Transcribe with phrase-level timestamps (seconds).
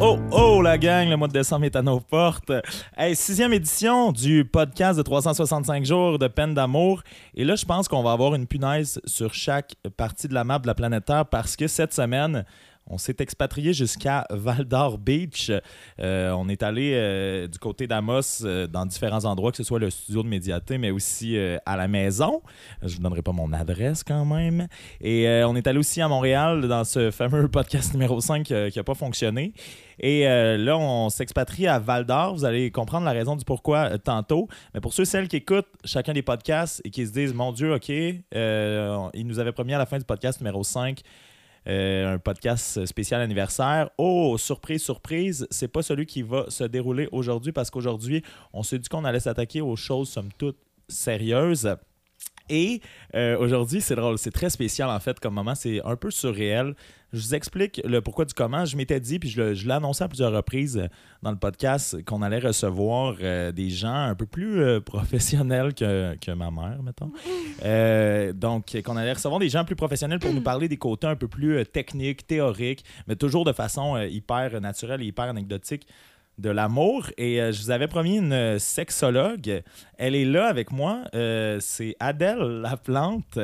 [0.00, 2.52] oh, oh, la gang, le mois de décembre est à nos portes.
[2.96, 7.02] Hey, sixième édition du podcast de 365 jours de peine d'amour.
[7.34, 10.58] Et là, je pense qu'on va avoir une punaise sur chaque partie de la map
[10.58, 12.44] de la planète Terre parce que cette semaine,
[12.86, 15.50] on s'est expatrié jusqu'à Val d'Or Beach.
[16.00, 19.78] Euh, on est allé euh, du côté d'Amos euh, dans différents endroits, que ce soit
[19.78, 21.36] le studio de Médiaté, mais aussi
[21.66, 22.42] à la maison.
[22.82, 24.68] Je ne vous donnerai pas mon adresse quand même.
[25.00, 28.84] Et on est allé aussi à Montréal dans ce fameux podcast numéro 5 qui n'a
[28.84, 29.52] pas fonctionné.
[30.00, 32.34] Et là, on s'expatrie à Val d'Or.
[32.34, 34.48] Vous allez comprendre la raison du pourquoi tantôt.
[34.74, 37.74] Mais pour ceux celles qui écoutent chacun des podcasts et qui se disent Mon Dieu,
[37.74, 41.00] OK, euh, il nous avait promis à la fin du podcast numéro 5
[41.66, 43.90] euh, un podcast spécial anniversaire.
[43.98, 48.22] Oh, surprise, surprise, c'est pas celui qui va se dérouler aujourd'hui parce qu'aujourd'hui,
[48.52, 50.58] on s'est dit qu'on allait s'attaquer aux choses, somme toute,
[50.88, 51.76] sérieuses.
[52.50, 52.82] Et
[53.14, 56.74] euh, aujourd'hui, c'est drôle, c'est très spécial en fait comme moment, c'est un peu surréel.
[57.14, 58.64] Je vous explique le pourquoi du comment.
[58.64, 60.88] Je m'étais dit, puis je, l'ai annoncé à plusieurs reprises euh,
[61.22, 66.16] dans le podcast, qu'on allait recevoir euh, des gens un peu plus euh, professionnels que,
[66.16, 67.12] que ma mère, mettons.
[67.64, 71.16] Euh, donc, qu'on allait recevoir des gens plus professionnels pour nous parler des côtés un
[71.16, 75.86] peu plus euh, techniques, théoriques, mais toujours de façon euh, hyper naturelle et hyper anecdotique
[76.38, 77.10] de l'amour.
[77.16, 79.62] Et euh, je vous avais promis une sexologue.
[79.98, 81.04] Elle est là avec moi.
[81.14, 83.38] Euh, c'est Adèle Laplante.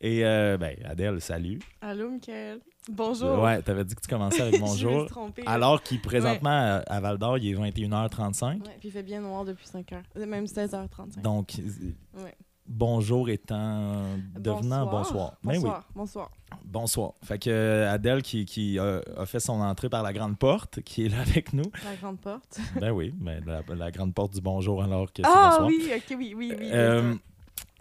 [0.00, 1.58] Et euh, ben, Adèle, salut.
[1.80, 2.60] Allô, Michael.
[2.88, 3.42] Bonjour.
[3.42, 5.00] Ouais, t'avais dit que tu commençais avec Je me bonjour.
[5.02, 5.42] suis trompée.
[5.46, 8.44] Alors qu'il présentement à, à Val d'Or, il est 21h35.
[8.44, 10.02] Ouais, puis il fait bien noir depuis 5 heures.
[10.16, 11.20] Euh, Même 16h35.
[11.22, 12.34] Donc, euh, Ouais.
[12.66, 14.02] bonjour étant
[14.38, 15.34] devenant bonsoir.
[15.44, 15.54] Oui.
[15.56, 15.84] Bonsoir.
[15.94, 16.30] Bonsoir.
[16.64, 17.12] Bonsoir.
[17.22, 20.80] Fait que euh, Adèle qui, qui a, a fait son entrée par la grande porte,
[20.84, 21.70] qui est là avec nous.
[21.84, 22.58] La grande porte.
[22.80, 25.66] ben oui, ben, la, la grande porte du bonjour alors que c'est Ah bonsoir.
[25.68, 26.68] oui, ok, oui, oui, oui.
[26.72, 27.14] Euh.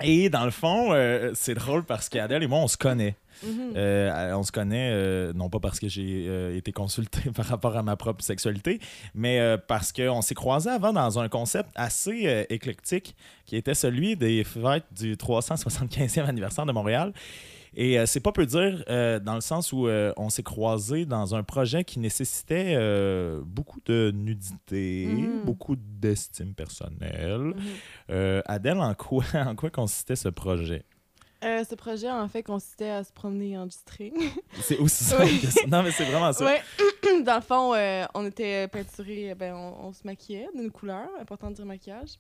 [0.04, 3.16] Et dans le fond, euh, c'est drôle parce qu'Adèle et moi, on se connaît.
[3.44, 3.74] Mhm.
[3.76, 7.84] Euh, on se connaît, euh, non pas parce que j'ai été consulté par rapport à
[7.84, 8.80] ma propre sexualité,
[9.16, 13.16] mais parce qu'on s'est croisés avant dans un concept assez éclectique
[13.46, 17.14] qui était celui des fêtes du 375e anniversaire de Montréal.
[17.80, 21.06] Et euh, c'est pas peu dire, euh, dans le sens où euh, on s'est croisés
[21.06, 22.76] dans un projet qui nécessitait
[23.46, 25.46] beaucoup de nudité, Mhm.
[25.46, 27.54] beaucoup d'estime personnelle.
[27.56, 27.56] Mhm.
[28.10, 30.84] Euh, Adèle, en quoi, en quoi consistait ce projet?
[31.48, 34.14] Euh, ce projet, en fait, consistait à se promener en G-string.
[34.62, 35.40] C'est aussi Oui.
[35.40, 35.62] que ça.
[35.68, 36.44] Non, mais c'est vraiment ça.
[36.46, 36.62] ouais.
[37.24, 41.50] Dans le fond, euh, on était peinturés, ben, on, on se maquillait d'une couleur, important
[41.50, 42.16] de dire maquillage.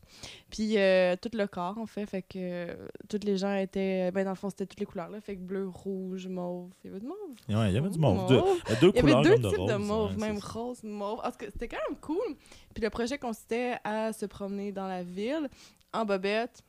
[0.50, 2.76] Puis euh, tout le corps, en fait, fait que euh,
[3.10, 5.20] toutes les gens étaient, ben, dans le fond, c'était toutes les couleurs, là.
[5.20, 6.72] Fait que bleu, rouge, mauve.
[6.84, 7.18] Il y avait de mauve?
[7.50, 8.28] Ouais, il y avait du mauve.
[8.30, 8.58] Deux, Mauve.
[8.70, 10.48] euh, deux Il y avait deux de types de mauve, ouais, même ça.
[10.48, 11.20] rose, mauve.
[11.24, 12.36] Tout cas, c'était quand même cool.
[12.74, 15.50] Puis le projet consistait à se promener dans la ville
[15.94, 16.64] en bobette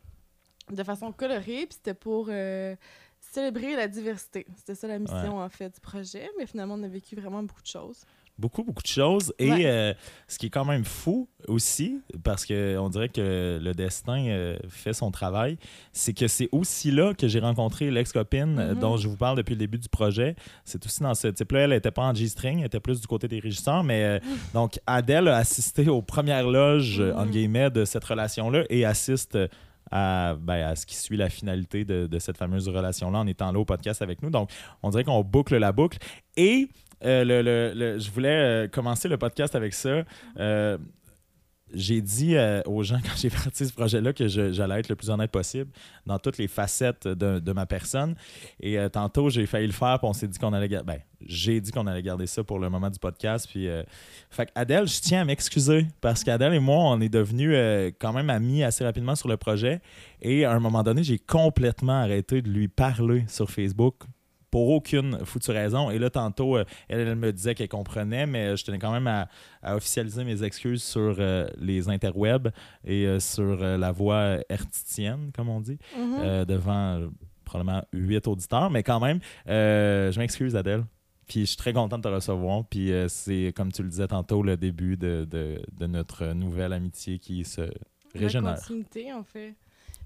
[0.72, 1.66] de façon colorée.
[1.66, 2.74] Puis c'était pour euh,
[3.20, 4.46] célébrer la diversité.
[4.56, 6.28] C'était ça la mission, en fait, du projet.
[6.38, 8.04] Mais finalement, on a vécu vraiment beaucoup de choses.
[8.38, 9.34] Beaucoup, beaucoup de choses.
[9.40, 9.66] Et Ouais.
[9.66, 9.92] euh,
[10.28, 14.92] ce qui est quand même fou aussi, parce qu'on dirait que le destin euh, fait
[14.92, 15.58] son travail,
[15.92, 18.78] c'est que c'est aussi là que j'ai rencontré l'ex-copine Mhm.
[18.78, 20.36] dont je vous parle depuis le début du projet.
[20.64, 21.62] C'est aussi dans ce type-là.
[21.62, 23.82] Elle n'était pas en G-string, elle était plus du côté des régisseurs.
[23.82, 24.18] Mais euh,
[24.54, 27.18] donc, Adèle a assisté aux premières loges, euh, Mhm.
[27.18, 29.36] entre guillemets, de cette relation-là et assiste.
[29.90, 33.58] À, ben, à ce qui suit la finalité de, cette fameuse relation-là en étant là
[33.58, 34.30] au podcast avec nous.
[34.30, 34.50] Donc,
[34.82, 35.98] on dirait qu'on boucle la boucle.
[36.36, 36.68] Et
[37.04, 38.28] euh, le- je voulais
[38.64, 40.02] euh, commencer le podcast avec ça.
[40.38, 40.78] Euh,
[41.72, 45.10] j'ai dit euh, aux gens quand j'ai parti ce projet-là que j'allais être le plus
[45.10, 45.70] honnête possible
[46.06, 48.14] dans toutes les facettes de, ma personne.
[48.60, 50.86] Et euh, tantôt, j'ai failli le faire, puis on s'est dit qu'on allait garder.
[50.86, 53.46] Ben, j'ai dit qu'on allait garder ça pour le moment du podcast.
[53.48, 53.82] Puis, euh,
[54.30, 58.12] fait Adèle, je tiens à m'excuser parce qu'Adèle et moi, on est devenus euh, quand
[58.12, 59.80] même amis assez rapidement sur le projet.
[60.22, 63.94] Et à un moment donné, j'ai complètement arrêté de lui parler sur Facebook
[64.50, 65.90] pour aucune foutue raison.
[65.90, 69.06] Et là, tantôt, euh, elle, elle me disait qu'elle comprenait, mais je tenais quand même
[69.06, 69.28] à,
[69.62, 72.48] à officialiser mes excuses sur euh, les interwebs
[72.84, 76.16] et euh, sur euh, la voix hertitienne, comme on dit, Mhm.
[76.20, 77.08] euh, devant
[77.44, 78.70] probablement huit auditeurs.
[78.70, 80.84] Mais quand même, je m'excuse, Adèle.
[81.26, 82.64] Puis je suis très content de te recevoir.
[82.64, 87.18] Puis c'est, comme tu le disais tantôt, le début de, de- de notre nouvelle amitié
[87.18, 87.68] qui se La
[88.14, 88.54] régénère.
[88.56, 89.54] continuité, en fait.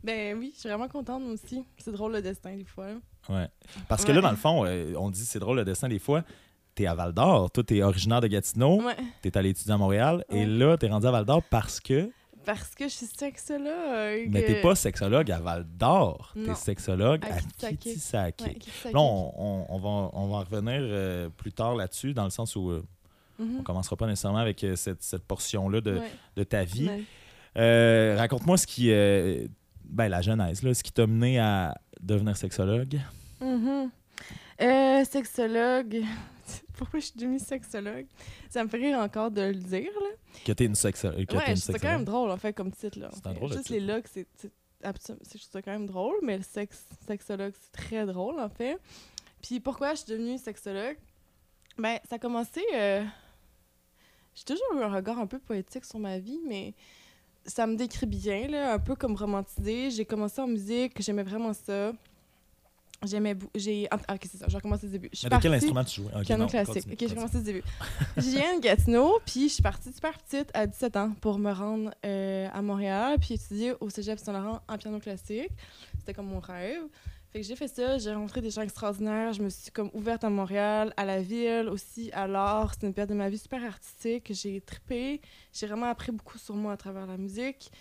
[0.02, 1.64] Ben oui, je suis vraiment contente, moi aussi.
[1.78, 2.88] C'est drôle le destin, des fois.
[3.28, 3.46] Ouais.
[3.88, 4.14] Parce que Ouais.
[4.16, 6.22] là, dans le fond, euh, on dit c'est drôle le dessin des fois.
[6.74, 8.96] T'es à Val d'Or, toi t'es originaire de Gatineau, Ouais.
[9.20, 12.10] t'es allé étudier à Montréal, et là t'es rendu à Val d'Or parce que.
[12.46, 14.28] Parce que je suis sexologue.
[14.30, 17.36] Mais t'es pas sexologue à Val d'Or, t'es sexologue À à.
[17.68, 18.40] Ouais, Kitsake.
[18.92, 22.30] Là, on, on- on va, on va en revenir euh, plus tard là-dessus, dans le
[22.30, 22.82] sens où euh,
[23.38, 23.58] Mhm.
[23.60, 26.10] on commencera pas nécessairement avec euh, cette, cette portion-là de, Ouais.
[26.36, 26.88] de ta vie.
[26.88, 27.02] Ouais.
[27.58, 28.90] Euh, Raconte-moi ce qui.
[28.92, 29.46] euh,
[29.84, 32.98] ben, la genèse, là, ce qui t'a mené à devenir sexologue?
[33.40, 33.90] Mhm.
[34.60, 36.02] Euh, sexologue.
[36.76, 38.06] pourquoi je suis devenue sexologue?
[38.50, 40.08] Ça me fait rire encore de le dire, là.
[40.44, 41.26] Que t'es une sexologue.
[41.32, 43.10] Ouais, c'est quand même drôle, en fait, comme titre, là.
[43.12, 43.78] C'est un drôle de Juste titre.
[43.80, 44.26] les logs, c'est...
[44.36, 44.50] c'est
[44.82, 48.38] absurde- c'est- Je trouve ça quand même drôle, mais le sexe, sexologue, c'est très drôle,
[48.40, 48.78] en fait.
[49.42, 50.96] Puis pourquoi je suis devenue sexologue?
[51.78, 52.60] Ben, ça a commencé...
[52.74, 53.04] euh,
[54.34, 56.74] J'ai toujours eu un regard un peu poétique sur ma vie, mais
[57.44, 59.90] ça me décrit bien, là, un peu comme romantisé.
[59.90, 61.92] J'ai commencé en musique, j'aimais vraiment ça.
[63.04, 63.36] J'aimais...
[63.56, 63.88] J'ai...
[63.90, 65.08] Ah, ok, c'est ça, j'ai recommencé du début.
[65.12, 66.12] Je suis Mais de quel instrument tu jouais?
[66.14, 66.74] Ok, Piano non, classique.
[66.74, 67.16] continue, ok, j'ai continue.
[67.16, 67.62] commencé du début.
[68.16, 71.50] Je viens de Gatineau, puis je suis partie super petite à 17 ans pour me
[71.50, 75.50] rendre euh, à Montréal, puis étudier au Cégep Saint-Laurent en piano classique.
[75.98, 76.82] C'était comme mon rêve.
[77.32, 80.22] Fait que j'ai fait ça, j'ai rencontré des gens extraordinaires, je me suis comme ouverte
[80.22, 82.74] à Montréal, à la ville, aussi à l'art.
[82.74, 86.54] C'était une période de ma vie super artistique, j'ai trippé, j'ai vraiment appris beaucoup sur
[86.54, 87.72] moi à travers la musique.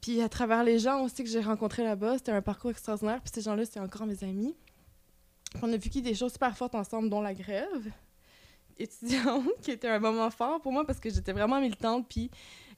[0.00, 3.32] Puis à travers les gens aussi que j'ai rencontrés là-bas, c'était un parcours extraordinaire, puis
[3.34, 4.54] ces gens-là, c'est encore mes amis.
[5.60, 7.90] On a vécu des choses super fortes ensemble, dont la grève
[8.78, 12.06] étudiante, qui était un moment fort pour moi parce que j'étais vraiment militante.
[12.08, 12.30] Puis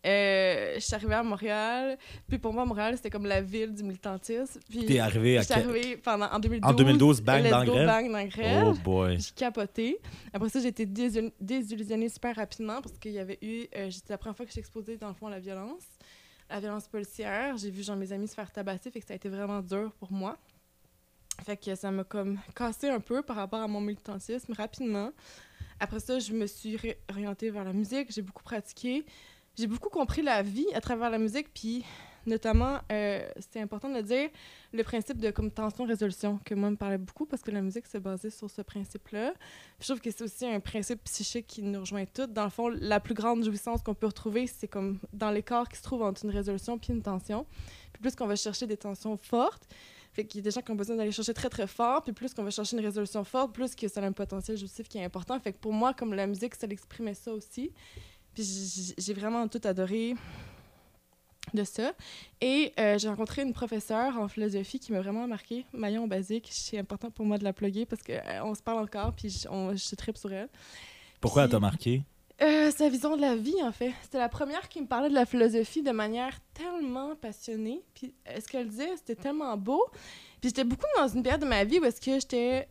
[0.07, 1.99] euh, je suis arrivée à Montréal.
[2.29, 4.59] Puis pour moi, Montréal, c'était comme la ville du militantisme.
[4.69, 6.71] Puis T'es arrivé à je suis arrivée pendant, en 2012.
[6.71, 7.87] En 2012, bang dans la go, grève?
[7.87, 8.65] bang dans la grève.
[8.67, 9.19] Oh boy.
[9.19, 9.99] J'ai capoté.
[10.33, 13.67] Après ça, j'ai été désil- désillusionnée super rapidement parce qu'il y avait eu.
[13.77, 15.83] euh, C'était la première fois que j'ai exposé, dans le fond, à la violence,
[16.49, 17.57] la violence policière.
[17.59, 19.93] J'ai vu genre, mes amis se faire tabasser, fait que ça a été vraiment dur
[19.99, 20.39] pour moi.
[21.45, 25.11] Fait que ça m'a comme cassé un peu par rapport à mon militantisme rapidement.
[25.79, 26.77] Après ça, je me suis
[27.11, 28.13] orientée vers la musique.
[28.13, 29.05] J'ai beaucoup pratiqué.
[29.61, 31.85] J'ai beaucoup compris la vie à travers la musique, puis
[32.25, 34.31] notamment, euh, c'est important de le dire,
[34.73, 38.01] le principe de comme tension-résolution, que moi me parlait beaucoup parce que la musique s'est
[38.01, 39.35] basée sur ce principe-là.
[39.79, 42.33] Je trouve que c'est aussi un principe psychique qui nous rejoint toutes.
[42.33, 45.77] Dans le fond, la plus grande jouissance qu'on peut retrouver, c'est comme dans l'écart qui
[45.77, 47.45] se trouve entre une résolution puis une tension.
[47.93, 49.69] Puis plus qu'on va chercher des tensions fortes,
[50.15, 52.15] fait qu'il y a des gens qui ont besoin d'aller chercher très très fort, puis
[52.15, 54.97] plus qu'on va chercher une résolution forte, plus que ça a un potentiel jouissif qui
[54.97, 55.39] est important.
[55.39, 57.71] Fait que pour moi, comme la musique, ça l'exprimait ça aussi.
[58.35, 60.15] Puis j'ai vraiment tout adoré
[61.55, 61.93] de ça.
[62.41, 66.49] Et euh, j'ai rencontré une professeure en philosophie qui m'a vraiment marqué, Maillon Basique.
[66.51, 69.75] C'est important pour moi de la plugger parce qu'on se parle encore, puis je, on,
[69.75, 70.49] je tripe sur elle.
[71.21, 72.03] Pourquoi elle t'a marqué?
[72.43, 73.93] Euh, sa vision de la vie, en fait.
[74.03, 77.83] C'était la première qui me parlait de la philosophie de manière tellement passionnée.
[77.93, 79.85] Puis euh, ce qu'elle disait, c'était tellement beau.
[80.41, 82.67] Puis j'étais beaucoup dans une période de ma vie où est-ce que j'étais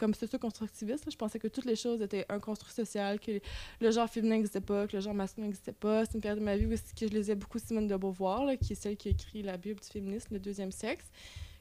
[0.00, 1.04] comme socio-constructiviste.
[1.04, 1.10] là.
[1.12, 3.38] Je pensais que toutes les choses étaient un construit social, que
[3.80, 6.06] le genre féminin n'existait pas, que le genre masculin n'existait pas.
[6.06, 8.56] C'est une période de ma vie où que je lisais beaucoup Simone de Beauvoir, là,
[8.56, 11.04] qui est celle qui a écrit la Bible du féminisme, le deuxième sexe.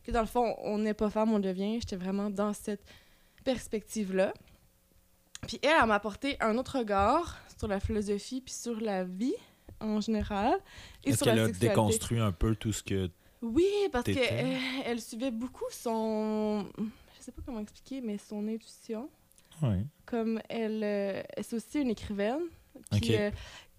[0.03, 1.81] Que dans le fond, on n'est pas femme, on devient.
[1.81, 2.83] J'étais vraiment dans cette
[3.43, 4.33] perspective-là.
[5.45, 9.35] Puis elle, elle m'a apporté un autre regard sur la philosophie puis sur la vie
[9.81, 10.53] en général.
[11.03, 11.67] Et Est-ce sur la qu'elle a sexualité.
[11.75, 13.09] déconstruit un peu tout ce que...
[13.41, 16.69] Oui, parce qu'elle elle suivait beaucoup son...
[17.29, 19.07] Sais pas comment expliquer, mais son intuition.
[19.61, 19.85] Ouais.
[20.07, 20.83] Comme elle...
[20.83, 22.41] euh, c'est aussi une écrivaine.
[22.89, 23.29] Puis, euh,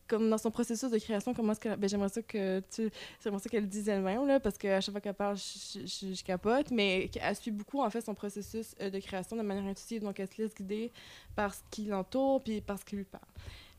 [0.07, 1.77] comme dans son processus de création, comment est-ce qu'elle...
[1.77, 2.91] Ben, j'aimerais ça que tu...
[3.25, 6.15] J'aimerais ça qu'elle le dise elle-même, là, parce qu'à chaque fois qu'elle parle, je, je-
[6.15, 9.65] je capote, mais qu'elle suit beaucoup, en fait, son processus euh, de création de manière
[9.65, 10.93] intuitive, donc elle se laisse guider
[11.35, 13.25] par ce qui l'entoure, puis par ce qui lui parle.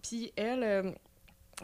[0.04, 0.64] Puis elle...
[0.64, 0.92] euh,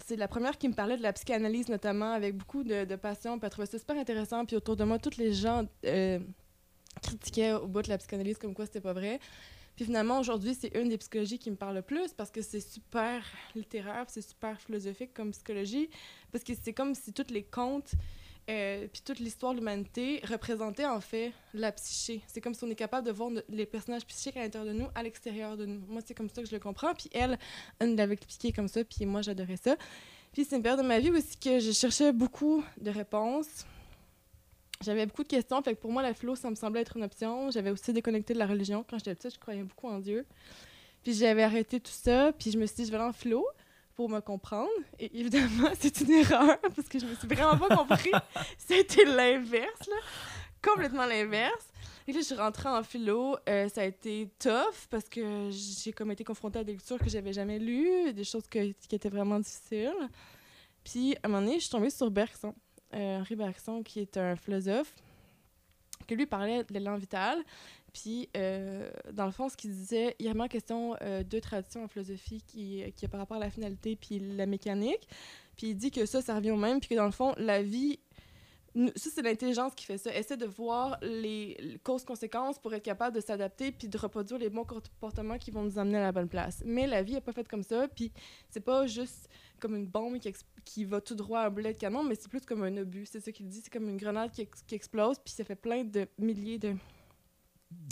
[0.05, 3.37] c'est la première qui me parlait de la psychanalyse, notamment, avec beaucoup de, de passion.
[3.37, 4.45] Puis elle trouvait ça super intéressant.
[4.45, 6.19] Puis autour de moi, tous les gens euh,
[7.01, 9.19] critiquaient au bout de la psychanalyse comme quoi c'était pas vrai.
[9.77, 12.59] Puis finalement, aujourd'hui, c'est une des psychologies qui me parle le plus parce que c'est
[12.59, 13.23] super
[13.53, 15.89] littéraire, c'est super philosophique comme psychologie.
[16.31, 17.91] Parce que c'est comme si tous les contes,
[18.49, 22.21] euh, puis toute l'histoire de l'humanité représentait en fait la psyché.
[22.25, 24.87] C'est comme si on est capable de voir les personnages psychiques à l'intérieur de nous,
[24.95, 25.81] à l'extérieur de nous.
[25.87, 26.95] Moi, c'est comme ça que je le comprends.
[26.95, 27.37] Puis elle,
[27.77, 29.75] elle l'avait expliqué comme ça, puis moi, j'adorais ça.
[30.33, 33.65] Puis c'est une période de ma vie aussi que je cherchais beaucoup de réponses.
[34.83, 37.03] J'avais beaucoup de questions, fait que pour moi, la philo, ça me semblait être une
[37.03, 37.49] option.
[37.51, 38.85] J'avais aussi déconnecté de la religion.
[38.87, 40.25] Quand j'étais petite, je croyais beaucoup en Dieu.
[41.03, 43.45] Puis j'avais arrêté tout ça, puis je me suis dit, je vais aller en philo
[43.95, 44.69] pour me comprendre.
[44.99, 48.11] Et évidemment, c'est une erreur, parce que je me suis vraiment pas compris.
[48.57, 49.95] C'était l'inverse, là.
[50.61, 51.65] Complètement l'inverse.
[52.07, 53.35] Et là, je suis rentrée en philo.
[53.49, 57.09] euh, ça a été tough, parce que j'ai comme été confrontée à des lectures que
[57.09, 59.91] j'avais jamais lues, des choses que- qui étaient vraiment difficiles.
[60.83, 62.53] Puis, à un moment donné, je suis tombée sur Bergson,
[62.93, 64.93] Henri Bergson, qui est un philosophe,
[66.07, 67.43] que lui parlait de l'élan vital.
[67.93, 71.39] Puis, euh, dans le fond, ce qu'il disait, il y a vraiment question euh, de
[71.39, 75.07] traditions en philosophie qui, qui est par rapport à la finalité puis la mécanique.
[75.55, 77.63] Puis, il dit que ça, ça revient au même, puis que dans le fond, la
[77.63, 77.99] vie.
[78.95, 80.15] Ça, c'est l'intelligence qui fait ça.
[80.15, 84.51] Essaie de voir les, les causes-conséquences pour être capable de s'adapter puis de reproduire les
[84.51, 86.61] bons comportements qui vont nous amener à la bonne place.
[86.63, 88.11] Mais la vie n'est pas faite comme ça, puis
[88.51, 89.29] c'est pas juste
[89.59, 90.33] comme une bombe qui,
[90.65, 93.05] qui va tout droit à un boulet de canon, mais c'est plus comme un obus.
[93.05, 93.61] C'est ça qu'il dit.
[93.63, 96.75] C'est comme une grenade qui, ex- qui explose, puis ça fait plein de milliers de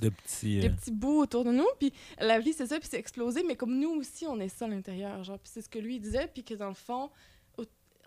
[0.02, 0.62] de petits.
[0.62, 1.68] des euh, petits bouts autour de nous.
[1.80, 4.66] Puis la vie, c'est ça, puis c'est explosé, mais comme nous aussi, on est ça
[4.66, 5.24] à l'intérieur.
[5.24, 7.10] Genre, puis c'est ce que lui disait, puis que dans le fond,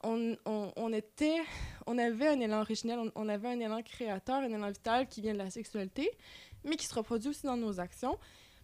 [0.03, 1.41] on, on, on était,
[1.87, 5.21] on avait un élan originel, on, on avait un élan créateur, un élan vital qui
[5.21, 6.11] vient de la sexualité,
[6.65, 8.17] mais qui se reproduit aussi dans nos actions.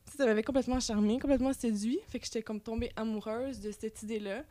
[0.07, 4.03] Puis ça m'avait complètement charmé, complètement séduit, fait que j'étais comme tombée amoureuse de cette
[4.03, 4.45] idée-là.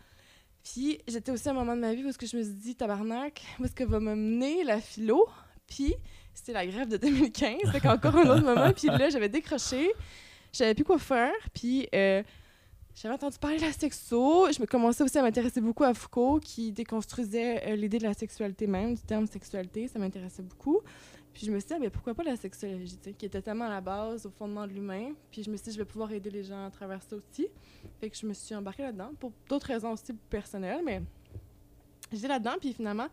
[0.64, 3.44] Puis j'étais aussi à un moment de ma vie où je me suis dit, tabarnak,
[3.60, 5.28] où est-ce que va me mener la philo?
[5.68, 5.94] Puis
[6.34, 8.72] c'était la grève de 2015, c'était encore un autre moment.
[8.74, 9.92] Puis là, j'avais décroché,
[10.52, 11.34] je savais plus quoi faire.
[11.54, 12.24] Puis euh,
[12.96, 14.48] j'avais entendu parler de la sexo.
[14.52, 18.14] Je me commençais aussi à m'intéresser beaucoup à Foucault, qui déconstruisait euh, l'idée de la
[18.14, 19.88] sexualité même, du terme sexualité.
[19.88, 20.82] Ça m'intéressait beaucoup.
[21.34, 23.42] Puis je me suis dit, ah, ben, pourquoi pas la sexologie, tu sais, qui était
[23.42, 25.14] tellement à la base, au fondement de l'humain.
[25.32, 27.48] Puis je me suis dit, je vais pouvoir aider les gens à travers ça aussi.
[28.00, 31.02] Fait que je me suis embarquée là-dedans, pour d'autres raisons aussi personnelles, mais
[32.12, 33.08] j'étais là-dedans, puis finalement,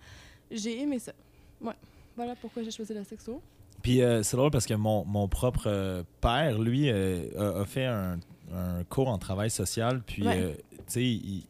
[0.50, 1.12] j'ai aimé ça.
[1.60, 1.72] Ouais.
[2.16, 3.40] Voilà pourquoi j'ai choisi la sexo.
[3.82, 7.64] Puis euh, c'est drôle parce que mon, mon propre euh, père, lui, euh, a, a
[7.64, 8.18] fait un,
[8.52, 10.02] un cours en travail social.
[10.02, 10.38] Puis, Ouais.
[10.42, 11.46] euh, tu sais, il-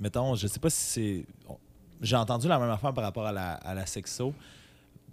[0.00, 1.26] mettons, je sais pas si c'est.
[2.00, 4.32] J'ai entendu la même affaire par rapport à la, à la sexo.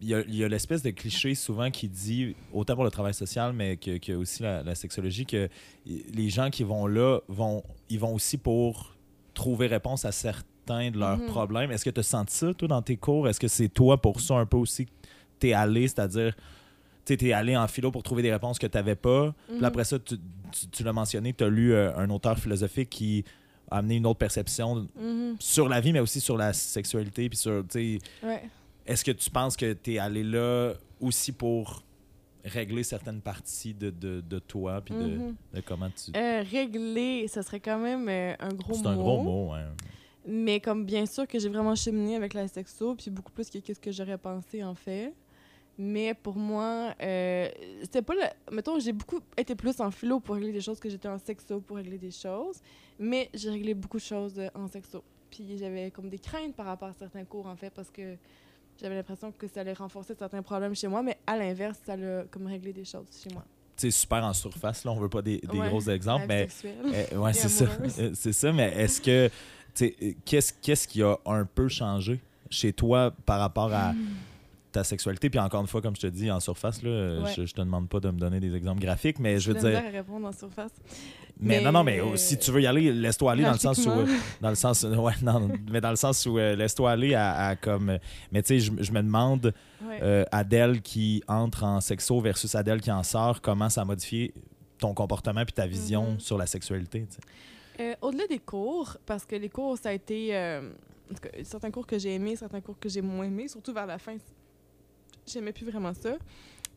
[0.01, 2.89] Il y a, il y a l'espèce de cliché souvent qui dit, autant pour le
[2.91, 5.47] travail social, mais que, que aussi la, la sexologie, que
[5.85, 8.95] les gens qui vont là, vont, ils vont aussi pour
[9.35, 11.25] trouver réponse à certains de leurs Mhm.
[11.27, 11.71] problèmes.
[11.71, 13.27] Est-ce que tu as senti ça, toi, dans tes cours?
[13.29, 14.91] Est-ce que c'est toi, pour ça, un peu aussi, que
[15.39, 16.35] t'es allé, c'est-à-dire,
[17.05, 19.35] tu t'es allé en philo pour trouver des réponses que t'avais pas?
[19.47, 19.63] Puis Mhm.
[19.65, 20.15] après ça, tu,
[20.51, 23.23] tu- tu l'as mentionné, tu as lu euh, un auteur philosophique qui
[23.69, 25.35] a amené une autre perception Mhm.
[25.39, 27.29] sur la vie, mais aussi sur la sexualité.
[27.29, 28.41] Puis sur, tu Ouais.
[28.85, 31.83] Est-ce que tu penses que tu es allé là aussi pour
[32.43, 35.35] régler certaines parties de, de, de toi, puis de, Mhm.
[35.53, 36.11] de comment tu.
[36.17, 38.81] Euh, régler, ça serait quand même euh, un gros mot.
[38.81, 39.67] C'est un gros mot, hein.
[40.25, 43.57] Mais comme bien sûr que j'ai vraiment cheminé avec la sexo, puis beaucoup plus que
[43.59, 45.13] qu'est-ce que j'aurais pensé en fait.
[45.77, 47.49] Mais pour moi, euh,
[47.81, 48.21] c'était pas le.
[48.55, 51.59] Mettons, j'ai beaucoup été plus en philo pour régler des choses que j'étais en sexo
[51.61, 52.59] pour régler des choses.
[52.99, 55.03] Mais j'ai réglé beaucoup de choses euh, en sexo.
[55.31, 58.15] Puis j'avais comme des craintes par rapport à certains cours en fait, parce que
[58.79, 62.25] j'avais l'impression que ça allait renforcer certains problèmes chez moi, mais à l'inverse, ça allait
[62.31, 63.43] comme régler des choses chez moi.
[63.77, 66.47] Sais, super en surface, là, on veut pas des, des Ouais, gros exemples, la mais.
[67.13, 67.65] Euh, ouais, c'est ça.
[67.99, 69.29] Euh, c'est ça, mais est-ce que.
[69.81, 73.93] euh, Qu'est-ce qu'est-ce qui a un peu changé chez toi par rapport à
[74.71, 75.29] ta sexualité?
[75.29, 77.33] Puis encore une fois, comme je te dis, en surface, là, euh, Ouais.
[77.35, 79.77] je, je te demande pas de me donner des exemples graphiques, mais je veux dire.
[79.77, 80.71] à répondre en surface.
[81.39, 83.51] Mais, mais, non, non, mais euh, oh, si tu veux y aller, laisse-toi aller dans
[83.53, 83.89] le sens où.
[83.89, 84.05] Euh,
[84.41, 84.83] Dans le sens.
[84.83, 87.89] Ouais, non, mais dans le sens où euh, laisse-toi aller à, à comme.
[87.89, 87.97] euh,
[88.31, 89.99] Mais tu sais, je, je me demande, Ouais.
[90.03, 94.33] euh, Adèle qui entre en sexo versus Adèle qui en sort, comment ça a modifié
[94.77, 96.19] ton comportement puis ta vision Mhm.
[96.19, 97.07] sur la sexualité.
[97.79, 100.35] Euh, Au-delà des cours, parce que les cours, ça a été.
[100.35, 100.69] euh,
[101.09, 103.73] en tout cas, certains cours que j'ai aimés, certains cours que j'ai moins aimés, surtout
[103.73, 104.15] vers la fin,
[105.27, 106.15] j'aimais plus vraiment ça.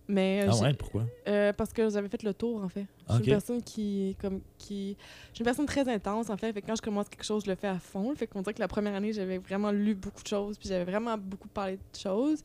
[0.06, 1.04] Mais euh, Ah ouais, pourquoi?
[1.28, 2.86] euh, parce que j'avais fait le tour, en fait.
[3.08, 4.16] Je suis une personne qui.
[4.20, 4.96] Comme, qui
[5.30, 6.52] je suis une personne très intense, en fait.
[6.52, 8.14] fait que quand je commence quelque chose, je le fais à fond.
[8.14, 10.84] Fait qu'on dirait que la première année, j'avais vraiment lu beaucoup de choses, puis j'avais
[10.84, 12.42] vraiment beaucoup parlé de choses.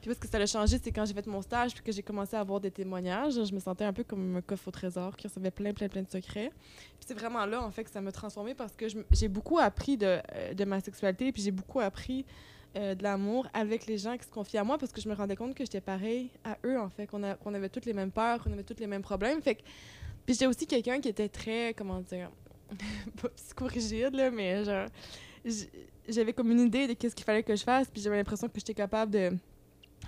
[0.00, 2.02] Puis parce que ça a changé, c'est quand j'ai fait mon stage, puis que j'ai
[2.02, 3.42] commencé à avoir des témoignages.
[3.42, 6.02] Je me sentais un peu comme un coffre au trésor qui recevait plein, plein, plein
[6.02, 6.50] de secrets.
[7.00, 9.96] Puis c'est vraiment là, en fait, que ça m'a transformée parce que j'ai beaucoup appris
[9.96, 12.26] de, euh, de ma sexualité, puis j'ai beaucoup appris
[12.76, 15.14] euh, de l'amour avec les gens qui se confient à moi parce que je me
[15.14, 18.42] rendais compte que j'étais pareil à eux, en fait, qu'on avait toutes les mêmes peurs,
[18.42, 19.40] qu'on avait tous les mêmes problèmes.
[19.40, 19.62] Fait que...
[20.26, 22.30] Puis j'étais aussi quelqu'un qui était très, comment dire,
[23.22, 24.86] pas psychorigide, là, mais genre,
[26.08, 28.54] j'avais comme une idée de qu'est-ce qu'il fallait que je fasse, puis j'avais l'impression que
[28.56, 29.32] j'étais capable de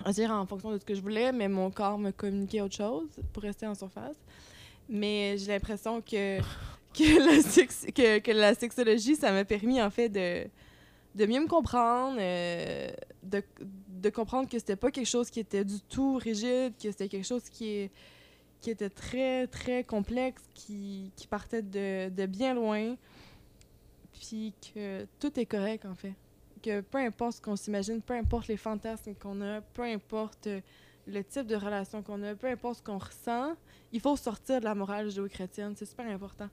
[0.04, 3.08] agir en fonction de ce que je voulais, mais mon corps me communiquait autre chose
[3.32, 4.16] pour rester en surface.
[4.88, 6.40] Mais j'ai l'impression que,
[6.94, 10.46] que, la que la sexologie, ça m'a permis en fait de,
[11.14, 12.90] de mieux me comprendre, euh,
[13.22, 13.42] de,
[13.88, 17.26] de comprendre que c'était pas quelque chose qui était du tout rigide, que c'était quelque
[17.26, 17.90] chose qui,
[18.60, 22.96] qui était très, très complexe, qui, qui partait de, de bien loin,
[24.12, 26.14] puis que tout est correct en fait.
[26.62, 30.60] Que peu importe ce qu'on s'imagine, peu importe les fantasmes qu'on a, peu importe euh,
[31.06, 33.54] le type de relation qu'on a, peu importe ce qu'on ressent,
[33.92, 35.74] il faut sortir de la morale judéo-chrétienne.
[35.74, 36.48] C'est super important.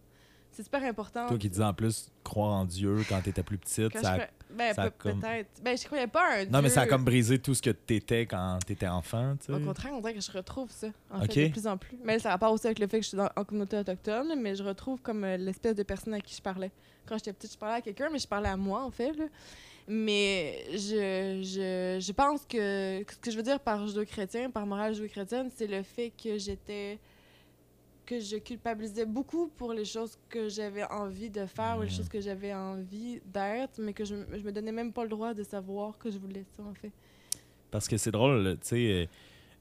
[0.51, 1.27] C'est super important.
[1.27, 4.19] Toi qui disais en plus croire en Dieu quand t'étais plus petite, Quand ça a-
[4.19, 4.23] je
[4.55, 5.49] ben, ça a peut- comme- peut-être.
[5.63, 6.91] Ben, je croyais pas à un Non, mais ça a Dieu.
[6.93, 9.53] comme brisé tout ce que t'étais quand t'étais enfant, tu sais.
[9.53, 11.97] Au contraire, on dirait que je retrouve ça, en fait, de plus en plus.
[12.03, 14.55] Mais ça rapport aussi avec le fait que je suis dans- en communauté autochtone, mais
[14.55, 16.71] je retrouve comme euh, l'espèce de personne à qui je parlais.
[17.05, 19.11] Quand j'étais petite, je parlais à quelqu'un, mais je parlais à moi, en fait.
[19.13, 19.25] là.
[19.89, 24.65] Mais je, je, je pense que, que ce que je veux dire par judéo-chrétien, par
[24.65, 26.99] morale judéo-chrétienne, c'est le fait que j'étais
[28.07, 31.93] que je culpabilisais beaucoup pour les choses que j'avais envie de faire ou les Mhm.
[31.97, 35.33] choses que j'avais envie d'être, mais que je, je me donnais même pas le droit
[35.35, 36.91] de savoir que je voulais ça, en fait.
[37.69, 38.75] Parce que c'est drôle, tu sais.
[38.77, 39.05] euh,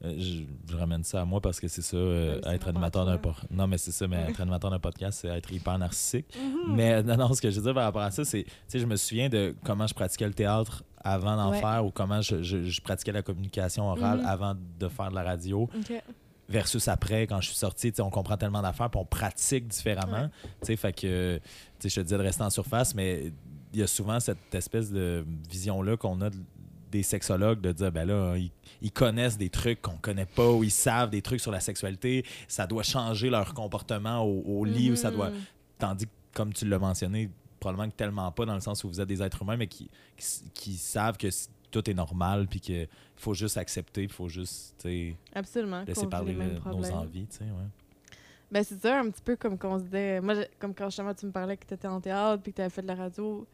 [0.05, 3.05] euh, je, je ramène ça à moi parce que c'est ça, euh, c'est être animateur
[3.07, 3.33] d'un toi.
[3.33, 3.51] podcast.
[3.51, 6.27] Non, mais c'est ça, mais être animateur d'un podcast, c'est être hyper narcissique.
[6.39, 6.75] Mhm.
[6.77, 8.79] Mais non, non, ce que je veux dire par rapport à ça, c'est, tu sais,
[8.79, 11.61] je me souviens de comment je pratiquais le théâtre avant d'en Ouais.
[11.61, 14.27] faire ou comment je, je- je pratiquais la communication orale Mhm.
[14.27, 15.93] avant de faire de la radio Ok.
[16.49, 20.31] Versus après, quand je suis sorti, on comprend tellement d'affaires puis on pratique différemment.
[20.69, 20.77] Ouais.
[20.77, 21.41] Fait que,
[21.83, 23.33] je te disais de rester en surface, mais
[23.73, 26.37] il y a souvent cette espèce de vision-là qu'on a de-
[26.93, 28.51] des sexologues de dire, ben là, ils,
[28.81, 32.25] ils connaissent des trucs qu'on connaît pas ou ils savent des trucs sur la sexualité,
[32.47, 35.31] ça doit changer leur comportement au, au lit ou ça doit...
[35.31, 35.41] Mhm.
[35.79, 37.29] Tandis que, comme tu l'as mentionné,
[37.61, 39.91] probablement que tellement pas dans le sens où vous êtes des êtres humains, mais qui,
[40.17, 41.29] qui, qui savent que
[41.71, 44.87] tout est normal puis qu'il faut juste accepter, il faut juste,
[45.35, 45.85] Absolument.
[45.87, 47.69] laisser parler le- nos envies, tu sais, ouais.
[48.51, 50.21] Ben, c'est ça, un petit peu comme qu'on se disait.
[50.21, 52.63] Moi, comme quand justement tu me parlais que tu étais en théâtre puis que tu
[52.63, 53.45] avais fait de la radio,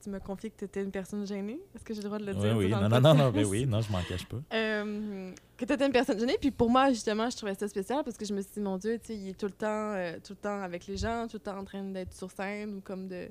[0.00, 1.58] tu m'as confié que tu étais une personne gênée.
[1.74, 2.56] Est-ce que j'ai le droit de le Oui, dire?
[2.56, 2.68] oui.
[2.70, 4.36] Non, non, non, non, ben oui, non, je m'en cache pas.
[4.54, 6.36] Euh, que tu étais une personne gênée.
[6.40, 8.78] Puis pour moi, justement, je trouvais ça spécial parce que je me suis dit, mon
[8.78, 11.26] Dieu, tu sais, il est tout le temps, euh, tout le temps avec les gens,
[11.26, 13.28] tout le temps en train d'être sur scène ou comme de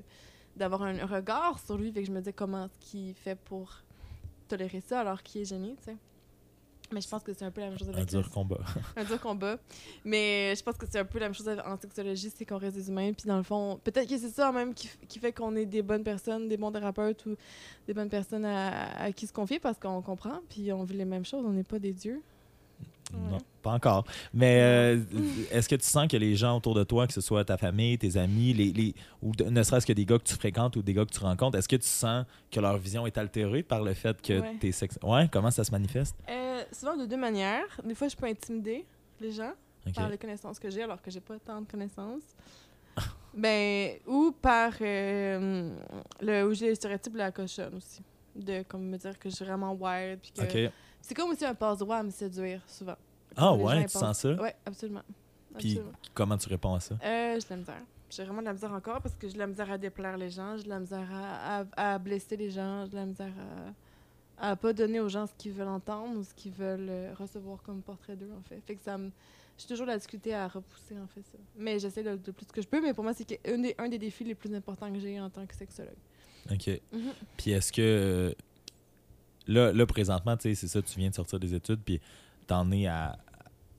[0.54, 1.90] d'avoir un regard sur lui.
[1.90, 3.72] Fait que je me disais comment est-ce qu'il fait pour
[4.56, 5.96] tolérer ça alors qu'il est gêné, tu sais.
[6.92, 8.58] Mais je pense que c'est un peu la même chose Un avec dur le- combat.
[8.96, 9.56] un dur combat.
[10.04, 12.76] Mais je pense que c'est un peu la même chose en sexologie, c'est qu'on reste
[12.76, 13.14] des humains.
[13.14, 16.04] Puis dans le fond, peut-être que c'est ça même qui, fait qu'on est des bonnes
[16.04, 17.34] personnes, des bons thérapeutes ou
[17.86, 20.40] des bonnes personnes à, à qui se confier parce qu'on comprend.
[20.50, 22.20] Puis on vit les mêmes choses, on n'est pas des dieux.
[23.14, 23.38] Non, Ouais.
[23.62, 24.04] Pas encore.
[24.34, 24.98] Mais euh,
[25.50, 27.96] est-ce que tu sens que les gens autour de toi, que ce soit ta famille,
[27.96, 30.82] tes amis, les, les, ou de- ne serait-ce que des gars que tu fréquentes ou
[30.82, 33.82] des gars que tu rencontres, est-ce que tu sens que leur vision est altérée par
[33.82, 34.56] le fait que Ouais.
[34.60, 34.98] t'es sex...
[35.02, 36.16] Ouais, comment ça se manifeste?
[36.28, 37.80] Euh, souvent de deux manières.
[37.84, 38.84] Des fois, je peux intimider
[39.20, 39.52] les gens
[39.94, 42.22] par les connaissances que j'ai alors que j'ai pas tant de connaissances.
[43.34, 45.70] ben, ou par euh,
[46.20, 48.02] le, j'ai le stéréotype de la cochonne aussi.
[48.36, 50.20] De comme me dire que je suis vraiment wild.
[50.20, 50.72] Puis que OK.
[51.00, 52.96] C'est comme aussi un passe-droit à me séduire, souvent.
[53.36, 54.32] Ah ouais, tu sens ça?
[54.34, 55.02] Ouais, absolument.
[55.58, 55.92] Puis Absolument.
[56.14, 56.94] comment tu réponds à ça?
[57.04, 57.82] Euh, j'ai de la misère.
[58.10, 60.30] J'ai vraiment de la misère encore parce que j'ai de la misère à déplaire les
[60.30, 63.32] gens, j'ai de la misère à, à- à blesser les gens, j'ai de la misère
[64.38, 67.14] à, à pas donner aux gens ce qu'ils veulent entendre ou ce qu'ils veulent euh,
[67.18, 68.60] recevoir comme portrait d'eux, en fait.
[68.66, 69.10] Fait que ça me...
[69.58, 71.38] J'ai toujours la difficulté à repousser, en fait, ça.
[71.56, 73.88] Mais j'essaie de, de plus que je peux, mais pour moi, c'est un des, un
[73.88, 75.92] des défis les plus importants que j'ai en tant que sexologue.
[76.50, 76.80] OK.
[76.92, 77.12] Mhm.
[77.36, 78.34] Puis est-ce que
[79.46, 82.00] là, là présentement, tu sais, c'est ça, tu viens de sortir des études, puis
[82.46, 83.16] t'en es à,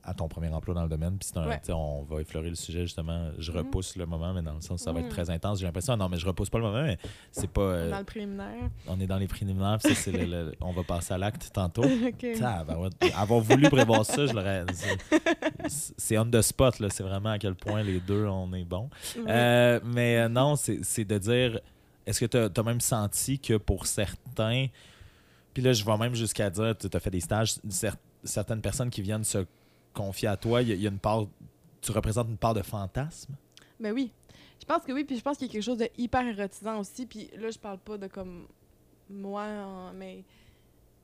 [0.06, 1.58] à ton premier emploi dans le domaine, puis Ouais.
[1.72, 3.30] on va effleurer le sujet justement.
[3.38, 3.56] Je Mhm.
[3.58, 5.12] repousse le moment, mais dans le sens où ça va être Mhm.
[5.12, 5.60] très intense.
[5.60, 6.98] J'ai l'impression, non, mais je repousse pas le moment, mais
[7.32, 7.62] c'est pas.
[7.62, 8.68] euh, Dans le préliminaire.
[8.86, 11.50] on est dans les préliminaires, puis ça, c'est le- le- on va passer à l'acte
[11.54, 11.84] tantôt.
[12.08, 12.26] OK.
[12.38, 12.92] Tabarouette.
[13.16, 14.66] Avoir voulu prévoir ça, je l'aurais.
[14.74, 16.88] c'est- C'est on the spot, là.
[16.90, 18.90] C'est vraiment à quel point les deux, on est bons.
[19.16, 19.22] Ouais.
[19.28, 21.60] Euh, mais euh, non, c'est de dire
[22.06, 24.66] est-ce que tu as, même senti que pour certains,
[25.54, 28.90] puis là, je vais même jusqu'à dire tu as fait des stages, cer- certaines personnes
[28.90, 29.46] qui viennent se
[29.92, 31.26] confier à toi, il y, a- il y a une part,
[31.80, 33.34] tu représentes une part de fantasme?
[33.80, 34.10] Ben oui.
[34.60, 36.78] Je pense que oui, puis je pense qu'il y a quelque chose de hyper érotisant
[36.78, 37.06] aussi.
[37.06, 38.46] Puis là, je parle pas de comme
[39.10, 40.24] moi, mais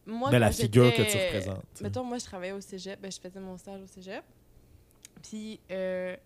[0.07, 0.31] moi.
[0.31, 1.65] de la quand figure que tu représentes.
[1.75, 1.85] sais.
[1.85, 4.25] Mettons, moi, je travaillais au cégep, ben, je faisais mon stage au cégep.
[5.23, 6.17] Puis, euh,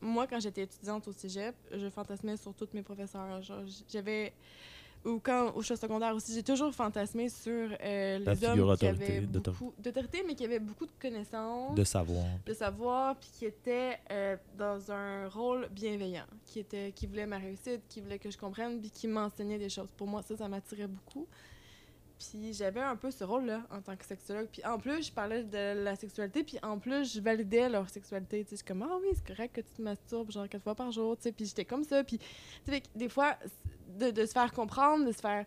[0.00, 3.40] moi, quand j'étais étudiante au cégep, je fantasmais sur tous mes professeurs.
[3.88, 4.32] J'avais.
[5.04, 9.20] Ou quand, au choix secondaire aussi, j'ai toujours fantasmé sur euh, les hommes qui avaient
[9.20, 9.50] d'autorité.
[9.50, 12.24] beaucoup d'autorité, mais qui avaient beaucoup de connaissances De savoir.
[12.44, 17.38] de savoir, puis qui était euh, dans un rôle bienveillant, qui était, qui voulait ma
[17.38, 19.90] réussite, qui voulait que je comprenne, puis qui m'enseignait des choses.
[19.96, 21.26] Pour moi, ça, ça m'attirait beaucoup.
[22.18, 24.48] Puis j'avais un peu ce rôle-là en tant que sexologue.
[24.50, 28.42] Puis en plus, je parlais de la sexualité, puis en plus, je validais leur sexualité.
[28.42, 30.64] Tu sais, je suis comme, ah oui, c'est correct que tu te masturbes genre quatre
[30.64, 31.32] fois par jour, tu sais.
[31.32, 32.02] Puis j'étais comme ça.
[32.02, 33.36] Puis, tu sais, des fois,
[33.88, 35.44] de, de se faire comprendre, de se faire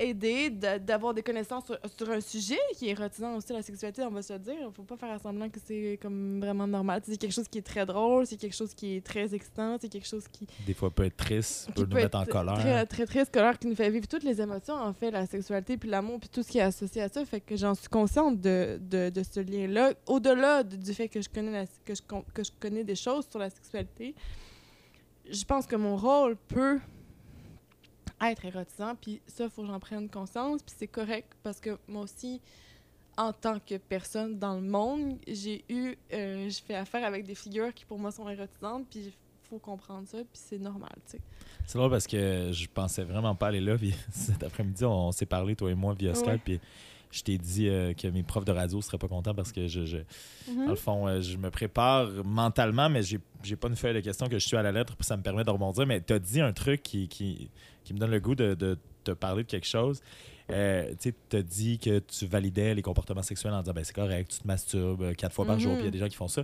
[0.00, 4.02] aider, de- d'avoir des connaissances sur, sur un sujet qui est érotisant aussi, la sexualité,
[4.04, 4.70] on va se le dire.
[4.72, 7.02] Faut pas faire semblant que c'est comme vraiment normal.
[7.04, 9.88] C'est quelque chose qui est très drôle, c'est quelque chose qui est très excitant, c'est
[9.88, 12.54] quelque chose qui, Des fois, peut être triste, peut nous mettre en colère.
[12.54, 15.76] Très, très, très scolaire, qui nous fait vivre toutes les émotions, en fait, la sexualité,
[15.76, 17.24] puis l'amour, puis tout ce qui est associé à ça.
[17.24, 19.94] Fait que j'en suis consciente de, de, de ce lien-là.
[20.06, 23.26] Au-delà de- du fait que je, connais la- que, je, que je connais des choses
[23.28, 24.14] sur la sexualité,
[25.28, 26.78] je pense que mon rôle peut
[28.22, 31.78] être érotisant, puis ça, il faut que j'en prenne conscience, puis c'est correct, parce que
[31.86, 32.40] moi aussi,
[33.16, 37.34] en tant que personne dans le monde, j'ai eu, euh, je fais affaire avec des
[37.34, 39.12] figures qui pour moi sont érotisantes, puis il
[39.48, 41.20] faut comprendre ça, puis c'est normal, tu sais.
[41.68, 43.76] C'est drôle parce que je pensais vraiment pas aller là.
[43.78, 46.28] Puis cet après-midi, on, s'est parlé, toi et moi, via Skype.
[46.28, 46.38] Ouais.
[46.42, 46.60] Puis
[47.10, 49.84] je t'ai dit euh, que mes profs de radio seraient pas contents parce que je,
[49.86, 49.96] je-
[50.48, 50.64] Mhm.
[50.64, 54.00] dans le fond, euh, je me prépare mentalement, mais j'ai, j'ai pas une feuille de
[54.00, 54.94] questions que je suis à la lettre.
[54.96, 55.86] Puis ça me permet de rebondir.
[55.86, 57.50] Mais tu as dit un truc qui, qui,
[57.84, 60.00] qui me donne le goût de, de te parler de quelque chose.
[60.50, 64.30] euh, tu as dit que tu validais les comportements sexuels en disant ben, c'est correct,
[64.32, 65.78] tu te masturbes euh, quatre fois par jour, Mhm.
[65.78, 66.42] puis il y a des gens qui font ça.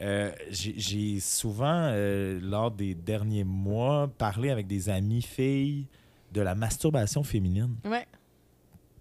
[0.00, 5.86] Euh, J'ai j'ai souvent, euh, lors des derniers mois, parlé avec des amis filles
[6.32, 7.74] de la masturbation féminine.
[7.84, 8.06] Ouais.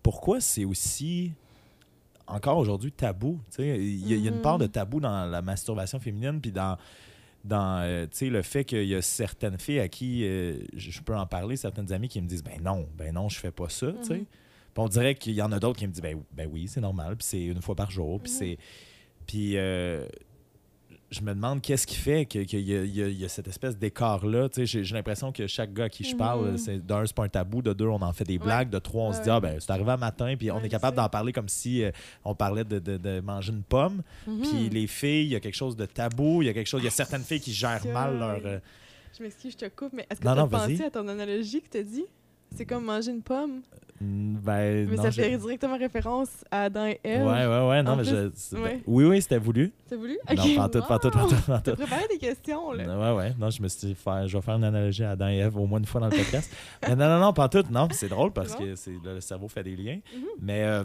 [0.08, 1.34] Pourquoi c'est aussi,
[2.28, 3.42] encore aujourd'hui, tabou?
[3.60, 6.78] Il y, y a une part de tabou dans la masturbation féminine, puis dans,
[7.44, 11.26] dans euh, le fait qu'il y a certaines filles à qui euh, je peux en
[11.26, 13.88] parler, certaines amies qui me disent ben non, ben non, je fais pas ça.
[13.88, 14.06] Mhm.
[14.06, 14.26] Puis
[14.78, 17.18] on dirait qu'il y en a d'autres qui me disent ben, ben oui, c'est normal,
[17.18, 18.38] puis c'est une fois par jour, puis Mhm.
[18.38, 18.58] c'est.
[19.26, 20.08] Puis euh,
[21.10, 23.48] je me demande qu'est-ce qui fait que- qu'il y, a- il y y a cette
[23.48, 24.50] espèce d'écart-là.
[24.58, 26.18] J'ai l'impression que chaque gars à qui je Mhm.
[26.18, 28.80] parle, c'est d'un, c'est pas un tabou, de deux, on en fait des blagues, de
[28.80, 30.70] trois, on se Ouais, dit, ah ben, c'est arrivé un matin, puis on Ouais, est
[30.70, 31.92] capable d'en parler comme si euh,
[32.26, 34.02] on parlait de, de- de manger une pomme.
[34.28, 34.42] Mhm.
[34.42, 36.82] Puis les filles, il y a quelque chose de tabou, il y a quelque chose,
[36.82, 38.42] il y a certaines filles qui gèrent mal leur.
[38.46, 38.60] euh,
[39.18, 41.62] Je m'excuse, je te coupe, mais est-ce que tu as non, pensé à ton analogie
[41.62, 42.06] que tu dit?
[42.56, 43.62] C'est comme manger une pomme.
[44.00, 47.26] ben, Mais non, ça fait directement référence à Adam et Ouais, Ève.
[47.26, 48.56] ouais, ouais, non, En mais plus, je.
[48.56, 48.82] ben, ouais.
[48.86, 49.72] oui, oui, c'était voulu.
[49.90, 50.18] T'as voulu?
[50.36, 51.10] Non, pas tout, pas tout,
[51.48, 53.14] pas tout, préparé des questions, là.
[53.14, 53.34] Ouais, ouais.
[53.40, 55.58] Non, je me suis dit, faire, je vais faire une analogie à Adam et Ève
[55.58, 56.52] au moins une fois dans le podcast.
[56.88, 57.64] Mais non, non, non, pas tout.
[57.70, 58.60] Non, c'est drôle parce bon?
[58.66, 60.00] que c'est, le cerveau fait des liens.
[60.16, 60.24] Mhm.
[60.42, 60.84] Mais euh,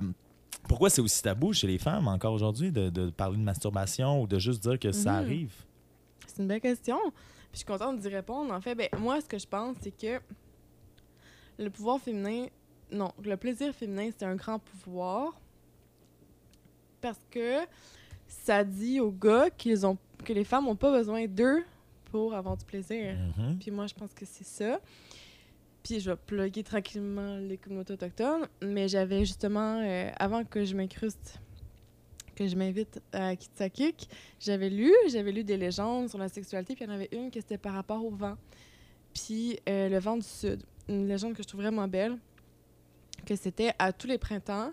[0.68, 4.26] pourquoi c'est aussi tabou chez les femmes encore aujourd'hui de, de parler de masturbation ou
[4.26, 5.18] de juste dire que ça Mhm.
[5.18, 5.52] arrive?
[6.26, 6.96] C'est une belle question.
[7.04, 7.12] Puis
[7.52, 8.54] je suis contente d'y répondre.
[8.54, 10.18] En fait, ben, moi, ce que je pense, c'est que
[11.62, 12.46] le pouvoir féminin,
[12.90, 15.40] non, le plaisir féminin, c'est un grand pouvoir
[17.00, 17.58] parce que
[18.28, 21.64] ça dit aux gars qu'ils ont, que les femmes n'ont pas besoin d'eux
[22.10, 23.14] pour avoir du plaisir.
[23.36, 23.58] Mhm.
[23.58, 24.80] Puis moi, je pense que c'est ça.
[25.82, 28.46] Puis je vais plugger tranquillement les communautés autochtones.
[28.62, 31.40] Mais j'avais justement, euh, avant que je m'incruste,
[32.36, 36.74] que je m'invite à Kitsakik, j'avais lu, j'avais lu des légendes sur la sexualité.
[36.74, 38.36] Puis il y en avait une qui c'était par rapport au vent.
[39.12, 40.62] Puis euh, le vent du sud.
[40.88, 42.18] Une légende que je trouve vraiment belle.
[43.24, 44.72] Que c'était à tous les printemps.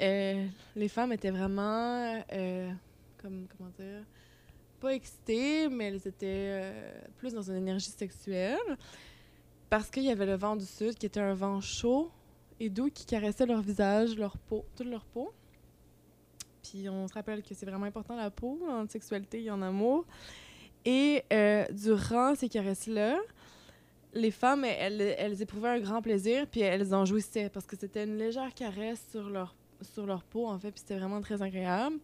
[0.00, 2.70] euh, les femmes étaient vraiment, euh,
[3.16, 4.04] comme, comment dire,
[4.80, 8.76] pas excitées, mais elles étaient euh, plus dans une énergie sexuelle.
[9.70, 12.10] Parce qu'il y avait le vent du sud qui était un vent chaud
[12.60, 15.32] et doux qui caressait leur visage, leur peau, toute leur peau.
[16.62, 20.04] Puis on se rappelle que c'est vraiment important la peau en sexualité et en amour.
[20.84, 21.24] Et
[21.72, 23.18] durant ces caresses-là,
[24.14, 28.04] les femmes, elles, elles éprouvaient un grand plaisir, puis elles en jouissaient parce que c'était
[28.04, 31.98] une légère caresse sur leur, sur leur peau, en fait, puis c'était vraiment très agréable.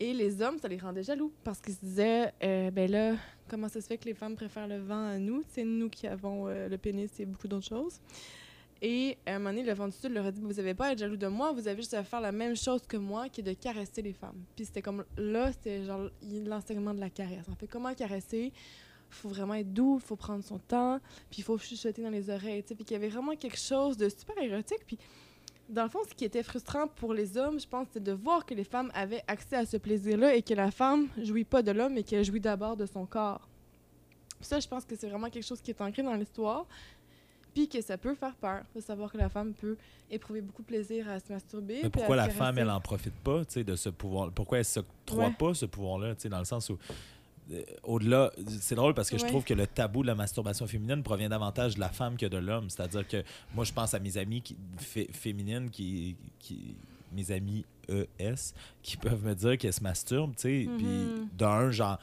[0.00, 3.16] Et les hommes, ça les rendait jaloux parce qu'ils se disaient, euh, ben là,
[3.48, 5.42] comment ça se fait que les femmes préfèrent le vent à nous?
[5.48, 8.00] C'est nous qui avons euh, le pénis et beaucoup d'autres choses.
[8.80, 10.86] Et à un moment donné, le vent du Sud leur a dit, vous n'avez pas
[10.86, 13.28] à être jaloux de moi, vous avez juste à faire la même chose que moi,
[13.28, 14.44] qui est de caresser les femmes.
[14.54, 16.08] Puis c'était comme, là, c'était genre
[16.46, 17.48] l'enseignement de la caresse.
[17.50, 18.52] En fait, comment caresser?
[19.10, 20.98] Faut vraiment être doux, il faut prendre son temps,
[21.30, 23.58] puis il faut chuchoter dans les oreilles, tu sais, puis qu'il y avait vraiment quelque
[23.58, 24.98] chose de super érotique, puis
[25.68, 28.46] dans le fond, ce qui était frustrant pour les hommes, je pense, c'est de voir
[28.46, 31.70] que les femmes avaient accès à ce plaisir-là et que la femme jouit pas de
[31.72, 33.46] l'homme, mais qu'elle jouit d'abord de son corps.
[34.40, 36.64] Ça, je pense que c'est vraiment quelque chose qui est ancré dans l'histoire,
[37.52, 39.76] puis que ça peut faire peur de savoir que la femme peut
[40.10, 41.80] éprouver beaucoup de plaisir à se masturber.
[41.82, 42.38] Mais pourquoi la caresser.
[42.38, 44.30] femme, elle en profite pas, tu sais, de ce pouvoir?
[44.30, 45.34] Pourquoi elle s'octroie Ouais.
[45.38, 46.78] pas ce pouvoir-là, tu sais, dans le sens où
[47.82, 48.30] au-delà,
[48.60, 51.74] c'est drôle parce que je trouve que le tabou de la masturbation féminine provient davantage
[51.76, 52.68] de la femme que de l'homme.
[52.70, 53.22] C'est-à-dire que
[53.54, 56.76] moi, je pense à mes amies qui, fé- féminines, qui, qui,
[57.12, 60.68] mes amies ES, qui peuvent me dire qu'elles se masturbent, tu sais.
[60.76, 61.28] Puis Mhm.
[61.38, 61.96] d'un, j'en,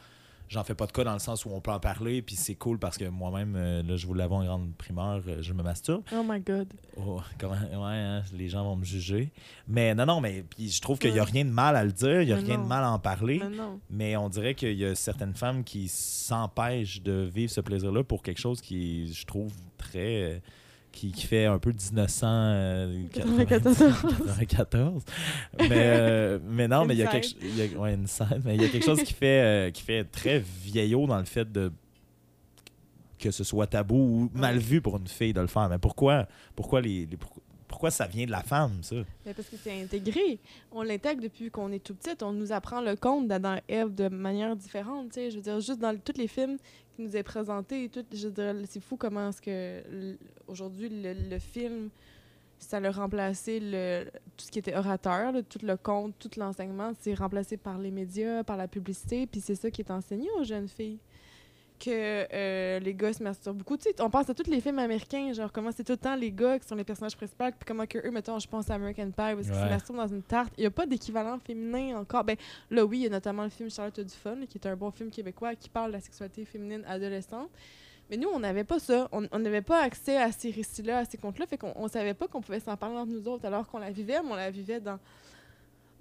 [0.50, 2.56] j'en fais pas de cas dans le sens où on peut en parler, puis c'est
[2.56, 5.64] cool parce que moi-même, euh, là, je vous l'avais en grande primeur, euh, je me
[5.64, 6.04] masturbe.
[6.14, 6.68] Oh my God.
[6.98, 9.32] Oh, comment, ouais, hein, les gens vont me juger.
[9.68, 11.92] Mais non, non, mais puis je trouve qu'il n'y a rien de mal à le
[11.92, 13.42] dire, il n'y a Mais rien de mal à en parler.
[13.44, 13.80] Mais non.
[13.90, 18.24] Mais on dirait qu'il y a certaines femmes qui s'empêchent de vivre ce plaisir-là pour
[18.24, 20.42] quelque chose qui, je trouve, très.
[20.96, 23.84] Euh, qui, qui fait un peu 1994.
[24.48, 25.04] 94.
[25.60, 28.42] Mais, euh, mais non, mais il y a quelque a- ouais, inside.
[28.46, 31.26] mais il y a quelque chose qui fait, euh, qui fait très vieillot dans le
[31.26, 31.72] fait de
[33.20, 35.70] que ce soit tabou ou mal vu pour une fille de le faire.
[35.70, 38.96] Mais pourquoi, pourquoi, les, les- pourquoi, pourquoi ça vient de la femme, ça?
[39.26, 40.40] Mais parce que c'est intégré.
[40.72, 42.12] On l'intègre depuis qu'on est tout petit.
[42.24, 45.14] On nous apprend le conte d'Adam et Ève de manière différente.
[45.16, 46.58] Je veux dire, juste dans tous les films
[46.98, 48.30] nous est présenté, tout, je
[48.68, 51.90] c'est fou comment est-ce que aujourd'hui le, le film,
[52.60, 54.06] ça a remplacé le,
[54.38, 58.44] tout ce qui était orateur, tout le conte, tout l'enseignement, c'est remplacé par les médias,
[58.44, 61.00] par la publicité, puis c'est ça qui est enseigné aux jeunes filles.
[61.78, 63.76] Que euh, les gars se masturbent beaucoup.
[63.76, 66.16] Tu sais, on pense à tous les films américains, genre comment c'est tout le temps
[66.16, 68.76] les gars qui sont les personnages principaux, puis comment que eux, mettons, je pense à
[68.76, 70.54] American Pie, parce qu'ils se masturbent dans une tarte.
[70.58, 72.24] Il n'y a pas d'équivalent féminin encore.
[72.24, 72.38] Ben
[72.72, 74.90] là, oui, il y a notamment le film Charlotte du fun, qui est un bon
[74.92, 77.50] film québécois qui parle de la sexualité féminine adolescente.
[78.10, 79.10] Mais nous, on n'avait pas ça.
[79.12, 81.48] On n'avait pas accès à ces récits-là, à ces contes-là.
[81.48, 83.90] Fait qu'on on savait pas qu'on pouvait s'en parler entre nous autres alors qu'on la
[83.90, 85.00] vivait, mais on la vivait dans,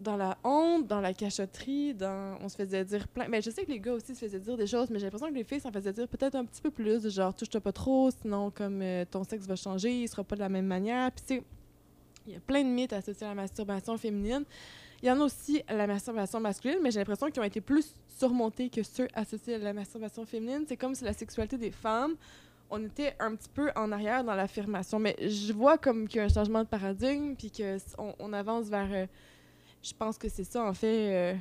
[0.00, 2.36] dans la honte, dans la cachotterie, dans...
[2.42, 3.28] on se faisait dire plein...
[3.28, 5.28] Mais je sais que les gars aussi se faisaient dire des choses, mais j'ai l'impression
[5.28, 7.72] que les filles s'en faisaient dire peut-être un petit peu plus, de genre touche-toi pas
[7.72, 11.12] trop, sinon comme euh, ton sexe va changer, il sera pas de la même manière.
[11.12, 11.42] Puis tu sais,
[12.26, 14.44] il y a plein de mythes associés à la masturbation féminine.
[15.00, 17.60] Il y en a aussi à la masturbation masculine, mais j'ai l'impression qu'ils ont été
[17.60, 20.64] plus surmontés que ceux associés à la masturbation féminine.
[20.66, 22.16] C'est comme si la sexualité des femmes,
[22.68, 24.98] on était un petit peu en arrière dans l'affirmation.
[24.98, 28.66] Mais je vois comme qu'il y a un changement de paradigme, puis qu'on on avance
[28.66, 28.88] vers...
[28.90, 29.06] euh,
[29.84, 31.34] je pense que c'est ça, en fait, euh,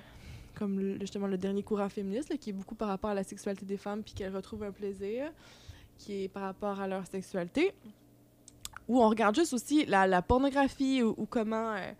[0.53, 3.77] comme justement le dernier courant féministe, qui est beaucoup par rapport à la sexualité des
[3.77, 5.31] femmes, puis qu'elles retrouvent un plaisir,
[5.97, 7.71] qui est par rapport à leur sexualité.
[8.87, 11.73] Où on regarde juste aussi la, la pornographie ou, ou comment...
[11.73, 11.91] euh,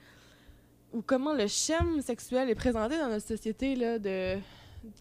[0.92, 4.38] ou comment le schème sexuel est présenté dans notre société, là, de,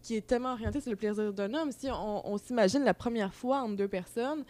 [0.03, 1.71] qui est tellement orienté sur le plaisir d'un homme.
[1.71, 4.43] Si on s'imagine la première fois entre deux personnes,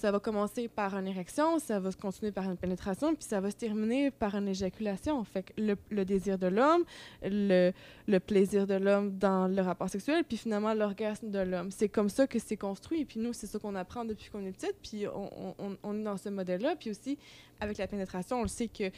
[0.00, 3.38] ça va commencer par une érection, ça va se continuer par une pénétration, puis ça
[3.40, 5.22] va se terminer par une éjaculation.
[5.24, 6.84] Fait le, désir de l'homme,
[7.22, 7.72] le,
[8.18, 11.70] plaisir de l'homme dans le rapport sexuel, puis finalement l'orgasme de l'homme.
[11.70, 13.04] C'est comme ça que c'est construit.
[13.04, 16.16] Puis nous, c'est ça qu'on apprend depuis qu'on est petite, puis on, on- est dans
[16.16, 16.76] ce modèle-là.
[16.76, 17.18] Puis aussi,
[17.60, 18.90] avec la pénétration, on le sait que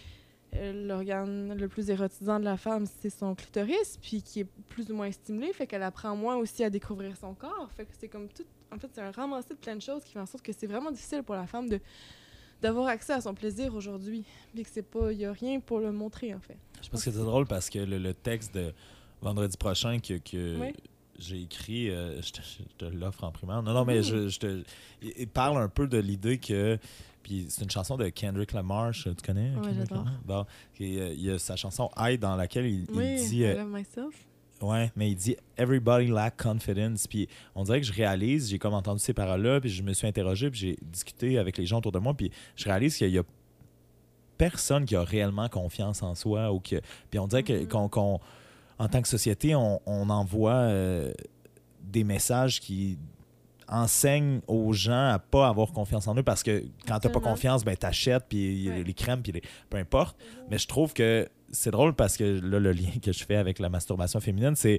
[0.54, 4.94] l'organe le plus érotisant de la femme, c'est son clitoris, puis qui est plus ou
[4.94, 7.68] moins stimulé, fait qu'elle apprend moins aussi à découvrir son corps.
[7.74, 8.44] Fait que c'est comme tout.
[8.70, 10.66] En fait, c'est un ramassé de plein de choses qui fait en sorte que c'est
[10.66, 11.80] vraiment difficile pour la femme de
[12.60, 15.80] d'avoir accès à son plaisir aujourd'hui, puis que c'est pas, il y a rien pour
[15.80, 16.56] le montrer en fait.
[16.80, 18.72] Je pense que c'est drôle parce que le, le texte de
[19.20, 20.72] vendredi prochain que, que Oui.
[21.18, 22.40] j'ai écrit, euh, je te,
[22.78, 23.64] te l'offre en primaire.
[23.64, 24.02] Non, non, mais Mhm.
[24.04, 24.62] je, je te.
[25.02, 26.78] Il parle un peu de l'idée que.
[27.22, 29.52] Puis c'est une chanson de Kendrick Lamar, tu connais?
[29.54, 30.06] Kendrick j'adore.
[30.24, 30.44] Bon, euh,
[31.16, 33.36] il y a sa chanson I dans laquelle il, il oui, dit.
[33.38, 34.26] I euh, love myself.
[34.60, 37.06] Ouais, mais il dit Everybody lack confidence.
[37.06, 40.06] Puis on dirait que je réalise, j'ai comme entendu ces paroles-là, puis je me suis
[40.06, 43.18] interrogé, puis j'ai discuté avec les gens autour de moi, puis je réalise qu'il y
[43.18, 43.24] a
[44.38, 46.52] personne qui a réellement confiance en soi.
[46.52, 46.80] Ou que,
[47.10, 48.20] puis on dirait que, qu'on, qu'on-
[48.78, 51.12] en tant que société, on, on envoie euh,
[51.82, 52.98] des messages qui
[53.72, 57.64] enseignent aux gens à pas avoir confiance en eux parce que quand t'as pas confiance,
[57.64, 58.84] ben t'achètes puis Ouais.
[58.84, 59.42] les crèmes puis les...
[59.70, 60.16] peu importe.
[60.50, 63.58] Mais je trouve que c'est drôle parce que là, le lien que je fais avec
[63.58, 64.78] la masturbation féminine, c'est.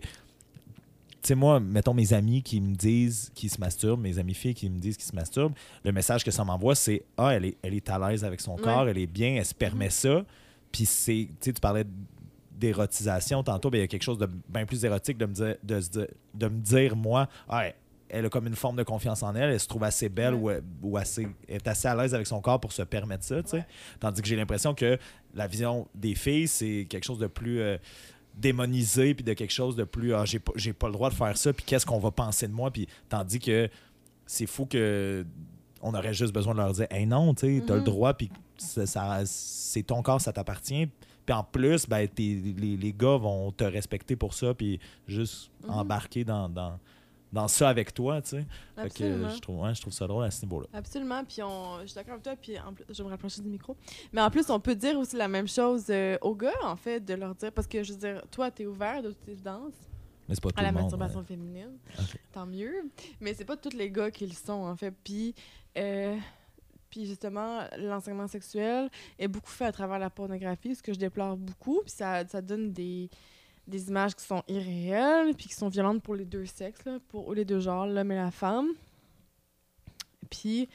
[1.21, 4.53] Tu sais, moi, mettons mes amis qui me disent qu'ils se masturbent, mes amis filles
[4.55, 5.53] qui me disent qu'ils se masturbent,
[5.85, 8.55] le message que ça m'envoie, c'est Ah, elle est, elle est à l'aise avec son
[8.55, 8.61] Ouais.
[8.61, 10.25] corps, elle est bien, elle se permet ça.
[10.71, 11.29] Puis c'est.
[11.29, 11.85] Tu sais, tu parlais
[12.51, 15.55] d'érotisation tantôt, ben, il y a quelque chose de bien plus érotique de me dire,
[15.63, 15.79] de,
[16.33, 17.65] de me dire moi, ah,
[18.13, 20.49] elle- a comme une forme de confiance en elle, elle se trouve assez belle ou,
[20.81, 23.49] ou assez, elle est assez à l'aise avec son corps pour se permettre ça, tu
[23.49, 23.57] sais.
[23.57, 23.65] Ouais.
[23.99, 24.97] Tandis que j'ai l'impression que
[25.33, 27.77] la vision des filles, c'est quelque chose de plus euh,
[28.35, 31.15] démonisé, puis de quelque chose de plus ah, j'ai pas, j'ai pas le droit de
[31.15, 33.69] faire ça, puis qu'est-ce qu'on va penser de moi, puis tandis que
[34.25, 35.25] c'est fou que
[35.81, 37.85] on aurait juste besoin de leur dire hey non, tu sais, t'as le Mhm.
[37.85, 40.87] droit, puis ça, ça- c'est ton corps, ça t'appartient.
[41.25, 45.69] Puis en plus, ben, les, les gars vont te respecter pour ça, puis juste Mhm.
[45.71, 46.79] embarquer dans, dans,
[47.33, 48.45] dans ça avec toi, tu sais.
[48.75, 49.29] Fait que Absolument.
[49.29, 50.67] je trouve, ouais, je trouve ça drôle à ce niveau-là.
[50.71, 53.41] Absolument, puis on, je suis d'accord avec toi, puis en plus, je vais me rapprocher
[53.41, 53.75] du micro.
[54.13, 56.99] Mais en plus, on peut dire aussi la même chose euh, aux gars, en fait,
[57.03, 59.73] de leur dire, parce que je veux dire, toi, t'es ouvert de toute évidence
[60.29, 60.83] Mais c'est pas tout à la le monde.
[60.83, 61.25] masturbation ouais.
[61.25, 61.71] féminine,
[62.31, 62.91] tant mieux.
[63.19, 64.93] Mais c'est pas tous les gars qui le sont, en fait.
[65.03, 65.33] Puis,
[65.75, 66.15] euh,
[66.91, 71.35] puis justement, l'enseignement sexuel est beaucoup fait à travers la pornographie, ce que je déplore
[71.35, 73.09] beaucoup, puis ça, ça donne des
[73.67, 77.33] des images qui sont irréelles, puis qui sont violentes pour les deux sexes, là, pour
[77.33, 78.69] les deux genres, l'homme et la femme.
[80.29, 80.67] Puis,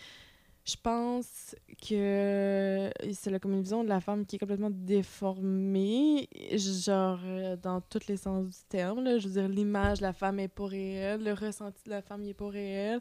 [0.69, 7.57] je pense que c'est la vision de la femme qui est complètement déformée, genre euh,
[7.57, 9.19] dans tous les sens du terme.
[9.19, 12.23] Je veux dire, l'image de la femme est pas réelle, le ressenti de la femme
[12.23, 13.01] il est pas réel,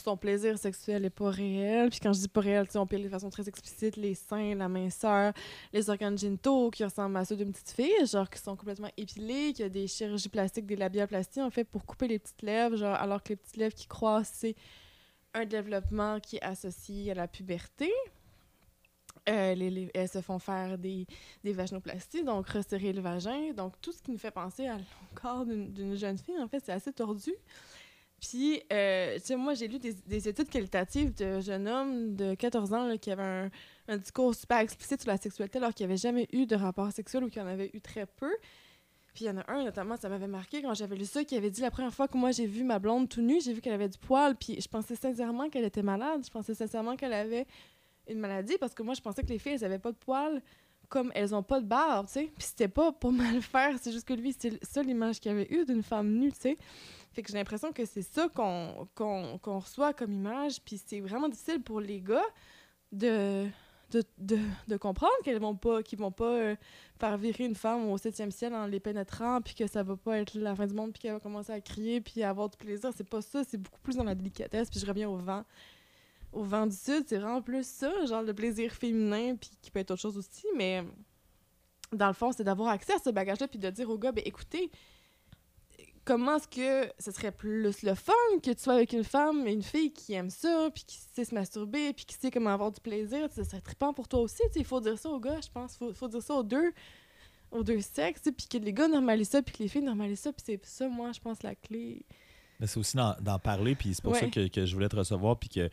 [0.00, 1.90] son plaisir sexuel est pas réel.
[1.90, 4.68] Puis quand je dis pas réel, on parle de façon très explicite les seins, la
[4.68, 5.32] minceur,
[5.72, 9.52] les organes génitaux qui ressemblent à ceux d'une petite fille, genre qui sont complètement épilés,
[9.52, 12.76] qu'il y a des chirurgies plastiques, des labiaplasties en fait pour couper les petites lèvres,
[12.76, 14.54] genre alors que les petites lèvres qui croissent, c'est
[15.34, 17.92] un développement qui est associé à la puberté.
[19.28, 21.06] Euh, les- les- elles se font faire des,
[21.44, 23.52] des vaginoplasties, donc resserrer le vagin.
[23.54, 26.72] Donc, tout ce qui nous fait penser à le d'une jeune fille, en fait, c'est
[26.72, 27.32] assez tordu.
[28.20, 32.34] Puis, euh, tu sais, moi, j'ai lu des, des études qualitatives de jeunes hommes de
[32.34, 33.50] 14 ans là, qui avaient
[33.88, 37.24] un, discours super explicite sur la sexualité alors qu'ils n'avaient jamais eu de rapport sexuel
[37.24, 38.30] ou qu'ils en avaient eu très peu.
[39.14, 41.36] Puis il y en a un, notamment, ça m'avait marqué quand j'avais lu ça, qui
[41.36, 43.60] avait dit la première fois que moi j'ai vu ma blonde tout nue, j'ai vu
[43.60, 46.22] qu'elle avait du poil, puis je pensais sincèrement qu'elle était malade.
[46.24, 47.46] Je pensais sincèrement qu'elle avait
[48.08, 50.42] une maladie parce que moi je pensais que les filles, elles avaient pas de poils
[50.88, 52.32] comme elles ont pas de barbe, tu sais.
[52.36, 55.48] Puis c'était pas pour mal faire, c'est juste que lui, c'est ça l'image qu'il avait
[55.50, 56.58] eue d'une femme nue, tu sais.
[57.12, 58.88] Fait que j'ai l'impression que c'est ça qu'on
[59.44, 62.24] reçoit comme image, puis c'est vraiment difficile pour les gars
[62.92, 63.48] de,
[63.90, 66.56] de, de, de comprendre qu'elles vont pas, qu'ils vont pas euh,
[66.98, 70.18] faire virer une femme au septième ciel en les pénétrant, puis que ça va pas
[70.18, 72.90] être la fin du monde, puis qu'elle va commencer à crier, puis avoir du plaisir.
[72.96, 75.44] C'est pas ça, c'est beaucoup plus dans la délicatesse, puis je reviens au vent.
[76.32, 79.80] Au vent du sud, c'est vraiment plus ça, genre le plaisir féminin, puis qui peut
[79.80, 80.84] être autre chose aussi, mais
[81.92, 84.22] dans le fond, c'est d'avoir accès à ce bagage-là, puis de dire au gars, ben
[84.26, 84.70] écoutez,
[86.08, 89.62] comment est-ce que ce serait plus le fun que tu sois avec une femme, une
[89.62, 92.80] fille qui aime ça, puis qui sait se masturber, puis qui sait comment avoir du
[92.80, 95.76] plaisir, ça serait trippant pour toi aussi, il faut dire ça aux gars, je pense,
[95.76, 96.72] faut, faut dire ça aux deux,
[97.50, 100.32] aux deux sexes, puis que les gars normalisent ça, puis que les filles normalisent ça,
[100.32, 102.06] puis c'est ça, moi, je pense, la clé.
[102.58, 105.38] Mais c'est aussi d'en parler, puis c'est pour ça que, que, je voulais te recevoir,
[105.38, 105.68] puis que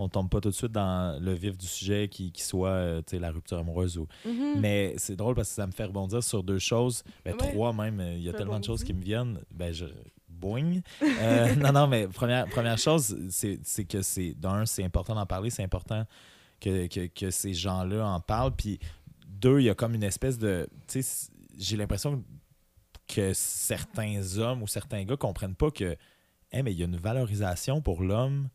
[0.00, 3.02] on tombe pas tout de suite dans le vif du sujet qui, qui soit euh,
[3.12, 3.98] la rupture amoureuse.
[3.98, 4.06] Ou...
[4.26, 4.58] Mm-hmm.
[4.58, 7.02] Mais c'est drôle parce que ça me fait rebondir sur deux choses.
[7.24, 8.00] Ben, Trois même.
[8.00, 9.40] Il y a tellement de choses qui me viennent.
[9.52, 9.86] Ben, je...
[10.28, 10.80] Boing.
[11.02, 15.50] Euh, non, non, mais première, première chose, c'est que c'est d'un, c'est important d'en parler.
[15.50, 16.06] C'est important
[16.60, 18.54] que, que, que ces gens-là en parlent.
[18.56, 18.78] Puis
[19.26, 20.66] deux, il y a comme une espèce de.
[21.58, 22.24] J'ai l'impression
[23.06, 25.96] que certains hommes ou certains gars comprennent pas que
[26.52, 28.48] mais il y a une valorisation pour l'homme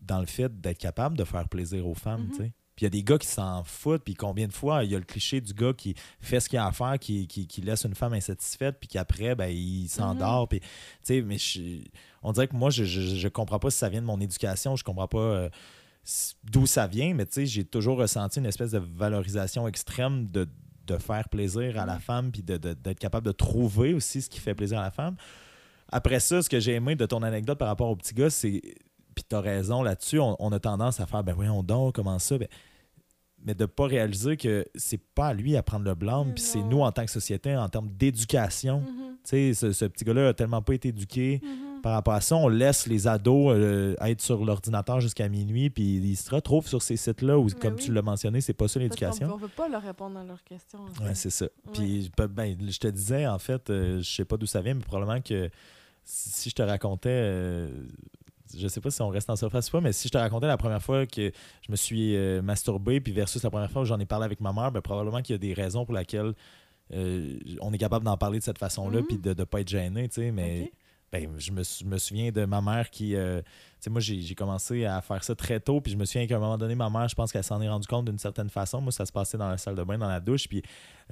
[0.00, 2.30] dans le fait d'être capable de faire plaisir aux femmes, Mhm.
[2.30, 2.52] tu sais.
[2.76, 4.94] Puis il y a des gars qui s'en foutent, puis combien de fois il y
[4.94, 7.60] a le cliché du gars qui fait ce qu'il a à faire, qui, qui, qui
[7.60, 10.48] laisse une femme insatisfaite, puis qu'après, ben, il s'endort.
[10.48, 10.66] Puis, tu
[11.02, 11.82] sais, mais je-
[12.22, 14.76] on dirait que moi, je, je, je comprends pas si ça vient de mon éducation,
[14.76, 15.50] je comprends pas euh,
[16.44, 20.48] d'où ça vient, mais tu sais, j'ai toujours ressenti une espèce de valorisation extrême de,
[20.86, 22.00] de faire plaisir à la Mhm.
[22.00, 24.90] femme, puis de- de- d'être capable de trouver aussi ce qui fait plaisir à la
[24.90, 25.16] femme.
[25.92, 28.62] Après ça, ce que j'ai aimé de ton anecdote par rapport au petit gars, c'est.
[29.14, 32.38] Puis t'as raison là-dessus, on, on a tendance à faire, ben voyons donc, comment ça?
[32.38, 32.48] Ben,
[33.42, 36.62] mais de pas réaliser que c'est pas à lui à prendre le blâme, puis c'est
[36.62, 38.80] nous en tant que société, en termes d'éducation.
[38.80, 41.40] Mhm, Tu sais, ce, ce petit gars-là a tellement pas été éduqué.
[41.42, 41.80] mhm.
[41.82, 45.96] Par rapport à ça, on laisse les ados euh, être sur l'ordinateur jusqu'à minuit, puis
[45.96, 47.80] ils se retrouvent sur ces sites-là où, Mais comme oui.
[47.82, 49.32] tu l'as mentionné, c'est pas ça l'éducation.
[49.32, 50.80] On veut pas leur répondre à leurs questions.
[50.80, 51.14] en fait.
[51.14, 51.46] c'est ça.
[51.46, 51.72] Ouais.
[51.72, 54.60] Puis je peux- ben, je te disais, en fait, euh, je sais pas d'où ça
[54.60, 55.48] vient, mais probablement que
[56.04, 57.70] si si je te racontais, euh,
[58.58, 60.46] je sais pas si on reste en surface ou pas, mais si je te racontais
[60.46, 61.30] la première fois que
[61.66, 64.40] je me suis euh, masturbé, puis versus la première fois où j'en ai parlé avec
[64.40, 66.32] ma mère, ben, probablement qu'il y a des raisons pour lesquelles
[66.92, 69.06] euh, on est capable d'en parler de cette façon-là, Mhm.
[69.06, 70.72] puis de ne pas être gêné, tu sais, mais...
[71.12, 73.16] Ben, je me, sou- me souviens de ma mère qui.
[73.16, 73.48] euh, tu
[73.80, 76.36] sais, moi, j'ai j'ai commencé à faire ça très tôt, puis je me souviens qu'à
[76.36, 78.80] un moment donné, ma mère, je pense qu'elle s'en est rendue compte d'une certaine façon.
[78.80, 80.62] Moi, ça se passait dans la salle de bain, dans la douche, puis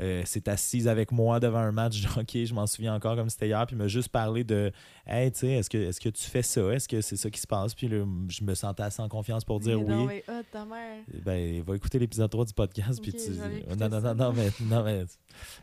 [0.01, 3.29] euh, s'est assise avec moi devant un match de hockey, je m'en souviens encore comme
[3.31, 4.73] c'était hier, puis m'a juste parlé de
[5.07, 6.61] Hey, tu sais, est-ce que, est que tu fais ça?
[6.71, 7.75] Est-ce que c'est ça qui se passe?
[7.75, 10.23] Puis là, je me sentais assez en confiance pour dire est donc oui.
[10.27, 10.99] bien hot, ta mère.
[11.25, 13.01] Ben, va écouter l'épisode 3 du podcast.
[13.03, 13.77] puis Ok, tu...
[13.77, 15.05] non, non, non, non, mais, non, mais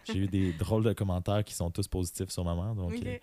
[0.05, 2.73] j'ai eu des drôles de commentaires qui sont tous positifs sur ma mère.
[2.73, 3.17] Donc, euh,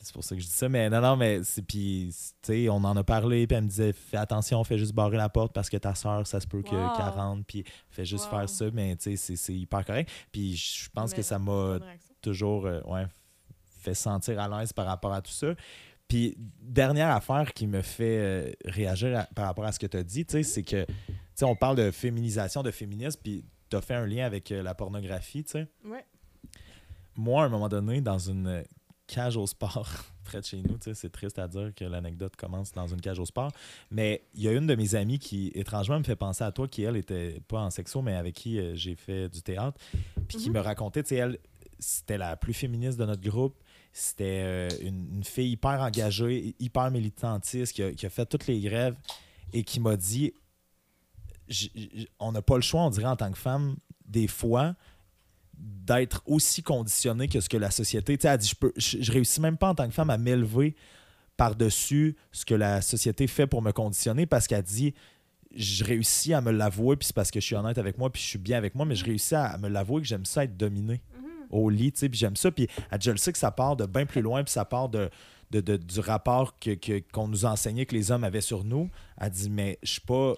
[0.00, 0.68] c'est pour ça que je dis ça.
[0.68, 1.62] Mais non, non, mais c'est.
[1.62, 2.10] Puis,
[2.42, 3.46] tu sais, on en a parlé.
[3.46, 6.26] Puis elle me disait fais attention, fais juste barrer la porte parce que ta soeur,
[6.26, 6.96] ça se peut que- Wow.
[6.96, 7.44] qu'elle rentre.
[7.46, 8.38] Puis, fais juste Wow.
[8.38, 8.64] faire ça.
[8.72, 10.10] Mais, tu sais, c'est- hyper correct.
[10.32, 11.78] Puis, je pense Mais que ça m'a
[12.22, 13.06] toujours euh, ouais,
[13.80, 15.54] fait sentir à l'aise par rapport à tout ça.
[16.08, 19.96] Puis, dernière affaire qui me fait euh, réagir à- par rapport à ce que tu
[19.96, 20.92] as dit, tu sais, c'est que, tu
[21.34, 24.62] sais, on parle de féminisation, de féminisme, puis tu as fait un lien avec euh,
[24.62, 25.68] la pornographie, tu sais.
[25.84, 26.04] Ouais.
[27.16, 28.64] Moi, à un moment donné, dans une
[29.12, 29.88] cage au sport
[30.24, 33.26] près de chez nous, c'est triste à dire que l'anecdote commence dans une cage au
[33.26, 33.50] sport,
[33.90, 36.68] mais il y a une de mes amies qui, étrangement, me fait penser à toi,
[36.68, 39.78] qui, elle, était pas en sexo, mais avec qui euh, j'ai fait du théâtre,
[40.28, 40.54] puis qui Mhm.
[40.56, 41.38] me racontait, tu sais, elle,
[41.78, 43.56] c'était la plus féministe de notre groupe.
[43.92, 48.46] C'était euh, une, une fille hyper engagée, hyper militantiste, qui a, qui a fait toutes
[48.46, 48.94] les grèves
[49.52, 50.32] et qui m'a dit
[52.20, 54.74] on n'a pas le choix, on dirait, en tant que femme, des fois,
[55.62, 58.16] d'être aussi conditionné que ce que la société.
[58.16, 60.10] Tu sais, elle dit je, peux, je, je réussis même pas en tant que femme
[60.10, 60.74] à m'élever
[61.36, 64.94] par-dessus ce que la société fait pour me conditionner parce qu'elle dit
[65.54, 68.22] je réussis à me l'avouer, puis c'est parce que je suis honnête avec moi, puis
[68.22, 70.56] je suis bien avec moi, mais je réussis à me l'avouer que j'aime ça être
[70.56, 71.26] dominé Mhm.
[71.50, 72.52] au lit, tu sais, puis j'aime ça.
[72.52, 74.64] Puis elle dit, je le sais que ça part de bien plus loin, puis ça
[74.64, 75.10] part de,
[75.50, 78.88] de- de- du rapport que, que- qu'on nous enseignait que les hommes avaient sur nous.
[79.20, 80.34] Elle dit, mais je suis pas.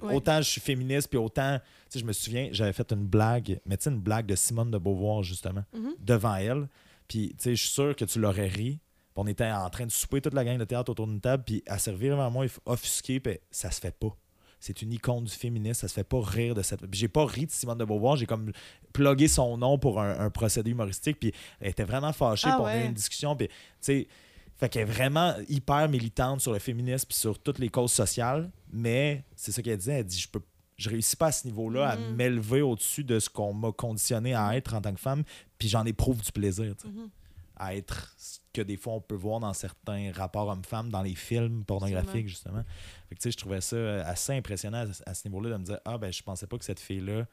[0.00, 0.14] Ouais.
[0.14, 1.58] Autant je suis féministe, puis autant.
[1.90, 4.70] Sais, je me souviens, j'avais fait une blague, mais tu sais, une blague de Simone
[4.70, 5.94] de Beauvoir, justement, Mhm.
[5.98, 6.68] devant elle.
[7.08, 8.78] Puis, tu sais, je suis sûr que tu l'aurais ri.
[9.12, 11.42] Puis on était en train de souper toute la gang de théâtre autour d'une table,
[11.44, 14.16] puis à servir devant moi, offusqué, puis ça se fait pas.
[14.60, 16.86] C'est une icône du féminisme, ça se fait pas rire de cette.
[16.86, 18.52] Puis j'ai pas ri de Simone de Beauvoir, j'ai comme
[18.92, 22.62] plugué son nom pour un, un procédé humoristique, puis elle était vraiment fâchée, Ah puis
[22.62, 22.86] on a eu ouais.
[22.86, 24.08] une discussion, puis tu sais.
[24.56, 28.50] Fait qu'elle est vraiment hyper militante sur le féminisme puis sur toutes les causes sociales,
[28.70, 30.42] mais c'est ça qu'elle disait, elle dit je peux
[30.80, 32.14] je réussis pas à ce niveau-là à Mhm.
[32.16, 35.24] m'élever au-dessus de ce qu'on m'a conditionné à être en tant que femme,
[35.58, 37.08] puis j'en éprouve du plaisir, Mhm.
[37.56, 41.14] à être ce que des fois on peut voir dans certains rapports hommes-femmes, dans les
[41.14, 42.64] films pornographiques, justement.
[43.08, 45.56] Fait que, tu sais, je trouvais ça euh, assez impressionnant à, à ce niveau-là de
[45.58, 47.26] me dire Ah, ben, je pensais pas que cette fille-là,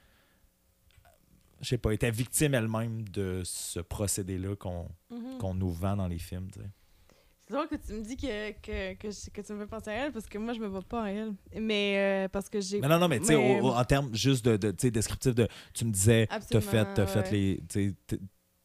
[1.61, 6.49] je sais pas, était victime elle-même de ce procédé-là qu'on nous vend dans les films.
[7.47, 9.89] C'est drôle que tu me dis que, que, que, je- que tu me fais penser
[9.89, 11.33] à elle parce que moi, je me vois pas à elle.
[11.55, 12.81] Mais euh, parce que j'ai.
[12.81, 15.47] Mais non, non, mais tu sais, Mais- en termes juste de, de tu descriptif, de,
[15.73, 17.31] tu me disais, t'as fait, t'as fait ouais.
[17.31, 17.63] les.
[17.69, 18.19] tu sais, t'es-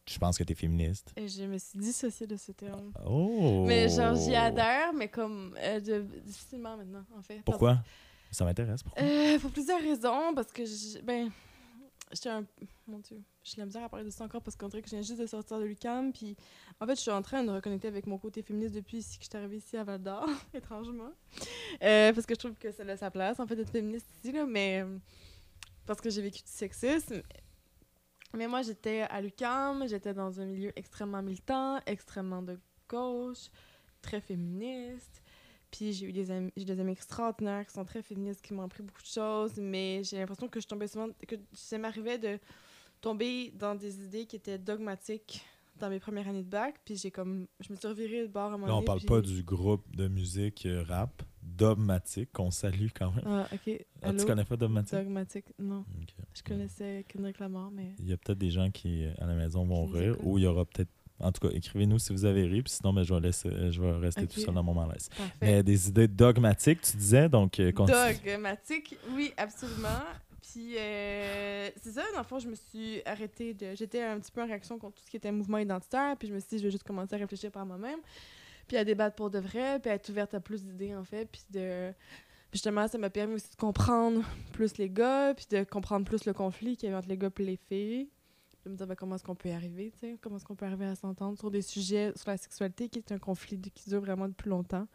[0.09, 1.13] Je pense que t'es féministe.
[1.17, 2.93] Et je me suis dissociée de ce terme.
[3.07, 3.65] Oh!
[3.69, 5.55] Mais genre, j'y adhère, mais comme.
[5.61, 7.35] euh, de- difficilement maintenant, en fait.
[7.37, 7.79] Parce- Pourquoi?
[8.33, 8.83] Ça m'intéresse.
[8.83, 9.03] Pourquoi?
[9.05, 10.63] Euh, pour plusieurs raisons, parce que,
[11.03, 11.31] ben,
[12.13, 12.45] j'étais un...
[12.87, 14.95] Mon Dieu, j'ai la misère à parler de ça encore parce qu'on dirait que je
[14.95, 16.37] viens juste de sortir de l'UQAM, puis
[16.81, 19.25] en fait, je suis en train de reconnecter avec mon côté féministe depuis que je
[19.25, 21.13] suis arrivée ici à Val-d'Or, étrangement.
[21.83, 24.33] Euh, parce que je trouve que ça a sa place, en fait, d'être féministe ici,
[24.33, 24.85] là, mais
[25.87, 27.23] parce que j'ai vécu du sexisme.
[28.35, 32.59] Mais moi, j'étais à l'UQAM, j'étais dans un milieu extrêmement militant, extrêmement de
[32.89, 33.51] gauche,
[34.01, 35.22] très féministe.
[35.73, 38.63] Puis j'ai eu des amis, j'ai des amis extraordinaires qui sont très féministes, qui m'ont
[38.63, 42.39] appris beaucoup de choses, mais j'ai l'impression que je tombais souvent, que ça m'arrivait de
[43.01, 45.45] tomber dans des idées qui étaient dogmatiques
[45.81, 48.45] dans mes premières années de bac, puis j'ai comme, je me suis revirée de bord
[48.53, 51.23] à un moment Là, on donné, parle puis- pas du groupe de musique euh, rap,
[51.43, 53.25] Dogmatic, qu'on salue quand même.
[53.27, 53.85] Ah, ok.
[54.03, 54.93] Ah, tu connais pas Dogmatic?
[54.97, 55.85] Dogmatique, non.
[56.01, 56.15] Ok.
[56.35, 57.95] Je connaissais Kendrick Lamar, mais...
[57.99, 60.39] Il y a peut-être des gens qui, euh, à la maison, vont Qui rire, ou
[60.39, 60.91] il y aura peut-être.
[61.23, 63.81] En tout cas, écrivez-nous si vous avez ri, puis sinon, ben, je, vais laisser, je
[63.81, 65.09] vais rester tout seul dans mon malaise.
[65.09, 65.33] Parfait.
[65.41, 67.59] Mais des idées dogmatiques, tu disais, donc.
[67.61, 67.99] euh, continue.
[68.25, 69.89] Dogmatique, oui, absolument.
[70.53, 73.75] Puis, euh, c'est ça, dans le fond, je me suis arrêtée de.
[73.75, 76.35] J'étais un petit peu en réaction contre tout ce qui était mouvement identitaire, puis je
[76.35, 78.01] me suis dit, je vais juste commencer à réfléchir par moi-même,
[78.67, 81.27] puis à débattre pour de vrai, puis à être ouverte à plus d'idées, en fait,
[81.31, 81.93] puis de.
[82.51, 86.27] Puis justement, ça m'a permis aussi de comprendre plus les gars, puis de comprendre plus
[86.27, 88.09] le conflit qu'il y avait entre les gars et les filles.
[88.65, 90.55] De me dire, ben, comment est-ce qu'on peut y arriver, tu sais, comment est-ce qu'on
[90.55, 93.69] peut arriver à s'entendre sur des sujets, sur la sexualité, qui est un conflit de-
[93.71, 94.87] qui dure vraiment depuis longtemps?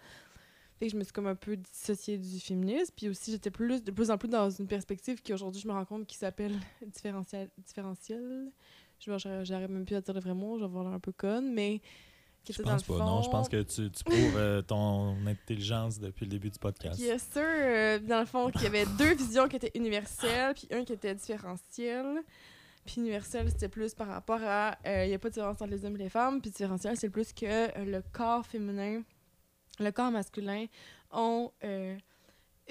[0.80, 2.94] Fait que je me suis comme un peu dissociée du féminisme.
[2.96, 5.74] Puis aussi, j'étais plus, de plus en plus dans une perspective qui aujourd'hui, je me
[5.74, 6.54] rends compte qui s'appelle
[6.86, 7.50] différentiel.
[7.58, 8.52] différentiel.
[9.00, 11.12] Je j'arrive même plus à dire le vrai mot, je vais avoir l'air un peu
[11.12, 11.82] conne, mais
[12.44, 13.00] qui Je était pense dans pas.
[13.04, 13.06] fond.
[13.06, 16.98] Non, je pense que tu, tu prouves euh, ton intelligence depuis le début du podcast.
[17.00, 17.42] Yes, sir.
[17.44, 20.94] Euh, dans le fond, qu'il y avait deux visions qui étaient universelles, puis un qui
[20.94, 22.06] était différentiel.
[22.88, 24.76] Puis universel, c'était plus par rapport à.
[24.88, 26.42] euh, Il n'y a pas de différence entre les hommes et les femmes.
[26.42, 29.04] Puis différentiel, c'est plus que euh, le corps féminin,
[29.80, 30.66] le corps masculin
[31.12, 31.96] ont euh,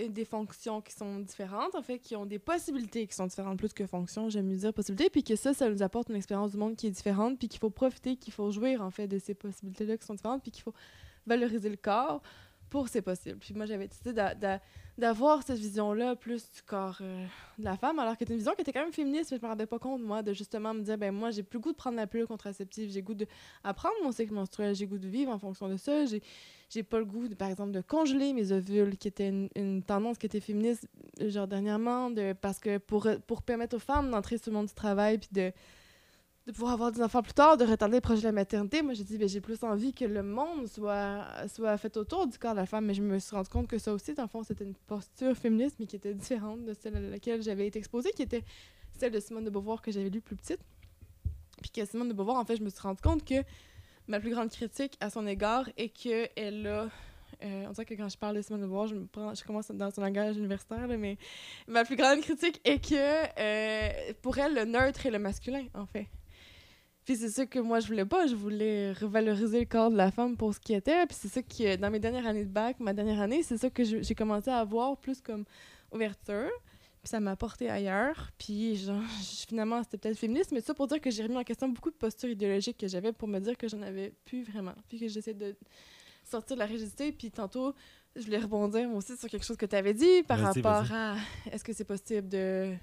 [0.08, 3.72] des fonctions qui sont différentes, en fait, qui ont des possibilités qui sont différentes, plus
[3.72, 5.08] que fonctions, j'aime mieux dire possibilités.
[5.10, 7.60] Puis que ça, ça nous apporte une expérience du monde qui est différente, puis qu'il
[7.60, 10.62] faut profiter, qu'il faut jouir, en fait, de ces possibilités-là qui sont différentes, puis qu'il
[10.62, 10.74] faut
[11.26, 12.22] valoriser le corps
[12.68, 13.38] pour ces possibles.
[13.38, 14.60] Puis moi, j'avais décidé d'a- d'a-
[14.98, 17.26] d'avoir cette vision-là plus du corps euh,
[17.58, 19.42] de la femme, alors que c'était une vision qui était quand même féministe, mais je
[19.42, 21.72] me rendais pas compte, moi, de justement me dire, ben moi, j'ai plus le goût
[21.72, 23.26] de prendre la pilule contraceptive, j'ai goût de
[23.62, 26.22] apprendre mon cycle menstruel, j'ai goût de vivre en fonction de ça, j'ai
[26.68, 30.18] j'ai pas le goût, de, par exemple, de congeler mes ovules, qui était une, tendance
[30.18, 30.88] qui était féministe,
[31.20, 34.74] genre dernièrement, de, parce que pour, pour permettre aux femmes d'entrer sur le monde du
[34.74, 35.52] travail, puis de,
[36.46, 38.94] de pouvoir avoir des enfants plus tard, de retarder le projet de la maternité, moi
[38.94, 42.52] j'ai dit, ben, j'ai plus envie que le monde soit, soit fait autour du corps
[42.52, 44.44] de la femme, mais je me suis rendu compte que ça aussi, dans le fond,
[44.44, 48.12] c'était une posture féministe, mais qui était différente de celle à laquelle j'avais été exposée,
[48.12, 48.44] qui était
[48.96, 50.60] celle de Simone de Beauvoir que j'avais lue plus petite.
[51.60, 53.42] Puis que Simone de Beauvoir, en fait, je me suis rendu compte que
[54.06, 56.88] ma plus grande critique à son égard est qu'elle a.
[57.42, 60.00] Euh, on dirait que quand je parle de Simone de Beauvoir, je, commence dans son
[60.00, 61.18] langage universitaire, là, mais
[61.66, 65.86] ma plus grande critique est que euh, pour elle, le neutre est le masculin, en
[65.86, 66.06] fait.
[67.06, 70.10] Puis c'est ça que moi je voulais pas, je voulais revaloriser le corps de la
[70.10, 71.06] femme pour ce qu'il était.
[71.06, 73.70] Puis c'est ça que dans mes dernières années de bac, ma dernière année, c'est ça
[73.70, 75.44] que j'ai commencé à avoir plus comme
[75.92, 76.50] ouverture.
[77.00, 78.32] Puis ça m'a porté ailleurs.
[78.36, 79.00] Puis genre,
[79.48, 81.96] finalement, c'était peut-être féministe, mais ça pour dire que j'ai remis en question beaucoup de
[81.96, 84.74] postures idéologiques que j'avais pour me dire que j'en avais plus vraiment.
[84.88, 85.54] Puis que j'essaie de
[86.24, 87.12] sortir de la rigidité.
[87.12, 87.72] Puis tantôt,
[88.16, 91.14] je voulais rebondir moi aussi sur quelque chose que tu avais dit par rapport à
[91.52, 92.74] est-ce que c'est possible de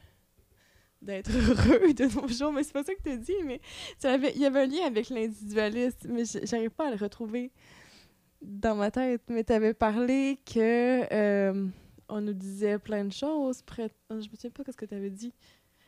[1.04, 3.62] d'être heureux de nos jours, mais c'est pas ça que tu dit, mais
[4.04, 7.52] il y avait un lien avec l'individualisme, mais j'arrive pas à le retrouver
[8.42, 9.22] dans ma tête.
[9.30, 11.68] Mais tu avais parlé que euh,
[12.10, 13.64] on nous disait plein de choses.
[13.78, 15.34] Je me souviens pas ce que tu avais dit.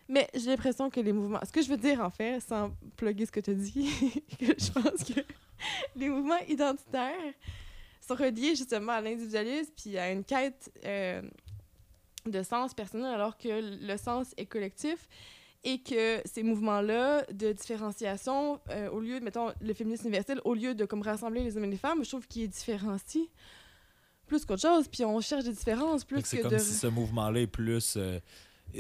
[0.08, 1.40] Mais j'ai l'impression que les mouvements.
[1.44, 3.90] Ce que je veux dire, en fait, sans plugger ce que tu dit,
[4.40, 5.20] que je pense que
[5.96, 7.34] les mouvements identitaires
[8.02, 11.24] sont reliés justement à l'individualisme puis à une quête euh,
[12.26, 13.48] de sens personnel, alors que
[13.86, 15.08] le sens est collectif
[15.64, 20.76] et que ces mouvements-là de différenciation, euh, au lieu, mettons, le féminisme universel, au lieu
[20.76, 23.28] de comme rassembler les hommes et les femmes, je trouve qu'il différencie
[24.28, 26.58] plus qu'autre chose, puis on cherche des différences plus que, que comme de...
[26.58, 27.96] si ce mouvement-là est plus.
[27.98, 28.20] euh,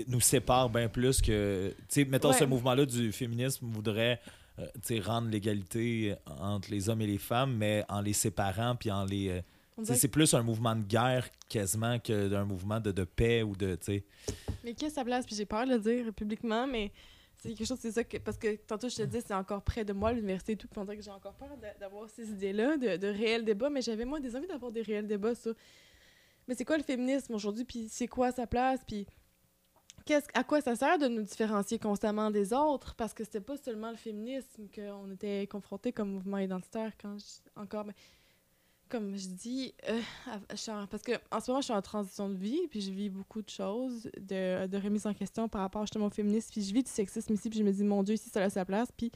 [0.07, 1.69] nous sépare bien plus que.
[1.69, 2.37] Tu sais, mettons, Ouais.
[2.37, 4.19] ce mouvement-là du féminisme voudrait.
[4.57, 9.03] euh, rendre l'égalité entre les hommes et les femmes, mais en les séparant, puis en
[9.05, 9.41] les.
[9.83, 13.75] C'est plus un mouvement de guerre quasiment que d'un mouvement de, de paix ou de.
[13.75, 14.05] tu sais.
[14.63, 15.25] Mais qu'est-ce que ça place?
[15.25, 16.91] Puis j'ai peur de le dire publiquement, mais
[17.37, 18.17] c'est quelque chose, c'est ça que.
[18.17, 20.67] Parce que tantôt, je te dis, c'est encore près de moi, l'université et tout.
[20.67, 23.69] Puis on dirait que j'ai encore peur d'a- d'avoir ces idées-là, de, de réels débats.
[23.69, 25.53] Mais j'avais, moi, des envies d'avoir des réels débats sur.
[26.47, 27.65] Mais c'est quoi le féminisme aujourd'hui?
[27.65, 28.79] Puis c'est quoi sa place?
[28.87, 29.05] Puis.
[30.35, 32.93] À quoi ça sert de nous différencier constamment des autres?
[32.93, 37.49] Parce que c'était pas seulement le féminisme qu'on était confronté comme mouvement identitaire quand je-
[37.59, 37.85] encore.
[38.89, 40.01] Comme je dis, euh,
[40.89, 43.41] parce que en ce moment, je suis en transition de vie, puis je vis beaucoup
[43.41, 46.91] de choses, de, remise en question par rapport justement au féminisme, puis je vis du
[46.91, 49.11] sexisme ici, puis je me dis, mon Dieu, ici, ça a sa place, puis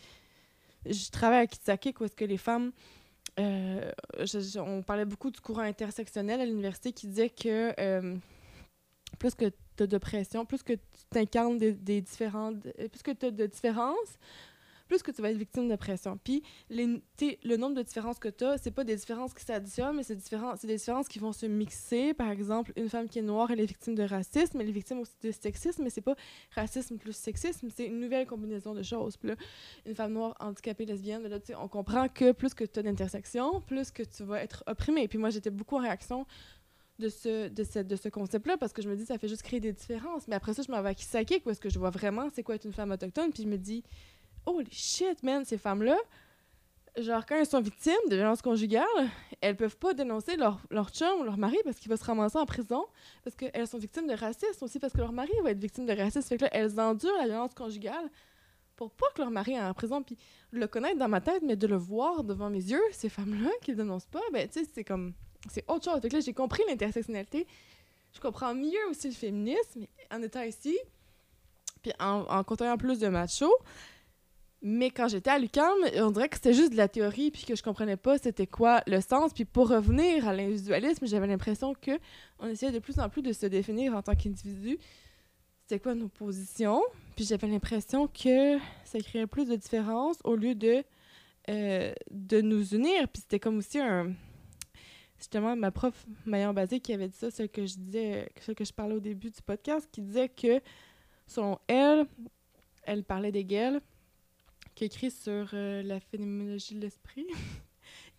[0.86, 2.72] je travaille à Kitsakik, où est-ce que les femmes,
[3.40, 3.92] euh,
[4.58, 8.16] on parlait beaucoup du courant intersectionnel à l'université qui disait que euh,
[9.18, 9.46] plus que
[9.78, 14.18] tu as de pression, plus que tu t'incarnes des, différentes, euh, plus que de différences,
[14.90, 16.20] plus que tu vas être victime de pression.
[16.22, 20.04] Puis le nombre de différences que tu as, c'est pas des différences qui s'additionnent, mais
[20.04, 22.14] c'est des différences qui vont se mixer.
[22.14, 25.00] Par exemple, une femme qui est noire, elle est victime de racisme, elle est victime
[25.00, 26.16] aussi de sexisme, mais c'est pas
[26.56, 29.16] racisme plus sexisme, c'est une nouvelle combinaison de choses.
[29.16, 29.32] Puis
[29.86, 34.04] une femme noire handicapée lesbienne, on comprend que plus que tu as d'intersections, plus que
[34.04, 35.08] tu vas être opprimé.
[35.08, 36.26] Puis moi, j'étais beaucoup en réaction
[36.98, 39.60] de ce, de de ce concept-là parce que je me dis ça fait juste créer
[39.60, 40.28] des différences.
[40.28, 42.66] Mais après ça, je m'en vais à est-ce que je vois vraiment c'est quoi être
[42.66, 43.32] une femme autochtone.
[43.32, 43.84] Puis je me dis,
[44.50, 45.98] holy shit, man, ces femmes-là,
[46.98, 48.86] genre quand elles sont victimes de violences conjugales,
[49.42, 52.38] elles peuvent pas dénoncer leur, leur chum ou leur mari parce qu'il va se ramasser
[52.38, 52.86] en prison
[53.24, 55.94] parce qu'elles sont victimes de racisme aussi parce que leur mari va être victime de
[55.94, 56.28] racisme.
[56.28, 58.10] Fait que là, elles endurent la violence conjugale
[58.76, 60.02] pour pas que leur mari est en prison.
[60.02, 60.18] Puis
[60.52, 63.72] le connaître dans ma tête, mais de le voir devant mes yeux, ces femmes-là qui
[63.72, 65.14] le dénoncent pas, ben tu sais, c'est comme
[65.50, 66.02] c'est autre chose.
[66.02, 67.48] Fait que là, j'ai compris l'intersectionnalité.
[68.14, 70.78] Je comprends mieux aussi le féminisme en étant ici,
[71.82, 73.54] puis en, en plus de machos.
[74.62, 77.56] Mais quand j'étais à l'UQAM, on dirait que c'était juste de la théorie, puis que
[77.56, 79.34] je comprenais pas c'était quoi le sens.
[79.34, 81.92] Puis pour revenir à l'individualisme, j'avais l'impression que
[82.40, 84.78] on essayait de plus en plus de se définir en tant qu'individu.
[85.62, 86.82] C'était quoi nos positions?
[87.16, 90.84] Puis j'avais l'impression que ça créait plus de différences au lieu de,
[91.50, 93.08] euh, de nous unir.
[93.08, 94.14] Puis c'était comme aussi un
[95.20, 98.66] justement ma prof Mayan Bazé qui avait dit ça, celle que je disais, celle que
[98.66, 100.62] je parlais au début du podcast, qui disait que
[101.28, 102.08] selon elle,
[102.84, 103.82] elle parlait d'Hegel,
[104.86, 107.28] écrit sur euh, la phénoménologie de l'esprit.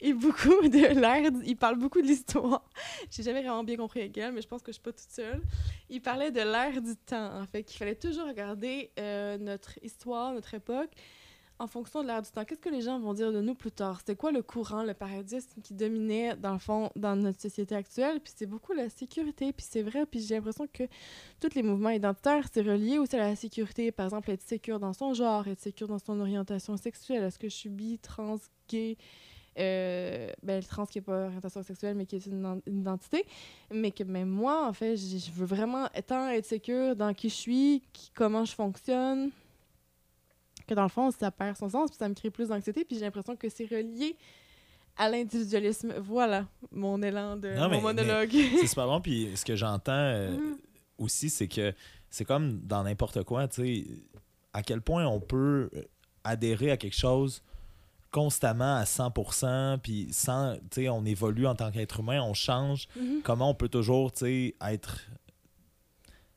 [0.03, 2.65] Et beaucoup de l'air, il parle beaucoup de l'histoire.
[3.11, 5.43] J'ai jamais vraiment bien compris Hegel, mais je pense que je suis pas toute seule.
[5.91, 10.33] Il parlait de l'ère du temps, en fait, qu'il fallait toujours regarder euh, notre histoire,
[10.33, 10.91] notre époque,
[11.61, 12.45] en fonction de l'ère du temps.
[12.45, 13.99] Qu'est-ce que les gens vont dire de nous plus tard?
[13.99, 18.19] C'était quoi le courant, le paradigme qui dominait, dans le fond, dans notre société actuelle?
[18.21, 20.85] Puis c'est beaucoup la sécurité, puis c'est vrai, puis j'ai l'impression que
[21.39, 23.93] tous les mouvements identitaires, c'est relié aussi à la sécurité.
[23.93, 27.25] Par exemple, être sécure dans son genre, être sécure dans son orientation sexuelle.
[27.25, 28.39] Est-ce que je suis bi, trans,
[28.69, 28.97] gay?
[29.59, 33.27] Euh, ben, trans qui n'est pas orientation sexuelle, mais qui est une, identité.
[33.71, 37.83] Mais que même moi, en fait, je veux vraiment être sécure dans qui je suis,
[37.93, 39.31] qui, comment je fonctionne,
[40.71, 42.97] que dans le fond, ça perd son sens, puis ça me crée plus d'anxiété, puis
[42.97, 44.17] j'ai l'impression que c'est relié
[44.97, 45.95] à l'individualisme.
[45.99, 48.31] Voilà mon élan de Non, mais- mon monologue.
[48.33, 49.01] C'est super bon.
[49.01, 50.57] Puis ce que j'entends euh, Mhm.
[50.99, 51.73] aussi, c'est que
[52.09, 53.85] c'est comme dans n'importe quoi, tu sais,
[54.53, 55.71] à quel point on peut
[56.25, 57.43] adhérer à quelque chose
[58.11, 62.89] constamment à 100%, puis sans, tu sais, on évolue en tant qu'être humain, on change.
[62.97, 63.21] Mhm.
[63.23, 64.99] Comment on peut toujours, tu sais, être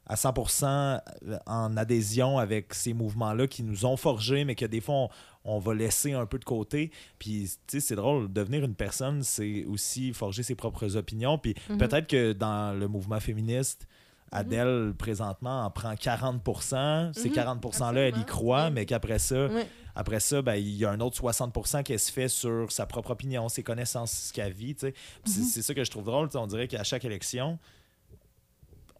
[0.06, 0.99] à 100%
[1.45, 5.10] en adhésion avec ces mouvements-là qui nous ont forgés, mais que des fois, on,
[5.45, 6.91] on va laisser un peu de côté.
[7.20, 11.38] Puis, tu sais, c'est drôle, devenir une personne, c'est aussi forger ses propres opinions.
[11.38, 11.78] Puis Mhm.
[11.78, 13.88] peut-être que dans le mouvement féministe,
[14.36, 19.47] Adèle, présentement, en prend 40% Ces Mhm, 40%-là, elle y croit, mais qu'après ça,
[19.95, 23.12] après ça, ben, il y a un autre 60% qui se fait sur sa propre
[23.12, 24.76] opinion, ses connaissances, ce qu'elle vit.
[24.80, 24.93] C'est
[25.28, 25.43] Mhm.
[25.62, 26.30] ça que je trouve drôle.
[26.34, 27.60] On dirait qu'à chaque élection,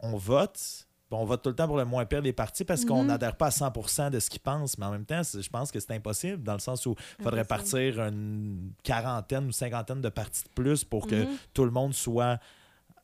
[0.02, 0.88] on vote.
[1.16, 3.08] On vote tout le temps pour le moins pire des partis parce qu'on Mhm.
[3.08, 4.78] n'adhère pas à 100% de ce qu'ils pensent.
[4.78, 7.46] Mais en même temps, je pense que c'est impossible dans le sens où il faudrait
[7.46, 11.30] partir une quarantaine ou cinquantaine de partis de plus pour que Mhm.
[11.54, 12.40] tout le monde soit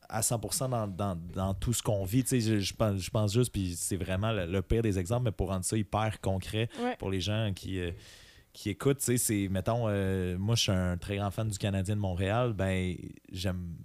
[0.08, 2.24] à 100% dans, dans, dans tout ce qu'on vit.
[2.24, 4.98] Tu sais, Je, je pense, je pense juste, puis c'est vraiment le, le pire des
[4.98, 6.96] exemples, mais pour rendre ça hyper concret Ouais.
[6.98, 7.92] pour les gens qui, euh,
[8.52, 11.56] qui écoutent, tu sais, c'est, mettons, euh, moi je suis un très grand fan du
[11.58, 12.96] Canadien de Montréal, ben
[13.30, 13.76] j'aime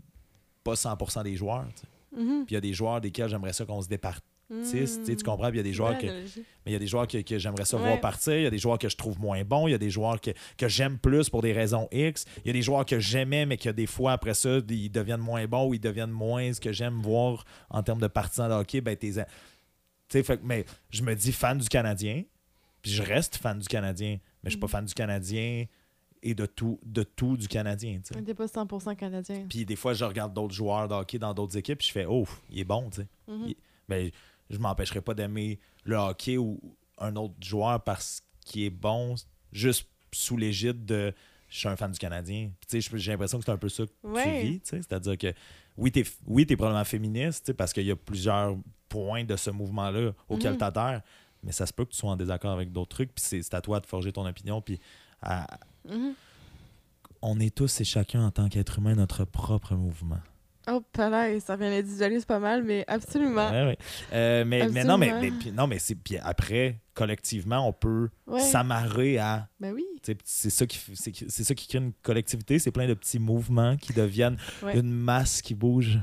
[0.63, 1.67] pas 100% des joueurs.
[2.15, 2.45] Mhm.
[2.45, 4.19] Puis il y a des joueurs desquels j'aimerais ça qu'on se, dépar-
[4.63, 5.49] 6, tu comprends?
[5.49, 7.39] Puis il y a des joueurs que, mais il y a des joueurs que, que
[7.39, 7.83] j'aimerais ça Ouais.
[7.83, 9.79] voir partir, il y a des joueurs que je trouve moins bons, il y a
[9.79, 12.85] des joueurs que, que j'aime plus pour des raisons X, il y a des joueurs
[12.85, 16.11] que j'aimais, mais que des fois, après ça, ils deviennent moins bons ou ils deviennent
[16.11, 18.81] moins ce que j'aime voir en termes de partisans de hockey.
[18.81, 22.21] Ben, t'es- fait mais je me dis fan du Canadien,
[22.83, 24.71] puis je reste fan du Canadien, mais je suis pas Mhm.
[24.71, 25.65] fan du Canadien
[26.25, 28.01] et de tout, de tout du Canadien.
[28.15, 29.45] On n'était pas 100% canadien.
[29.47, 32.05] Puis des fois, je regarde d'autres joueurs de hockey dans d'autres équipes, puis je fais,
[32.05, 33.07] oh, il est bon, tu sais.
[33.27, 33.45] Mhm.
[33.49, 33.55] il-
[33.87, 34.09] Ben,
[34.49, 36.59] je m'empêcherai pas d'aimer le hockey ou
[36.97, 39.15] un autre joueur parce qu'il est bon,
[39.51, 41.13] juste sous l'égide de
[41.49, 42.49] je suis un fan du Canadien.
[42.71, 44.41] J'ai l'impression que c'est un peu ça que Ouais.
[44.41, 44.61] tu vis.
[44.63, 45.33] C'est-à-dire que
[45.77, 48.57] oui, tu es, oui, t'es probablement féministe parce qu'il y a plusieurs
[48.89, 50.57] points de ce mouvement-là auquel Mhm.
[50.57, 51.01] tu adhères,
[51.43, 53.13] mais ça se peut que tu sois en désaccord avec d'autres trucs.
[53.13, 54.61] Puis c'est, c'est à toi de forger ton opinion.
[54.61, 54.79] Puis
[55.21, 55.59] à-
[55.89, 56.13] Mhm.
[57.21, 60.19] on est tous et chacun en tant qu'être humain notre propre mouvement.
[60.67, 63.51] Oh, là, ça vient l'individualise pas mal, mais absolument.
[63.51, 63.77] Ouais, ouais.
[64.13, 65.37] Euh, mais, mais non, mais, mais, Absolument.
[65.39, 68.39] puis- non, mais c'est puis après, collectivement, on peut Ouais.
[68.39, 69.47] s'amarrer à.
[69.59, 69.83] Ben oui.
[70.23, 72.57] C'est ça, qui, c'est ça crée une collectivité.
[72.59, 74.37] C'est plein de petits mouvements qui deviennent
[74.73, 75.99] une masse qui bouge.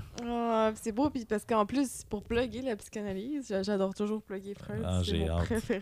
[0.76, 4.82] C'est beau, puis parce qu'en plus, pour plugger la psychanalyse, j'a- j'adore toujours plugger Freud.
[4.84, 5.44] Ah, c'est mon hâte.
[5.46, 5.80] préféré.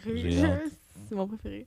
[1.09, 1.67] C'est mon préféré.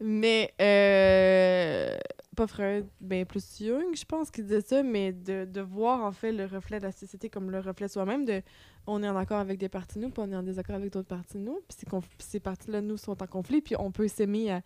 [0.00, 1.96] Mais, euh,
[2.36, 6.10] pas Freud, ben plus Jung, je pense, qui disait ça, mais de, de voir en
[6.12, 8.42] fait le reflet de la société comme le reflet soi-même, de
[8.86, 10.92] on est en accord avec des parties de nous, puis on est en désaccord avec
[10.92, 11.86] d'autres parties de nous, puis ces,
[12.18, 14.62] ces parties-là, nous, sont en conflit, puis on peut s'aimer à.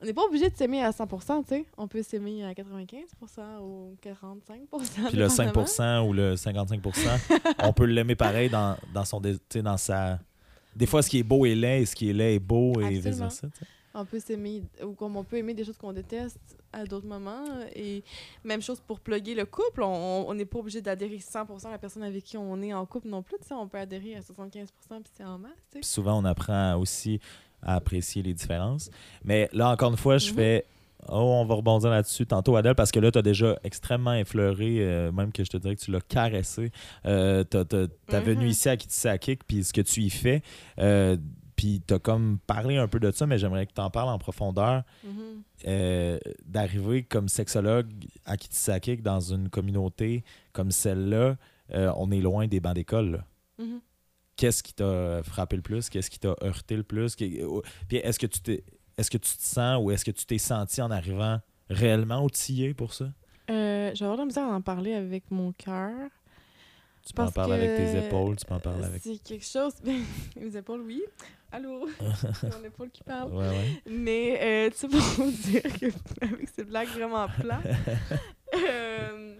[0.00, 1.64] On n'est pas obligé de s'aimer à 100%, tu sais.
[1.76, 3.02] On peut s'aimer à 95%
[3.62, 5.08] ou 45%.
[5.08, 5.64] Puis le dépendamment.
[5.64, 9.20] 5% ou le 55%, on peut l'aimer pareil dans, dans son.
[9.20, 10.20] dé- tu sais, dans sa.
[10.76, 12.72] Des fois, ce qui est beau est laid et ce qui est laid est beau
[12.80, 13.46] et vice-versa.
[13.94, 16.38] On peut s'aimer, ou comme on peut aimer des choses qu'on déteste
[16.72, 17.44] à d'autres moments.
[17.74, 18.04] Et
[18.44, 19.82] même chose pour plugger le couple.
[19.82, 23.08] On n'est pas obligé d'adhérer 100% à la personne avec qui on est en couple
[23.08, 23.36] non plus.
[23.50, 24.66] On peut adhérer à 75%
[25.02, 25.52] puis c'est en masse.
[25.82, 27.18] souvent, on apprend aussi
[27.62, 28.90] à apprécier les différences.
[29.24, 30.36] Mais là, encore une fois, je Mhm.
[30.36, 30.64] fais.
[31.08, 34.78] Oh, on va rebondir là-dessus tantôt, Adèle, parce que là, tu as déjà extrêmement effleuré,
[34.80, 36.70] euh, même que je te dirais que tu l'as caressé.
[37.06, 37.64] Euh, ta
[38.20, 38.20] Mhm.
[38.24, 40.42] venue ici à Kitsakik, puis ce que tu y fais.
[40.78, 41.16] euh,
[41.58, 44.08] puis tu as comme parlé un peu de ça, mais j'aimerais que tu en parles
[44.08, 44.84] en profondeur.
[45.04, 45.42] Mhm.
[45.66, 47.90] euh, D'arriver comme sexologue
[48.24, 51.36] à Kitsakik dans une communauté comme celle-là,
[51.74, 53.10] euh, on est loin des bancs d'école.
[53.10, 53.24] là
[53.58, 53.80] Mhm.
[54.36, 57.16] qu'est-ce qui t'a frappé le plus, qu'est-ce qui t'a heurté le plus?
[57.20, 58.64] Euh, Puis est-ce que tu t'es
[58.96, 61.40] est-ce que tu te sens ou est-ce que tu t'es senti en arrivant
[61.70, 63.06] réellement outillé pour ça?
[63.50, 66.10] Euh, je vais avoir de la misère à en parler avec mon cœur.
[67.08, 69.00] Tu peux en parler avec tes épaules, tu peux en parler avec.
[69.02, 69.72] C'est quelque chose.
[70.36, 71.02] Mes épaules, oui.
[71.50, 71.88] Allô?
[72.34, 73.32] C'est mon épaule qui parle.
[73.32, 73.82] Ouais, ouais.
[73.86, 75.86] Mais, euh, tu sais, pour vous dire que,
[76.20, 77.66] avec ces blagues vraiment plates,
[78.54, 79.34] euh,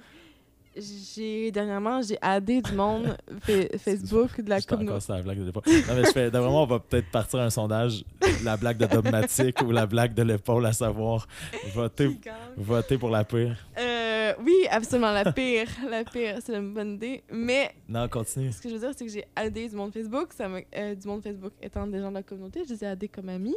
[0.79, 5.05] j'ai, dernièrement, j'ai aidé du monde fa- Facebook de la communauté.
[5.13, 5.63] la blague de l'épaule.
[5.67, 8.05] Non, mais je fais, vraiment, on va peut-être partir un sondage,
[8.45, 11.27] la blague de dogmatique ou la blague de l'épaule, à savoir
[11.75, 12.19] voter,
[12.57, 13.57] voter pour la pire.
[13.79, 15.69] Euh, oui, absolument, la pire.
[15.91, 17.23] La pire, c'est une bonne idée.
[17.33, 18.53] Mais Non, continue.
[18.53, 20.33] ce que je veux dire, c'est que j'ai aidé du monde Facebook.
[20.35, 22.89] Ça me- euh, du monde Facebook étant des gens de la communauté, je les ai
[22.89, 23.57] aidés comme amis.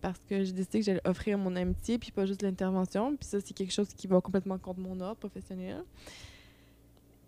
[0.00, 3.16] Parce que j'ai décidé que j'allais offrir mon amitié, puis pas juste l'intervention.
[3.16, 5.82] Puis ça, c'est quelque chose qui va complètement contre mon ordre professionnel.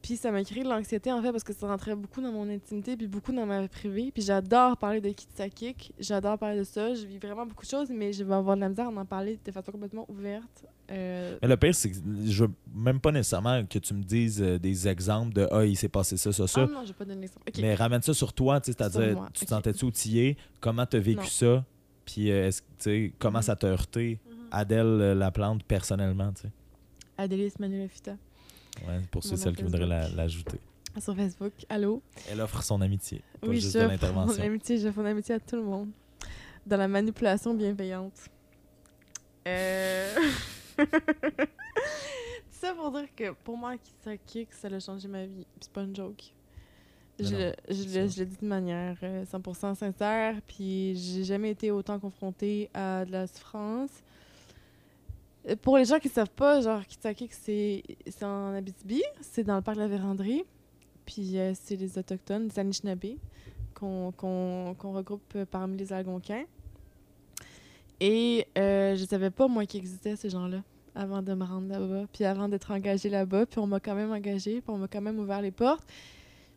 [0.00, 2.48] Puis ça m'a créé de l'anxiété, en fait, parce que ça rentrait beaucoup dans mon
[2.48, 4.10] intimité, puis beaucoup dans ma vie privée.
[4.14, 6.94] Puis j'adore parler de Kitsakik, j'adore parler de ça.
[6.94, 9.04] Je vis vraiment beaucoup de choses, mais je vais avoir de la misère à en
[9.04, 10.64] parler de façon complètement ouverte.
[10.90, 11.96] Euh, Mais le pire, c'est que
[12.26, 15.76] je veux même pas nécessairement que tu me dises euh, des exemples de Ah, il
[15.76, 16.62] s'est passé ça, ça, ça.
[16.68, 17.44] Ah non, je vais pas donner l'exemple.
[17.48, 17.58] Ok.
[17.60, 20.36] Mais ramène ça sur toi, tu sais, c'est-à-dire, tu te sentais-tu outillé?
[20.60, 21.26] Comment t'as vécu Non.
[21.26, 21.64] ça?
[22.06, 23.42] Puis, euh, est-ce tu comment Mhm.
[23.42, 24.34] ça t'a heurté, Mhm.
[24.52, 26.48] Adèle euh, la plante, personnellement, tu sais?
[27.18, 28.16] Adélis Manuel Fita
[28.86, 30.60] Ouais, pour ceux celles qui voudraient la- l'ajouter.
[31.00, 31.52] sur Facebook.
[31.68, 32.02] Allô?
[32.30, 34.42] Elle offre son amitié, pas oui, juste je fais mon l'intervention.
[34.42, 35.90] amitié, je fais mon amitié à tout le monde.
[36.66, 38.18] Dans la manipulation bienveillante.
[39.46, 40.14] Euh...
[42.50, 43.74] ça pour dire que pour moi,
[44.04, 45.44] ça kick, ça a changé ma vie.
[45.54, 46.32] Puis C'est pas une joke.
[47.20, 48.14] Je, non, le- je, c'est le- ça.
[48.14, 53.04] je le dis de manière euh, 100% sincère, puis j'ai jamais été autant confrontée à
[53.04, 53.90] de la souffrance.
[55.62, 57.82] Pour les gens qui savent pas, genre Kitsakik, c'est
[58.22, 60.44] en Abitibi, c'est dans le parc de la Vérandrie,
[61.06, 63.16] puis euh, c'est les Autochtones, les Anishinaabe,
[63.74, 64.12] qu'on
[64.82, 66.44] regroupe euh, parmi les Algonquins.
[68.00, 70.62] Et euh, je savais pas, moi, qu'il existait ces gens-là
[70.94, 74.12] avant de me rendre là-bas, puis avant d'être engagée là-bas, puis on m'a quand même
[74.12, 75.88] engagée, puis on m'a quand même ouvert les portes.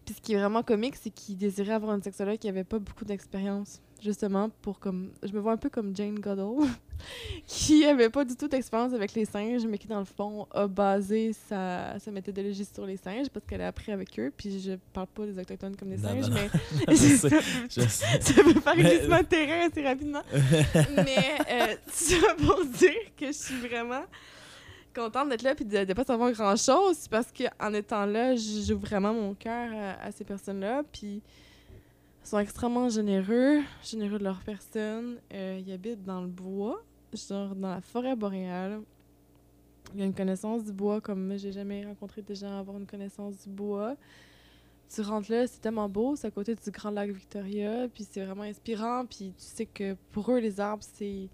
[0.05, 2.79] Puis ce qui est vraiment comique, c'est qu'ils désiraient avoir une sexologue qui avait pas
[2.79, 3.79] beaucoup d'expérience.
[4.01, 5.11] Justement, pour comme.
[5.23, 6.67] Je me vois un peu comme Jane Goodall,
[7.47, 10.67] qui avait pas du tout d'expérience avec les singes, mais qui, dans le fond, a
[10.67, 14.31] basé sa, sa méthodologie sur les singes parce qu'elle a appris avec eux.
[14.35, 16.49] Puis je parle pas des Autochtones comme des Non, singes, non, mais.
[16.89, 17.29] Je sais,
[17.69, 18.21] je sais.
[18.21, 20.21] ça peut faire Mais- glissement de terrain assez rapidement.
[20.95, 24.03] Mais euh, ça pour dire que je suis vraiment
[24.93, 29.13] contente d'être là puis de ne pas savoir grand-chose parce qu'en étant là, j'ouvre vraiment
[29.13, 30.83] mon cœur à, à ces personnes-là.
[30.91, 31.21] Puis
[32.23, 35.17] ils sont extrêmement généreux, généreux de leur personne.
[35.33, 38.81] Euh, ils habitent dans le bois, genre dans la forêt boréale.
[39.93, 42.77] Il y a une connaissance du bois comme moi, j'ai jamais rencontré des gens avoir
[42.77, 43.95] une connaissance du bois.
[44.93, 48.23] Tu rentres là, c'est tellement beau, c'est à côté du grand lac Victoria, puis c'est
[48.23, 51.29] vraiment inspirant, puis tu sais que pour eux, les arbres, c'est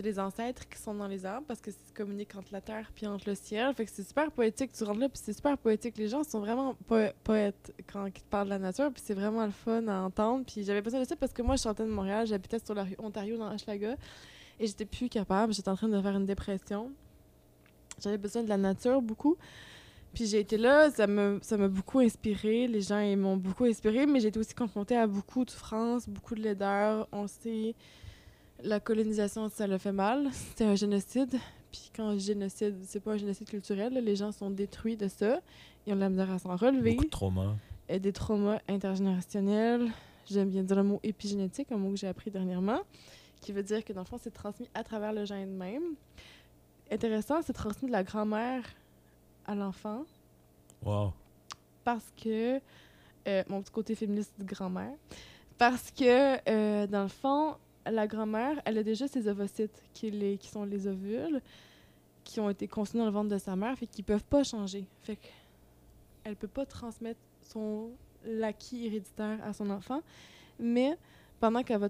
[0.00, 2.90] c'est les ancêtres qui sont dans les arbres parce que c'est communique entre la terre
[2.94, 3.74] puis entre le ciel.
[3.74, 4.72] Fait que c'est super poétique.
[4.72, 5.98] Tu rentres là puis c'est super poétique.
[5.98, 9.12] Les gens sont vraiment po- poètes quand ils te parlent de la nature puis c'est
[9.12, 10.44] vraiment le fun à entendre.
[10.46, 12.84] Puis j'avais besoin de ça parce que moi, je sortais de Montréal, j'habitais sur la
[12.84, 13.96] rue Ontario dans Hochelaga
[14.58, 15.52] et j'étais plus capable.
[15.52, 16.90] J'étais en train de faire une dépression.
[18.02, 19.36] J'avais besoin de la nature beaucoup.
[20.14, 22.66] Puis j'ai été là, ça m'a beaucoup inspiré.
[22.68, 26.34] Les gens m'ont beaucoup inspiré, mais j'ai été aussi confrontée à beaucoup de souffrance, beaucoup
[26.34, 27.06] de laideur.
[27.12, 27.74] On sait
[28.64, 30.28] la colonisation, ça le fait mal.
[30.32, 31.36] C'était un génocide.
[31.72, 33.92] Puis quand génocide, c'est pas un génocide culturel.
[33.94, 34.00] là.
[34.00, 35.40] Les gens sont détruits de ça.
[35.86, 36.92] Ils ont de la misère à s'en relever.
[36.92, 37.56] Beaucoup de trauma.
[37.88, 39.88] Et des traumas intergénérationnels.
[40.28, 42.80] J'aime bien dire le mot épigénétique, un mot que j'ai appris dernièrement,
[43.40, 45.82] qui veut dire que dans le fond, c'est transmis à travers le gène même.
[46.90, 48.62] Intéressant, c'est transmis de la grand-mère
[49.46, 50.04] à l'enfant
[50.82, 51.12] Wow.
[51.84, 52.58] parce que
[53.28, 54.94] euh, mon petit côté féministe de grand-mère
[55.58, 57.56] parce que euh, dans le fond
[57.90, 61.40] la grand-mère elle a déjà ses ovocytes qui, les, qui sont les ovules
[62.24, 64.84] qui ont été conçus dans le ventre de sa mère fait qu'ils peuvent pas changer
[65.02, 65.26] fait que
[66.24, 67.90] elle peut pas transmettre son
[68.24, 70.02] l'acquis héréditaire à son enfant
[70.58, 70.96] mais
[71.40, 71.88] pendant qu'elle va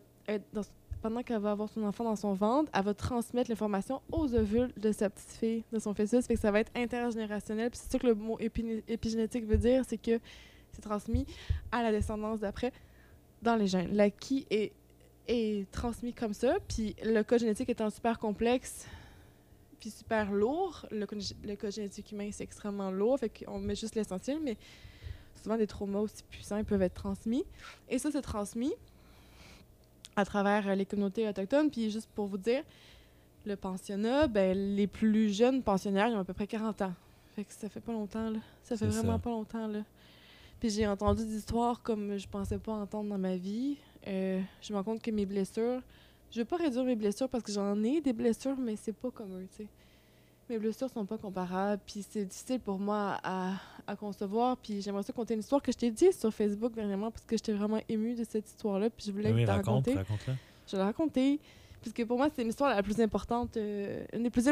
[1.24, 5.08] qu'elle avoir son enfant dans son ventre, elle va transmettre l'information aux ovules de sa
[5.08, 6.26] petite fille, de son fœtus.
[6.26, 7.70] Fait que ça va être intergénérationnel.
[7.70, 10.20] Puis c'est ça que le mot épi- épigénétique veut dire, c'est que
[10.72, 11.26] c'est transmis
[11.72, 12.70] à la descendance d'après
[13.42, 13.94] dans les gènes.
[13.96, 14.72] L'acquis est,
[15.30, 16.56] est transmis comme ça.
[16.68, 18.86] Puis le code génétique étant super complexe,
[19.78, 21.06] puis super lourd, le,
[21.44, 23.18] le code génétique humain, c'est extrêmement lourd.
[23.18, 24.56] Fait qu'on met juste l'essentiel, mais
[25.42, 27.44] souvent des traumas aussi puissants ils peuvent être transmis.
[27.88, 28.72] Et ça, c'est transmis
[30.16, 31.70] à travers euh, les communautés autochtones.
[31.70, 32.62] Puis juste pour vous dire,
[33.46, 36.94] le pensionnat, ben, les plus jeunes pensionnaires, ils ont à peu près 40 ans.
[37.34, 38.38] Fait que ça fait pas longtemps, là.
[38.62, 39.18] Ça fait vraiment ça.
[39.18, 39.80] pas longtemps, là.
[40.58, 43.78] Puis j'ai entendu des histoires comme je pensais pas entendre dans ma vie.
[44.06, 45.82] Euh, je me rends compte que mes blessures...
[46.32, 49.10] Je veux pas réduire mes blessures parce que j'en ai des blessures, mais c'est pas
[49.10, 49.68] comme eux, tu sais.
[50.48, 53.54] Mes blessures sont pas comparables, puis c'est difficile pour moi à,
[53.86, 54.56] à concevoir.
[54.56, 57.36] Puis j'aimerais ça conter une histoire que je t'ai dit sur Facebook dernièrement parce que
[57.36, 60.32] j'étais vraiment émue de cette histoire-là, puis je voulais Oui, te la raconte, raconter.
[60.66, 61.40] Je vais la raconter.
[61.82, 64.46] Parce que pour moi, c'est l'histoire la plus importante, euh, une, des plus,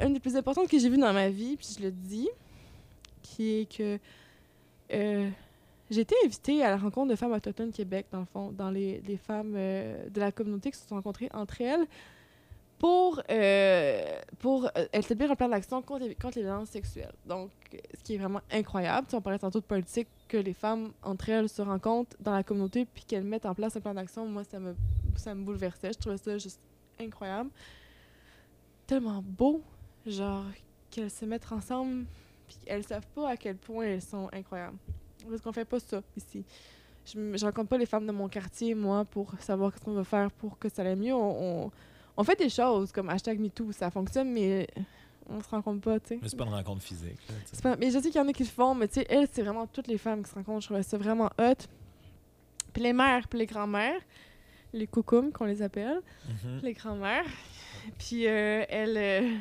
[0.00, 2.28] une des plus importantes que j'ai vues dans ma vie, puis je le dis,
[3.22, 3.98] qui est que
[4.92, 5.30] euh,
[5.92, 9.02] j'ai été invitée à la rencontre de femmes autochtones Québec, dans le fond, dans les,
[9.18, 11.86] femmes euh, de la communauté qui se sont rencontrées entre elles
[12.78, 17.12] pour, euh, pour euh, établir un plan d'action contre, les- violences sexuelles.
[17.26, 19.06] Donc, ce qui est vraiment incroyable.
[19.06, 22.32] Tu sais, on parlait tantôt de politique, que les femmes entre elles se rencontrent dans
[22.32, 24.26] la communauté puis qu'elles mettent en place un plan d'action.
[24.26, 24.74] Moi, ça me,
[25.16, 25.92] ça me bouleversait.
[25.92, 26.60] Je trouvais ça juste
[26.98, 27.50] incroyable.
[28.86, 29.62] Tellement beau,
[30.06, 30.46] genre,
[30.90, 32.06] qu'elles se mettent ensemble
[32.48, 34.78] puis qu'elles savent pas à quel point elles sont incroyables.
[35.28, 36.44] Parce qu'on fait pas ça ici.
[37.04, 40.04] Je, je rencontre pas les femmes de mon quartier, moi, pour savoir ce qu'on va
[40.04, 41.14] faire pour que ça aille mieux.
[41.14, 41.70] On, on,
[42.16, 44.68] on fait des choses comme hashtag MeToo, ça fonctionne, mais
[45.28, 46.18] on se rencontre pas, tu sais.
[46.22, 47.18] Mais c'est pas une rencontre physique.
[47.28, 49.06] là, pas- Mais je sais qu'il y en a qui le font, mais tu sais,
[49.08, 50.60] elles, c'est vraiment toutes les femmes qui se rencontrent.
[50.60, 51.54] Je trouvais ça vraiment hot.
[52.72, 54.00] Puis les mères, puis les grands-mères,
[54.72, 56.60] les coucoums qu'on les appelle, Mhm.
[56.62, 57.26] les grands-mères.
[57.98, 59.36] Puis euh, elles, euh,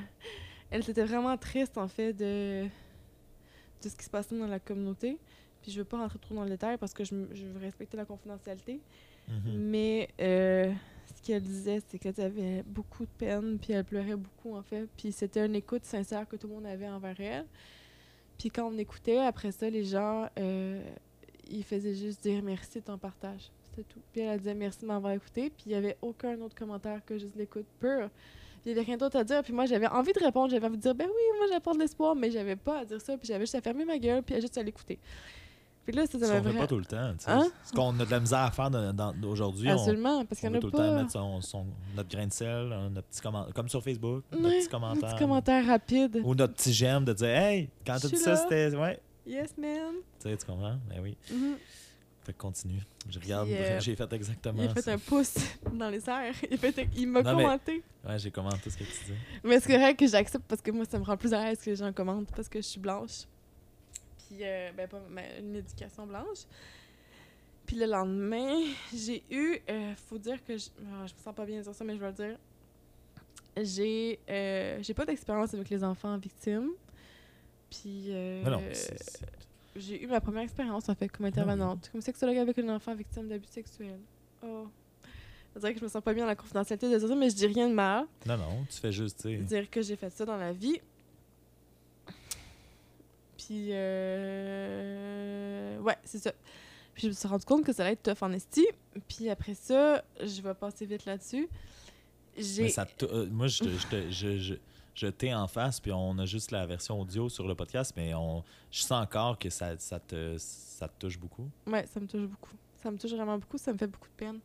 [0.71, 5.17] elles étaient vraiment tristes, en fait, de, de ce qui se passait dans la communauté.
[5.61, 7.97] Puis je veux pas rentrer trop dans le détail parce que je, je veux respecter
[7.97, 8.81] la confidentialité.
[9.27, 9.53] Mhm.
[9.57, 10.71] Mais euh,
[11.15, 14.87] ce qu'elle disait, c'est qu'elle avait beaucoup de peine, puis elle pleurait beaucoup, en fait.
[14.97, 17.45] Puis c'était une écoute sincère que tout le monde avait envers elle.
[18.37, 20.83] Puis quand on écoutait, après ça, les gens, euh,
[21.49, 23.51] ils faisaient juste dire merci de ton partage.
[23.63, 24.01] C'était tout.
[24.11, 25.49] Puis elle disait merci de m'avoir écouté.
[25.49, 28.09] Puis il n'y avait aucun autre commentaire que juste l'écoute pure.
[28.65, 29.43] Il n'y avait rien d'autre à dire.
[29.43, 30.49] Puis moi, j'avais envie de répondre.
[30.49, 33.01] J'avais envie de dire ben oui, moi j'apporte de l'espoir, mais j'avais pas à dire
[33.01, 33.17] ça.
[33.17, 34.99] Puis j'avais juste à fermer ma gueule, puis à juste à l'écouter.
[35.85, 37.11] Puis là, ça, m'a qu'on fait pas tout le temps.
[37.27, 37.47] Hein?
[37.65, 38.69] Ce qu'on a de la misère à faire
[39.23, 41.65] aujourd'hui, on, Absolument, parce on veut a tout le temps mettre son, son-
[41.95, 45.09] notre grain de sel, hein, notre petit commentaire, comme sur Facebook, notre petit commentaire.
[45.09, 46.21] petit commentaire rapide.
[46.23, 48.75] Ou notre petit j'aime de dire Hey, quand tu dis ça, c'était.
[48.75, 48.99] Ouais.
[49.25, 49.93] Yes, man.
[50.19, 50.77] Tu sais, tu comprends?
[50.89, 51.17] Ben oui.
[51.31, 51.55] Mhm.
[52.23, 52.81] Fait que continue.
[53.09, 54.93] Je regarde, euh, j'ai fait exactement Il a fait ça.
[54.93, 55.33] un pouce
[55.73, 56.35] dans les airs.
[56.51, 57.83] Il, fait- il m'a Non, mais- commenté.
[58.07, 59.13] Ouais, j'ai commenté ce que tu dis.
[59.43, 61.71] Mais c'est correct que j'accepte parce que moi, ça me rend plus à l'aise que
[61.71, 63.25] les gens commentent parce que je suis blanche.
[64.31, 66.45] Puis, euh, ben, pas ma- une éducation blanche.
[67.65, 68.61] Puis le lendemain,
[68.95, 69.57] j'ai eu.
[69.69, 70.57] euh, faut dire que.
[70.57, 72.37] Je, ah, je me sens pas bien de dire ça, mais je vais le dire.
[73.57, 76.69] J'ai euh, j'ai pas d'expérience avec les enfants victimes.
[77.69, 78.05] Puis.
[78.09, 79.21] euh, c'est-
[79.75, 83.27] j'ai eu ma première expérience en fait comme intervenante, comme sexologue avec un enfant victime
[83.29, 83.99] d'abus sexuels.
[84.43, 84.67] Oh.
[85.55, 87.35] Je dirais que je me sens pas bien dans la confidentialité de ça, mais je
[87.35, 90.35] dis rien de mal Non, non, tu fais juste, dire que j'ai fait ça dans
[90.37, 90.79] la vie.
[93.51, 95.77] Puis, euh...
[95.79, 96.31] ouais, c'est ça.
[96.93, 98.65] Puis je me suis rendu compte que ça allait être tough en esti.
[99.09, 101.49] Puis après ça, je vais passer vite là-dessus.
[102.37, 102.63] J'ai...
[102.63, 104.53] Mais ça euh, moi, je, te- je, je, je,
[104.95, 108.13] je t'ai en face, puis on a juste la version audio sur le podcast, mais
[108.13, 108.41] on,
[108.71, 111.49] je sens encore que ça, ça, te, ça te touche beaucoup.
[111.67, 112.55] Ouais, ça me touche beaucoup.
[112.81, 114.39] Ça me touche vraiment beaucoup, ça me fait beaucoup de peine.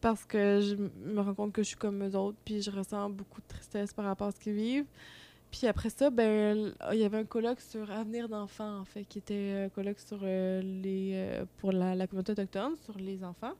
[0.00, 3.10] Parce que je me rends compte que je suis comme eux autres, puis je ressens
[3.10, 4.86] beaucoup de tristesse par rapport à ce qu'ils vivent.
[5.56, 9.04] Puis après ça, ben, l- il y avait un colloque sur Avenir d'enfants, en fait,
[9.04, 13.52] qui était un colloque sur euh, les, euh, pour la, communauté autochtone, sur les enfants.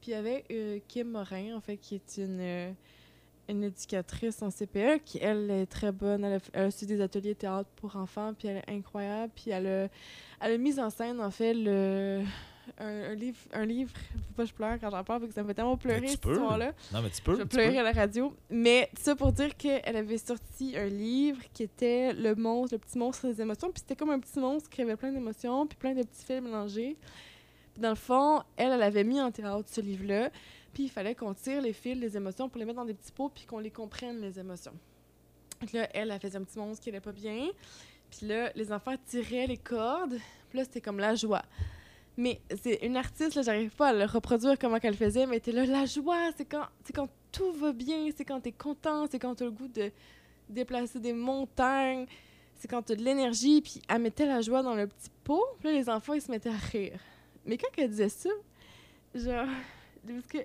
[0.00, 2.70] Puis il y avait euh, Kim Morin, en fait, qui est une, euh,
[3.48, 6.22] une éducatrice en CPE, qui, elle, est très bonne.
[6.24, 9.32] Elle a, elle des ateliers théâtre pour enfants, puis elle est incroyable.
[9.34, 9.88] Puis elle a,
[10.40, 12.22] elle a mis en scène, en fait, le,
[12.78, 15.34] un, un livre, un livre, faut pas que je pleure quand j'en parle, parce que
[15.34, 16.32] ça me fait tellement pleurer, cette peux.
[16.32, 16.72] histoire-là.
[16.92, 17.38] Non, mais tu peux.
[17.38, 17.78] Je pleurais peux.
[17.78, 18.34] à la radio.
[18.50, 22.98] Mais ça pour dire qu'elle avait sorti un livre qui était Le monstre, le petit
[22.98, 23.70] monstre des émotions.
[23.70, 26.40] Puis c'était comme un petit monstre qui avait plein d'émotions, puis plein de petits fils
[26.40, 26.96] mélangés.
[27.72, 30.30] Puis dans le fond, elle, elle avait mis en théâtre ce livre-là.
[30.72, 33.12] Puis il fallait qu'on tire les fils des émotions pour les mettre dans des petits
[33.12, 34.74] pots, puis qu'on les comprenne, les émotions.
[35.60, 37.48] Donc là, elle, elle faisait un petit monstre qui allait pas bien.
[38.10, 40.18] Puis là, les enfants tiraient les cordes.
[40.50, 41.42] Puis là, c'était comme la joie.
[42.16, 45.52] Mais c'est une artiste, là, j'arrive pas à le reproduire comment qu'elle faisait, mais t'es
[45.52, 49.46] là, la joie, c'est quand, tout va bien, c'est quand t'es content, c'est quand t'as
[49.46, 49.90] le goût de
[50.48, 52.06] déplacer des montagnes,
[52.54, 55.68] c'est quand t'as de l'énergie, puis elle mettait la joie dans le petit pot, puis
[55.68, 57.00] là, les enfants, ils se mettaient à rire.
[57.46, 58.30] Mais quand elle disait ça,
[59.14, 59.48] genre,
[60.06, 60.38] parce que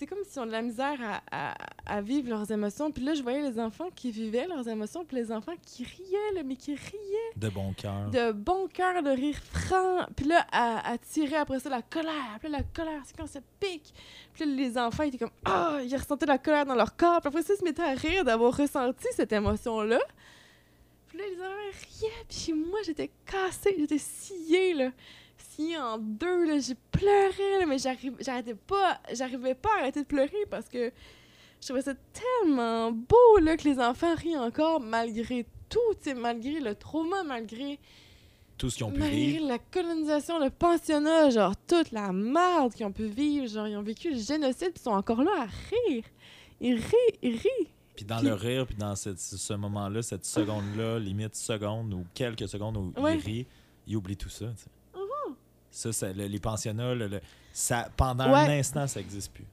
[0.00, 1.54] c'est comme si on a de la misère à, à-
[1.86, 5.16] à vivre leurs émotions, puis là, je voyais les enfants qui vivaient leurs émotions, puis
[5.18, 8.10] les enfants qui riaient, là, mais qui riaient De bon cœur.
[8.10, 10.06] de bon cœur, de rire franc.
[10.16, 12.38] Puis là, à, à tirer après ça la colère.
[12.40, 13.92] Puis là, la colère, c'est quand ça pique.
[14.32, 17.20] Puis là, les enfants étaient comme Ah, ils ressentaient la colère dans leur corps.
[17.20, 20.00] Puis après ça, ils se mettaient à rire d'avoir ressenti cette émotion-là.
[21.08, 22.24] Puis là, les enfants riaient.
[22.28, 24.90] Puis moi, j'étais cassée, j'étais sciée, là.
[25.80, 26.58] En deux, là.
[26.58, 30.90] J'ai pleuré, là, mais j'arrêtais pas, j'arrivais pas à arrêter de pleurer parce que
[31.60, 36.74] je trouvais ça tellement beau, là, que les enfants rient encore malgré tout, malgré le
[36.74, 37.78] trauma, malgré
[38.58, 39.46] Tout ce qu'ils ont pu Malgré vivre.
[39.48, 43.82] la colonisation, le pensionnat, genre toute la merde qu'ils ont pu vivre, genre ils ont
[43.82, 46.04] vécu le génocide, puis ils sont encore là à rire.
[46.60, 47.68] Ils rient, ils rient.
[47.96, 52.48] Puis dans le rire, puis dans cette- ce, moment-là, cette seconde-là, limite seconde ou quelques
[52.48, 53.16] secondes où Ouais.
[53.16, 53.46] il rit,
[53.86, 54.46] il oublie tout ça.
[55.70, 57.20] Ça, ça, le- les pensionnats, le- le-
[57.52, 58.40] ça, pendant Ouais.
[58.40, 59.44] un instant, ça n'existe plus.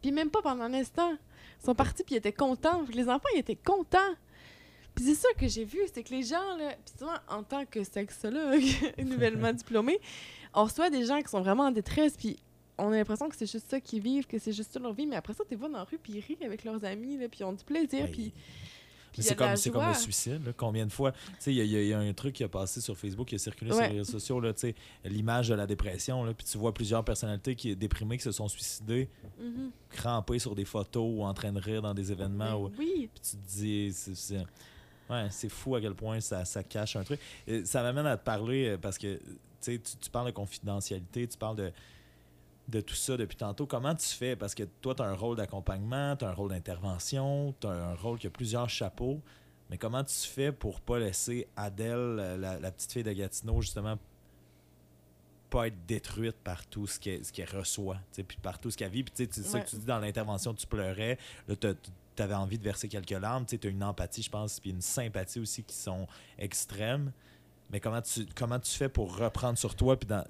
[0.00, 1.12] Puis même pas pendant un instant.
[1.62, 2.82] Ils sont partis, puis ils étaient contents.
[2.92, 3.98] Les enfants, ils étaient contents.
[4.94, 7.64] Puis c'est ça que j'ai vu, c'est que les gens, là, puis souvent, en tant
[7.66, 8.62] que sexologue
[8.98, 10.00] nouvellement diplômé,
[10.54, 12.36] on reçoit des gens qui sont vraiment en détresse, puis
[12.76, 15.06] on a l'impression que c'est juste ça qu'ils vivent, que c'est juste ça leur vie,
[15.06, 17.28] mais après ça, tu vas dans la rue, puis ils rient avec leurs amis, là,
[17.28, 18.10] puis ils ont du plaisir, Oui.
[18.10, 18.32] puis...
[19.18, 20.44] C'est comme, c'est comme le suicide.
[20.46, 20.52] là.
[20.56, 22.96] Combien de fois, tu sais, il y, y a- un truc qui a passé sur
[22.96, 26.24] Facebook, qui a circulé sur les réseaux sociaux, là, tu sais, l'image de la dépression,
[26.24, 29.08] là, puis tu vois plusieurs personnalités qui déprimées qui se sont suicidées,
[29.38, 29.70] Mhm.
[29.90, 32.44] crampées sur des photos ou en train de rire dans des événements.
[32.52, 34.36] Ben où- oui, Puis tu te dis, c'est,
[35.10, 37.20] ouais, c'est fou à quel point ça, ça cache un truc.
[37.46, 39.22] Et ça m'amène à te parler euh, parce que tu,
[39.60, 41.72] sais, tu tu parles de confidentialité, tu parles de,
[42.70, 43.66] de tout ça depuis tantôt.
[43.66, 44.36] Comment tu fais?
[44.36, 47.70] Parce que toi, tu as un rôle d'accompagnement, tu as un rôle d'intervention, tu as
[47.70, 49.20] un rôle qui a plusieurs chapeaux.
[49.70, 53.98] Mais comment tu fais pour pas laisser Adèle, la, petite fille de Gatineau, justement,
[55.48, 59.04] pas être détruite par tout ce qu'elle reçoit, puis par tout ce qu'elle vit?
[59.04, 61.18] Puis c'est ça que tu dis dans l'intervention, tu pleurais.
[61.46, 63.46] Là, tu avais envie de verser quelques larmes.
[63.46, 66.06] Tu as une empathie, je pense, puis une sympathie aussi qui sont
[66.38, 67.12] extrêmes.
[67.72, 70.24] Mais comment tu, comment tu fais pour reprendre sur toi puis dans-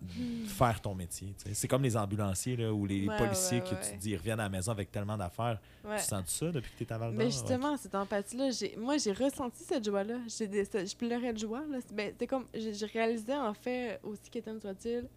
[0.47, 1.35] faire ton métier?
[1.43, 1.55] tu?
[1.55, 3.81] C'est comme les ambulanciers là, ou les Ouais, policiers ouais, que ouais.
[3.83, 5.59] tu te dis ils reviennent à la maison avec tellement d'affaires.
[5.83, 8.99] Tu sens ça depuis que tu es à Val Mais justement, cette empathie-là, j'ai- moi,
[8.99, 10.19] j'ai ressenti cette joie-là.
[10.29, 11.63] Je pleurais de joie.
[11.71, 11.79] Là.
[11.95, 12.45] Ben, c'était comme...
[12.53, 15.09] J'ai réalisé, en fait, aussi qu'étonne soit-il,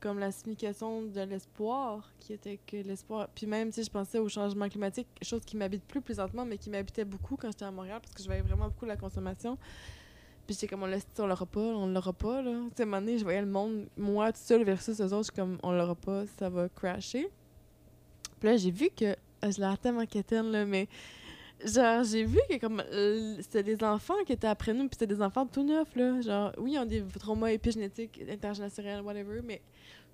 [0.00, 3.28] comme la signification de l'espoir, qui était que l'espoir...
[3.34, 6.58] Puis même, tu sais, je pensais au changement climatique, chose qui m'habite plus présentement, mais
[6.58, 9.56] qui m'habitait beaucoup quand j'étais à Montréal, parce que je voyais vraiment beaucoup la consommation.
[10.46, 12.50] Puis j'étais comme, on, l'a- on l'aura pas, on l'aura pas, là.
[12.52, 15.04] Tu sais, à un moment donné, je voyais le monde, moi, tout seul versus eux
[15.04, 17.30] autres, je suis comme, on l'aura pas, ça va crasher.
[18.40, 20.86] Puis là, j'ai vu que, ah, je l'ai tellement quétaine, là, mais
[21.64, 25.14] genre, j'ai vu que comme, euh, c'était des enfants qui étaient après nous, puis c'était
[25.14, 26.20] des enfants tout neufs, là.
[26.20, 29.62] Genre, oui, ils ont des traumas épigénétiques, intergénérationnels, whatever, mais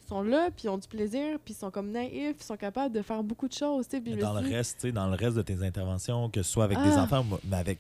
[0.05, 2.57] ils sont là, puis ils ont du plaisir, puis ils sont comme naïfs, ils sont
[2.57, 4.16] capables de faire beaucoup de choses, tu sais.
[4.16, 6.78] dans le reste, tu sais, dans le reste de tes interventions, que ce soit avec
[6.78, 7.03] des Ah.
[7.03, 7.78] enfants, mais avec.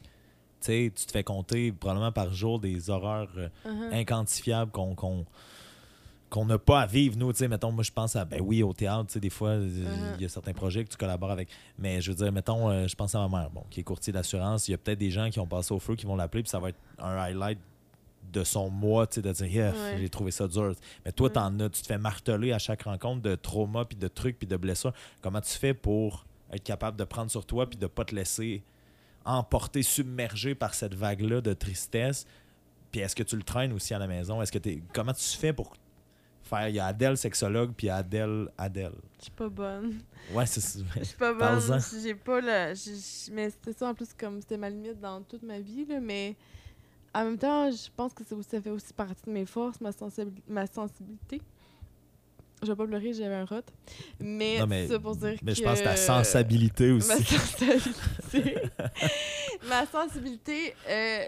[0.60, 3.94] Tu te fais compter probablement par jour des horreurs euh, uh-huh.
[4.00, 5.24] inquantifiables qu'on qu'on
[6.28, 8.72] qu'on n'a pas à vivre, nous, sais, mettons, moi, je pense à, ben oui, au
[8.72, 10.20] théâtre, des fois, il Uh-huh.
[10.20, 12.94] y a certains projets que tu collabores avec, mais je veux dire, mettons, euh, je
[12.94, 15.28] pense à ma mère, bon, qui est courtier d'assurance, il y a peut-être des gens
[15.28, 17.58] qui ont passé au feu qui vont l'appeler, puis ça va être un highlight
[18.32, 19.96] de son mois, tu sais, de dire, Yeah, Ouais.
[19.98, 20.72] j'ai trouvé ça dur.
[21.04, 24.06] Mais toi, t'en as, tu te fais marteler à chaque rencontre de traumas, puis de
[24.06, 24.92] trucs, puis de blessures.
[25.22, 28.62] Comment tu fais pour être capable de prendre sur toi, puis de pas te laisser
[29.24, 32.26] emporter, submerger par cette vague-là de tristesse?
[32.90, 34.42] Puis est-ce que tu le traînes aussi à la maison?
[34.42, 34.82] Est-ce que t'es...
[34.92, 35.74] Comment tu fais pour
[36.42, 36.68] faire...
[36.68, 38.94] Il y a Adèle, sexologue, puis Adèle, Adèle.
[39.18, 40.00] Je suis pas bonne.
[40.32, 40.80] Ouais, c'est ça.
[40.96, 41.80] Je suis pas bonne.
[42.02, 43.32] J'ai pas le.
[43.32, 46.00] Mais c'était ça en plus, comme c'était ma limite dans toute ma vie, là.
[46.00, 46.34] Mais
[47.14, 50.42] en même temps, je pense que ça fait aussi partie de mes forces, ma, sensibil-
[50.48, 51.40] ma sensibilité.
[52.62, 53.60] Je vais pas pleurer, j'avais un rot.
[54.20, 55.58] Mais, Non, mais, c'est pour dire mais que.
[55.58, 57.08] je pense que ta sensibilité aussi.
[57.08, 58.54] Ma sensibilité.
[59.68, 60.74] ma sensibilité.
[60.88, 61.24] euh,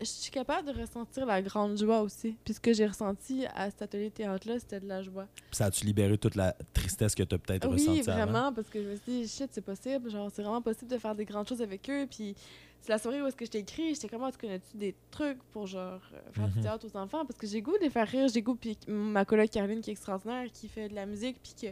[0.00, 2.36] je suis capable de ressentir la grande joie aussi.
[2.44, 5.26] Puis ce que j'ai ressenti à cet atelier théâtre-là, c'était de la joie.
[5.52, 8.32] Ça a-tu libéré toute la tristesse que tu as peut-être Oui, ressentie avant?
[8.32, 10.10] vraiment, parce que je me suis dit, shit, c'est possible.
[10.10, 12.06] Genre, c'est vraiment possible de faire des grandes choses avec eux.
[12.10, 12.34] Puis
[12.80, 15.42] c'est la soirée où est-ce que je t'ai écrit, j'étais comment tu connais-tu des trucs
[15.52, 16.52] pour genre euh, faire Mhm.
[16.54, 17.26] du théâtre aux enfants?
[17.26, 18.54] Parce que j'ai goût de les faire rire, j'ai goût.
[18.54, 21.66] Puis ma collègue Caroline qui est extraordinaire, qui fait de la musique, puis que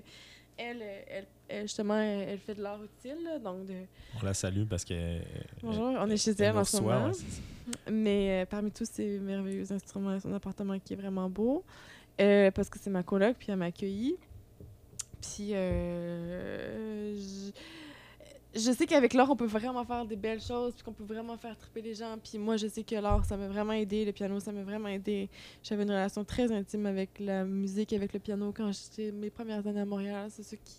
[0.59, 1.27] elle, euh, elle, elle,
[1.63, 3.75] justement, elle, fait de l'art utile, là, donc de...
[4.21, 5.19] On la salue parce que...
[5.63, 7.07] Bonjour, on est chez elle, elle en ce moment.
[7.07, 7.13] ouais.
[7.91, 11.65] Mais euh, parmi tous ces merveilleux instruments, son appartement qui est vraiment beau.
[12.21, 14.17] Euh, parce que c'est ma coloc, puis elle m'a accueilli.
[15.21, 17.51] Puis euh, je,
[18.59, 21.37] je sais qu'avec l'art, on peut vraiment faire des belles choses, puis qu'on peut vraiment
[21.37, 22.17] faire triper les gens.
[22.23, 24.05] Puis moi, je sais que l'art, ça m'a vraiment aidé.
[24.05, 25.29] Le piano, ça m'a vraiment aidé.
[25.63, 29.67] J'avais une relation très intime avec la musique, avec le piano quand j'étais mes premières
[29.67, 30.29] années à Montréal.
[30.31, 30.77] C'est ce qui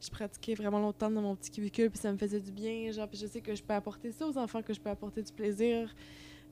[0.00, 2.90] je pratiquais vraiment longtemps dans mon petit cubicule, puis ça me faisait du bien.
[2.92, 5.22] Genre, puis je sais que je peux apporter ça aux enfants, que je peux apporter
[5.22, 5.94] du plaisir,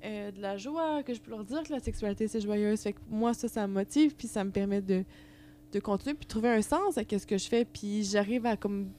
[0.05, 2.80] euh, de la joie, que je peux leur dire que la sexualité c'est joyeuse.
[2.80, 5.05] Fait que moi, ça, ça me motive, puis ça me permet de,
[5.72, 7.64] de continuer, puis trouver un sens à ce que je fais.
[7.64, 8.90] Puis j'arrive à comme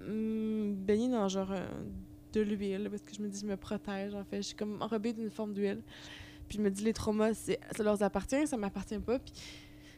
[0.00, 1.52] mm, baigner dans genre
[2.32, 4.38] de l'huile, parce que je me dis, je me protège en fait.
[4.38, 5.82] Je suis comme enrobée d'une forme d'huile.
[6.48, 9.18] Puis je me dis, les traumas, ça leur appartient, ça m'appartient pas.
[9.18, 9.32] Puis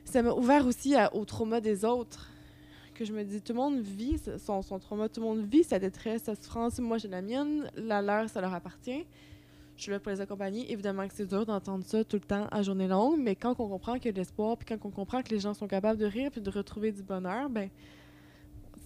[0.05, 2.31] ça m'a ouvert aussi à- au trauma des autres
[3.01, 5.65] que je me dis, tout le monde vit son, son trauma, tout le monde vit
[5.65, 6.79] sa détresse, sa souffrance.
[6.81, 9.07] Moi, j'ai la mienne, la leur, ça leur appartient.
[9.77, 10.71] Je suis là pour les accompagner.
[10.71, 13.69] Évidemment que c'est dur d'entendre ça tout le temps à journée longue, mais quand on
[13.69, 15.99] comprend qu'il y a de l'espoir, puis quand on comprend que les gens sont capables
[15.99, 17.71] de rire puis de retrouver du bonheur, ben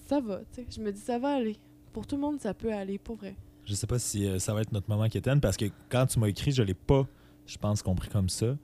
[0.07, 0.67] ça va, tu sais.
[0.71, 1.57] Je me dis, ça va aller.
[1.93, 3.35] Pour tout le monde, ça peut aller, pour vrai.
[3.65, 6.21] Je sais pas si euh, ça va être notre moment quétaine parce que quand tu
[6.21, 7.05] m'as écrit, je l'ai pas,
[7.47, 8.57] je pense, compris comme ça.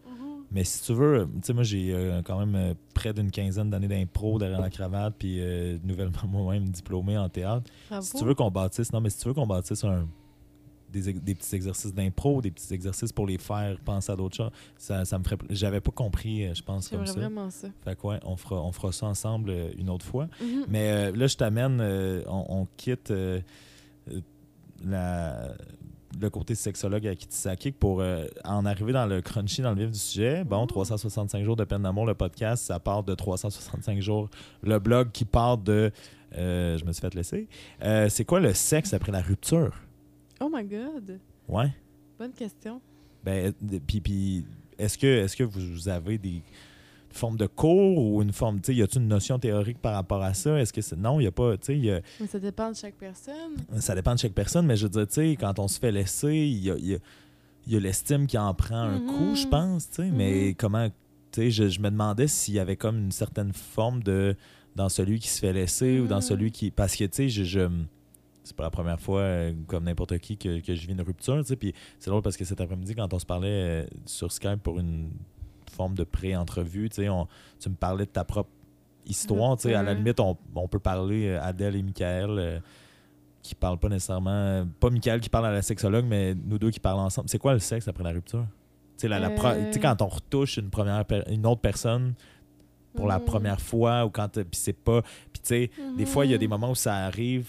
[0.53, 3.71] Mais si tu veux, tu sais, moi, j'ai euh, quand même euh, près d'une quinzaine
[3.71, 7.71] d'années d'impro derrière la cravate, puis euh, nouvellement moi-même diplômé en théâtre.
[7.89, 8.05] Bravo.
[8.05, 10.09] Si tu veux qu'on bâtisse, non, mais si tu veux qu'on bâtisse un,
[10.93, 15.05] des, petits exercices d'impro, des petits exercices pour les faire penser à d'autres choses, ça,
[15.05, 15.39] ça me ferait.
[15.51, 17.13] J'avais pas compris, euh, je pense, comme ça.
[17.13, 17.69] vraiment ça.
[17.85, 20.29] Fait que ouais, on fera, on fera ça ensemble une autre fois.
[20.43, 20.65] Mhm.
[20.69, 21.81] Mais euh, là, je t'amène,
[22.27, 23.13] on, on quitte
[24.85, 25.55] la-
[26.21, 29.91] le côté sexologue à Kitisakik pour euh, en arriver dans le crunchy, dans le vif
[29.93, 30.45] du sujet.
[30.45, 30.67] Bon, Ouh.
[30.67, 34.29] 365 jours de peine d'amour, le podcast, ça part de 365 jours.
[34.63, 35.93] Le blog qui part de...
[36.37, 37.47] euh, je me suis fait laisser.
[37.83, 39.73] Euh, c'est quoi le sexe après la rupture?
[40.41, 41.19] Oh my God!
[41.49, 41.73] Ouais.
[42.19, 42.81] Bonne question.
[43.23, 43.53] Ben,
[43.87, 44.45] puis, puis
[44.79, 46.43] est-ce que, est que vous, vous avez des
[47.13, 50.23] formes de cours ou une forme, tu sais, y a-t-il une notion théorique par rapport
[50.23, 50.59] à ça?
[50.61, 50.97] Est-ce que c'est...
[50.97, 53.57] Non, il n'y a pas, tu sais, a- Mais ça dépend de chaque personne.
[53.79, 55.93] ça dépend de chaque personne, mais je veux dire, tu sais, quand on se fait
[55.93, 56.99] laisser, il y a, il y a-
[57.67, 60.55] il y a l'estime qui en prend un coup, je pense, tu sais, mais Mhm.
[60.55, 60.95] comment, tu
[61.43, 64.35] sais, je, je me demandais s'il y avait comme une certaine forme de,
[64.77, 66.23] dans celui qui se fait laisser ou dans Mhm.
[66.23, 67.69] celui qui, parce que, tu sais, je, je-
[68.45, 71.37] c'est pas la première fois, euh, comme n'importe qui, que, que je vis une rupture,
[71.43, 74.33] tu sais, puis c'est drôle parce que cet après-midi, quand on se parlait euh, sur
[74.33, 75.11] Skype pour une
[75.81, 78.51] forme de pré-entrevue, tu me parlais de ta propre
[79.07, 79.97] histoire, sais, à la Rupture.
[80.05, 82.61] limite, on, on peut parler euh, Adèle et Michael, euh,
[83.43, 86.81] qui parlent pas nécessairement, pas Michael qui parle à la sexologue, mais nous deux qui
[86.81, 87.29] parlent ensemble.
[87.31, 88.45] C'est quoi le sexe après la rupture?
[88.99, 89.71] Tu la- Euh.
[89.81, 92.13] quand on retouche une, première une autre personne
[92.95, 93.25] pour la Mhm.
[93.25, 95.01] première fois ou quand euh, puis c'est pas
[95.33, 96.51] puis tu sais des fois il y a des Mhm.
[96.51, 97.49] moments où ça arrive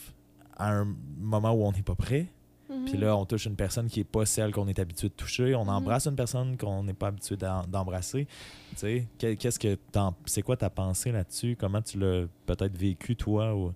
[0.55, 0.87] à un
[1.19, 2.27] moment où on n'est pas prêt
[2.71, 2.85] Mhm.
[2.85, 5.53] Puis là, on touche une personne qui n'est pas celle qu'on est habitué de toucher.
[5.55, 5.69] On Mhm.
[5.69, 8.27] embrasse une personne qu'on n'est pas habitué d'embrasser.
[8.71, 9.77] Tu sais, que- qu'est-ce que
[10.25, 11.55] c'est quoi ta pensée là-dessus?
[11.59, 13.53] Comment tu l'as peut-être vécu, toi?
[13.55, 13.73] Ou...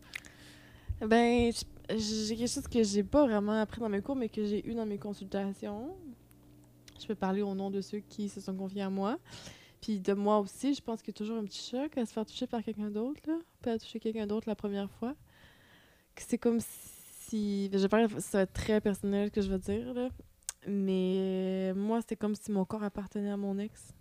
[1.05, 1.51] Ben,
[1.89, 4.73] j'ai quelque chose que j'ai pas vraiment appris dans mes cours, mais que j'ai eu
[4.73, 5.89] dans mes consultations.
[6.99, 9.17] Je peux parler au nom de ceux qui se sont confiés à moi.
[9.81, 12.13] Puis de moi aussi, je pense qu'il y a toujours un petit choc à se
[12.13, 13.35] faire toucher par quelqu'un d'autre, là.
[13.61, 15.13] Pas à toucher quelqu'un d'autre la première fois.
[16.15, 16.67] C'est comme si.
[17.31, 20.09] Je parle, c'est très personnel ce que je veux dire, là.
[20.67, 23.93] Mais moi, c'était comme si mon corps appartenait à mon ex.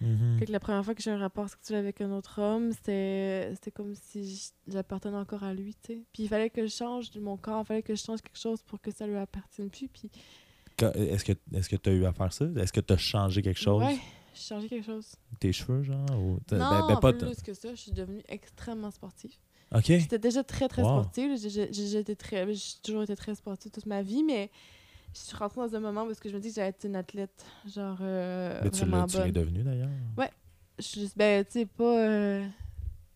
[0.00, 0.38] Mhm.
[0.38, 2.72] Fait que la première fois que j'ai eu un rapport sexuel avec un autre homme,
[2.72, 6.02] c'était c'était comme si j'appartenais encore à lui, tu sais.
[6.12, 8.38] Puis il fallait que je change de mon corps, il fallait que je change quelque
[8.38, 9.88] chose pour que ça lui appartienne plus.
[9.88, 10.10] Puis
[10.80, 12.46] Est-ce que est-ce que tu as eu à faire ça?
[12.56, 13.80] Est-ce que tu as changé quelque chose?
[13.82, 13.98] ouais,
[14.34, 15.14] j'ai changé quelque chose.
[15.38, 16.04] Tes cheveux, genre?
[16.10, 19.36] Ou Non, ben- ben, pas plus que ça, je suis devenue extrêmement sportive.
[19.74, 19.84] OK.
[19.86, 20.88] J'étais déjà très, très Wow.
[21.02, 21.36] sportive.
[21.38, 21.72] J'ai-
[22.16, 22.46] très-
[22.82, 24.50] toujours été très sportive toute ma vie, mais
[25.14, 26.84] je suis rentrée dans un moment où est-ce que je me dis que j'allais être
[26.84, 29.32] une athlète, genre euh, Mais tu l'es bonne.
[29.32, 29.88] devenu, d'ailleurs?
[30.78, 32.46] Je- ben, tu sais, pas, euh,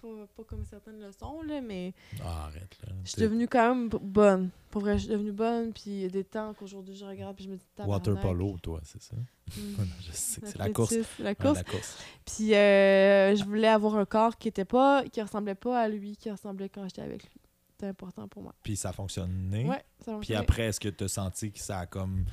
[0.06, 1.92] pas, pas comme certaines le sont, là, mais
[2.22, 2.92] Ah, arrête, là.
[3.04, 4.50] Je suis devenue quand même bonne.
[4.70, 5.72] Pour vrai, je suis devenue bonne.
[5.72, 7.64] Puis il y a des temps qu'aujourd'hui, je regarde puis je me dis...
[7.78, 9.16] Water polo, toi, c'est ça?
[9.16, 9.20] Mm.
[10.06, 10.94] Je sais que c'est la course.
[11.18, 11.56] La Ouais, course.
[11.58, 11.98] la course.
[12.24, 15.04] Puis euh, je voulais avoir un corps qui était pas...
[15.04, 17.40] qui ressemblait pas à lui, qui ressemblait quand j'étais avec lui.
[17.72, 18.54] C'était important pour moi.
[18.62, 19.64] Puis ça a fonctionné.
[19.66, 20.40] Ouais, ça Puis fonctionnait.
[20.40, 22.24] après, est-ce que tu as senti que ça a comme.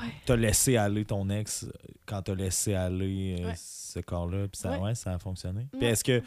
[0.00, 0.12] Ouais.
[0.26, 1.66] T'as laissé aller ton ex
[2.06, 3.54] quand t'as laissé aller euh, Ouais.
[3.56, 4.78] ce corps-là, puis ça, ouais.
[4.80, 4.94] Ouais.
[4.94, 5.68] ça a fonctionné?
[5.72, 6.20] Puis est-ce que,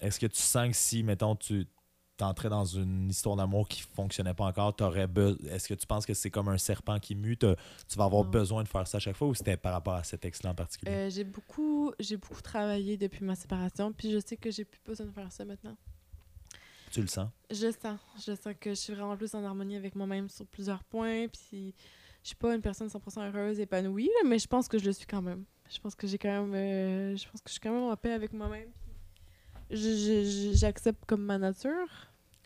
[0.00, 1.66] est-ce que tu sens que si, mettons, tu
[2.16, 5.06] t'entrais dans une histoire d'amour qui fonctionnait pas encore, t'aurais
[5.50, 7.46] est-ce que tu penses que c'est comme un serpent qui mue, tu
[7.96, 8.30] vas avoir Non.
[8.30, 10.54] besoin de faire ça à chaque fois ou c'était par rapport à cet ex-là en
[10.54, 10.92] particulier?
[10.92, 13.92] Euh, j'ai beaucoup, j'ai beaucoup travaillé depuis ma séparation.
[13.92, 15.76] Puis je sais que j'ai plus besoin de faire ça maintenant.
[16.90, 17.28] tu le sens?
[17.50, 17.98] Je sens.
[18.16, 21.26] Je sens que je suis vraiment plus en harmonie avec moi-même sur plusieurs points.
[21.28, 21.74] Puis
[22.22, 25.06] je suis pas une personne 100% heureuse, épanouie, mais je pense que je le suis
[25.06, 25.44] quand même.
[25.70, 26.54] Je pense que j'ai quand même.
[26.54, 28.70] euh, je pense que je suis quand même en paix avec moi-même.
[29.70, 31.86] J'accepte comme ma nature.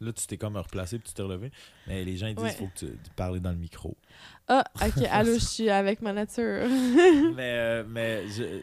[0.01, 1.51] Là, tu t'es comme replacé puis tu t'es relevé.
[1.87, 2.51] Mais les gens ils disent Ouais.
[2.55, 3.97] qu'il faut que tu, tu parles dans le micro.
[4.49, 6.67] Ah, ok, allô, je suis avec ma nature.
[7.37, 8.61] mais euh, mais je-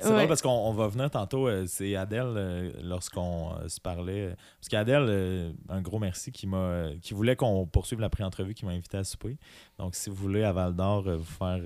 [0.00, 0.14] c'est Ouais.
[0.16, 1.46] drôle parce qu'on on va venir tantôt.
[1.46, 4.34] euh, c'est Adèle, euh, lorsqu'on se parlait.
[4.58, 8.72] parce qu'Adèle, un gros merci, qui m'a qui voulait qu'on poursuive la pré-entrevue, qui m'a
[8.72, 9.36] invité à souper.
[9.78, 11.60] Donc, si vous voulez à Val d'Or vous faire.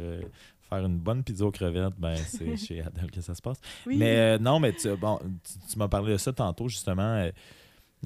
[0.69, 3.61] Faire une bonne pizza aux crevettes, ben c'est chez Adèle que ça se passe.
[3.87, 3.97] Oui.
[3.99, 7.03] Mais euh, non, mais tu, bon, tu, tu m'as parlé de ça tantôt, justement.
[7.15, 7.31] euh,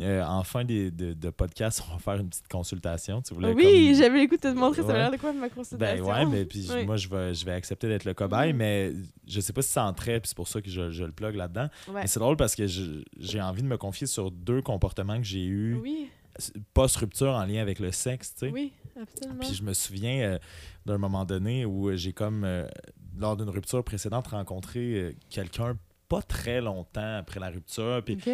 [0.00, 3.20] euh, en fin des- de, de podcast, on va faire une petite consultation.
[3.22, 4.94] Tu voulais oui, comme- j'avais l'écoute de te montrer, ça Ouais.
[4.94, 6.06] a l'air de quoi ma ben consultation.
[6.06, 6.86] ouais, mais puis Oui.
[6.86, 8.58] moi je vais, je vais accepter d'être le cobaye, Mhm.
[8.58, 8.92] mais
[9.26, 11.34] je sais pas si ça entrait, puis c'est pour ça que je, je le plug
[11.34, 11.68] là-dedans.
[11.88, 12.02] Ouais.
[12.02, 15.44] Mais c'est drôle parce que j'ai envie de me confier sur deux comportements que j'ai
[15.44, 16.08] eus Oui,
[16.74, 18.50] post-rupture en lien avec le sexe, tu sais.
[18.52, 19.38] oui, absolument.
[19.40, 20.38] Puis je me souviens euh,
[20.86, 22.66] d'un moment donné où j'ai comme, euh,
[23.18, 25.78] lors d'une rupture précédente, rencontré euh, quelqu'un
[26.08, 28.28] pas très longtemps après la rupture, puis Ok,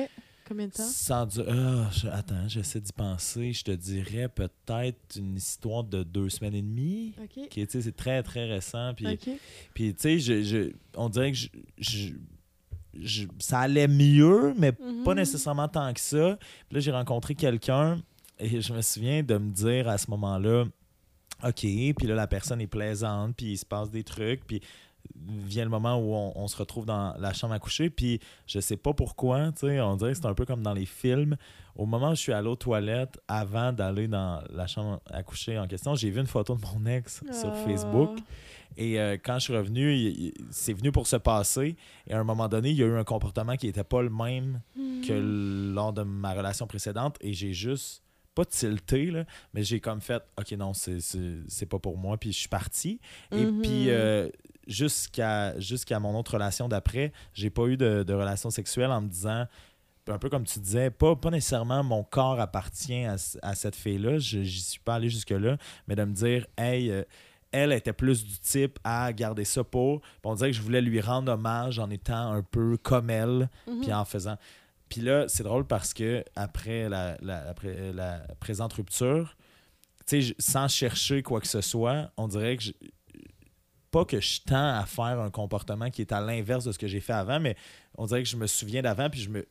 [0.49, 0.83] combien de temps?
[0.83, 6.29] sans Ah, je- attends, j'essaie d'y penser, je te dirais peut-être une histoire de deux
[6.31, 7.15] semaines et demie.
[7.23, 8.95] Ok, Qui, tu sais, c'est très très récent.
[8.95, 9.29] Puis, ok.
[9.75, 11.39] puis tu sais, je, je- on dirait que
[11.79, 12.13] je,
[13.01, 15.15] je- ça allait mieux, mais pas Mhm.
[15.15, 16.39] nécessairement tant que ça.
[16.69, 17.99] Puis là, j'ai rencontré quelqu'un
[18.39, 20.65] et je me souviens de me dire à ce moment-là,
[21.45, 24.61] OK, puis là, la personne est plaisante, puis il se passe des trucs, puis
[25.15, 28.61] vient le moment où on, on se retrouve dans la chambre à coucher, puis je
[28.61, 31.37] sais pas pourquoi, tu sais, on dirait que c'est un peu comme dans les films.
[31.75, 35.59] Au moment où je suis allé aux toilettes, avant d'aller dans la chambre à coucher
[35.59, 37.53] en question, j'ai vu une photo de mon ex sur Ah.
[37.53, 38.11] Facebook.
[38.79, 41.77] Et euh, quand je suis revenu, c'est venu pour se passer.
[42.07, 44.11] Et à un moment donné, il y a eu un comportement qui n'était pas le
[44.11, 44.61] même
[45.07, 45.75] que Mhm.
[45.75, 47.17] lors de ma relation précédente.
[47.21, 48.03] Et j'ai juste,
[48.35, 52.19] pas tilté, là, mais j'ai comme fait, OK, non, c'est pas pour moi.
[52.19, 53.01] Puis je suis parti.
[53.33, 53.61] Et Mhm.
[53.63, 54.29] puis, euh,
[54.67, 59.09] jusqu'à jusqu'à mon autre relation d'après, j'ai pas eu de, de relation sexuelle en me
[59.09, 59.47] disant,
[60.09, 64.43] un peu comme tu disais, pas, pas nécessairement mon corps appartient à, cette fille-là, je
[64.43, 65.57] j'y suis pas allé jusque-là,
[65.89, 67.03] mais de me dire, hey, euh,
[67.53, 70.01] elle était plus du type à garder ça pour.
[70.01, 73.49] Puis on dirait que je voulais lui rendre hommage en étant un peu comme elle,
[73.67, 73.81] Mhm.
[73.81, 74.37] puis en faisant.
[74.89, 79.37] Puis là, c'est drôle parce que après la, la- après la présente rupture,
[80.01, 82.65] tu sais, je- sans chercher quoi que ce soit, on dirait que
[83.97, 86.87] pas que je tends à faire un comportement qui est à l'inverse de ce que
[86.87, 87.57] j'ai fait avant, mais
[87.97, 89.47] on dirait que je me souviens d'avant, puis je me,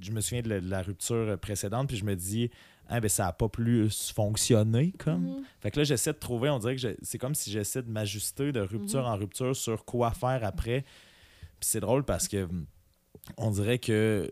[0.00, 2.50] je me souviens de la, de la rupture précédente, puis je me dis,
[2.88, 5.22] ah, ben, ça n'a pas plus fonctionné comme.
[5.22, 5.44] Mhm.
[5.60, 8.50] Fait que là, j'essaie de trouver, on dirait que c'est comme si j'essaie de m'ajuster
[8.50, 9.06] de rupture Mhm.
[9.12, 10.82] en rupture sur quoi faire après.
[11.60, 12.66] Puis c'est drôle parce que hum,
[13.36, 14.28] on dirait que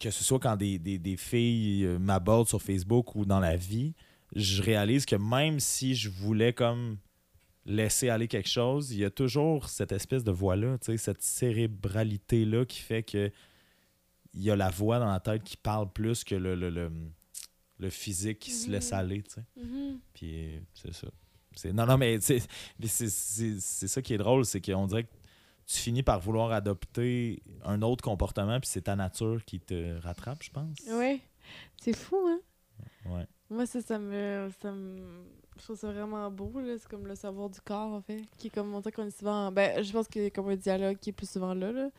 [0.00, 3.56] que ce soit quand des, des- des filles euh, m'abordent sur Facebook ou dans la
[3.56, 3.94] vie,
[4.36, 6.98] je réalise que même si je voulais comme
[7.66, 12.80] laisser aller quelque chose, il y a toujours cette espèce de voix-là, cette cérébralité-là qui
[12.80, 13.30] fait que
[14.34, 16.90] il y a la voix dans la tête qui parle plus que le, le, le,
[17.78, 18.98] le physique qui se laisse Mhm.
[18.98, 19.22] aller.
[19.56, 20.00] Mhm.
[20.12, 21.06] Puis c'est ça.
[21.72, 22.40] Non, non, mais c'est
[23.88, 25.12] ça qui est drôle, c'est qu'on dirait que
[25.66, 30.42] tu finis par vouloir adopter un autre comportement, puis c'est ta nature qui te rattrape,
[30.42, 30.76] je pense.
[30.88, 31.20] Ouais.
[31.80, 32.40] C'est fou, hein?
[33.06, 33.26] Ouais.
[33.50, 34.72] Moi, ça, ça me, ça
[35.56, 36.76] Je trouve ça vraiment beau, là.
[36.78, 38.22] C'est comme le savoir du corps, en fait.
[38.38, 39.52] Qui est comme, on qu'on est souvent...
[39.52, 41.90] Ben, je pense qu'il y a comme un dialogue qui est plus souvent là, là.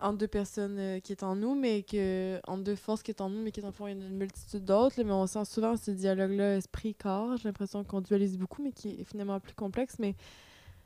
[0.00, 2.40] Entre deux personnes euh, qui est en nous, mais que...
[2.46, 4.02] Entre deux forces qui est en nous, mais qui, dans le fond, il y en
[4.02, 7.36] a une multitude d'autres, Mais on sent souvent ce dialogue-là esprit-corps.
[7.36, 9.98] J'ai l'impression qu'on dualise beaucoup, mais qui est finalement plus complexe.
[9.98, 10.14] Mais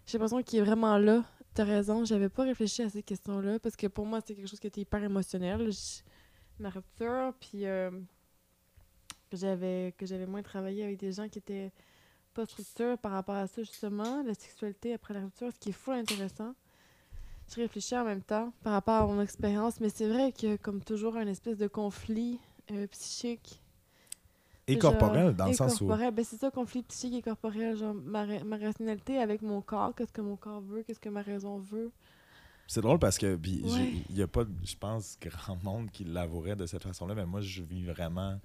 [0.06, 1.23] j'ai l'impression qu'il est vraiment là.
[1.52, 4.59] T'as raison, j'avais pas réfléchi à ces questions-là, parce que pour moi, c'était quelque chose
[4.59, 5.70] qui était hyper émotionnel.
[6.59, 7.66] Ma rupture, puis...
[7.66, 7.90] euh,
[9.30, 11.72] que j'avais que j'avais moins travaillé avec des gens qui étaient
[12.34, 15.72] pas structurés par rapport à ça justement la sexualité après la rupture ce qui est
[15.72, 16.55] fou intéressant
[17.51, 20.82] je réfléchis en même temps par rapport à mon expérience mais c'est vrai que comme
[20.82, 22.38] toujours un espèce de conflit
[22.70, 23.60] euh, psychique
[24.66, 25.86] Et corporel, dans le sens où.
[25.86, 26.14] corporel.
[26.14, 27.76] Ben, c'est ça, conflit psychique et corporel.
[27.76, 31.20] Genre, ma, ma rationalité avec mon corps, qu'est-ce que mon corps veut, qu'est-ce que ma
[31.20, 31.92] raison veut.
[32.66, 33.92] C'est drôle parce que j'ai- Ouais.
[34.09, 37.42] il y a pas, je pense, grand monde qui l'avouerait de cette façon-là, mais moi,
[37.42, 38.40] je vis vraiment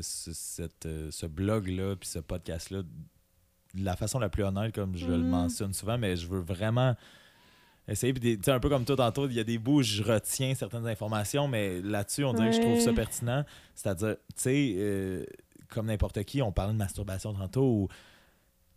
[0.00, 4.96] ce, cette, euh, ce blog-là, puis ce podcast-là, de la façon la plus honnête, comme
[4.96, 5.28] je le Mhm.
[5.28, 6.94] mentionne souvent, mais je veux vraiment
[7.88, 8.12] essayer.
[8.12, 9.82] Puis, des- tu sais, un peu comme toi tantôt, il y a des bouts où
[9.82, 13.44] je retiens certaines informations, mais là-dessus, on dirait que je trouve ça pertinent.
[13.74, 15.24] C'est-à-dire, tu sais, euh,
[15.68, 17.94] comme n'importe qui, on parlait de masturbation tantôt, ou tu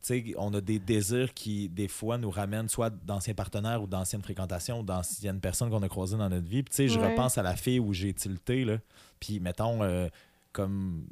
[0.01, 4.21] sais, on a des désirs qui, des fois, nous ramènent soit d'anciens partenaires ou d'anciennes
[4.21, 6.63] fréquentations ou d'anciennes personnes qu'on a croisées dans notre vie.
[6.63, 7.09] Puis, tu sais, je Ouais.
[7.11, 8.77] repense à la fille où j'ai tilté, là.
[9.19, 10.07] Puis, mettons, euh,
[10.51, 11.07] comme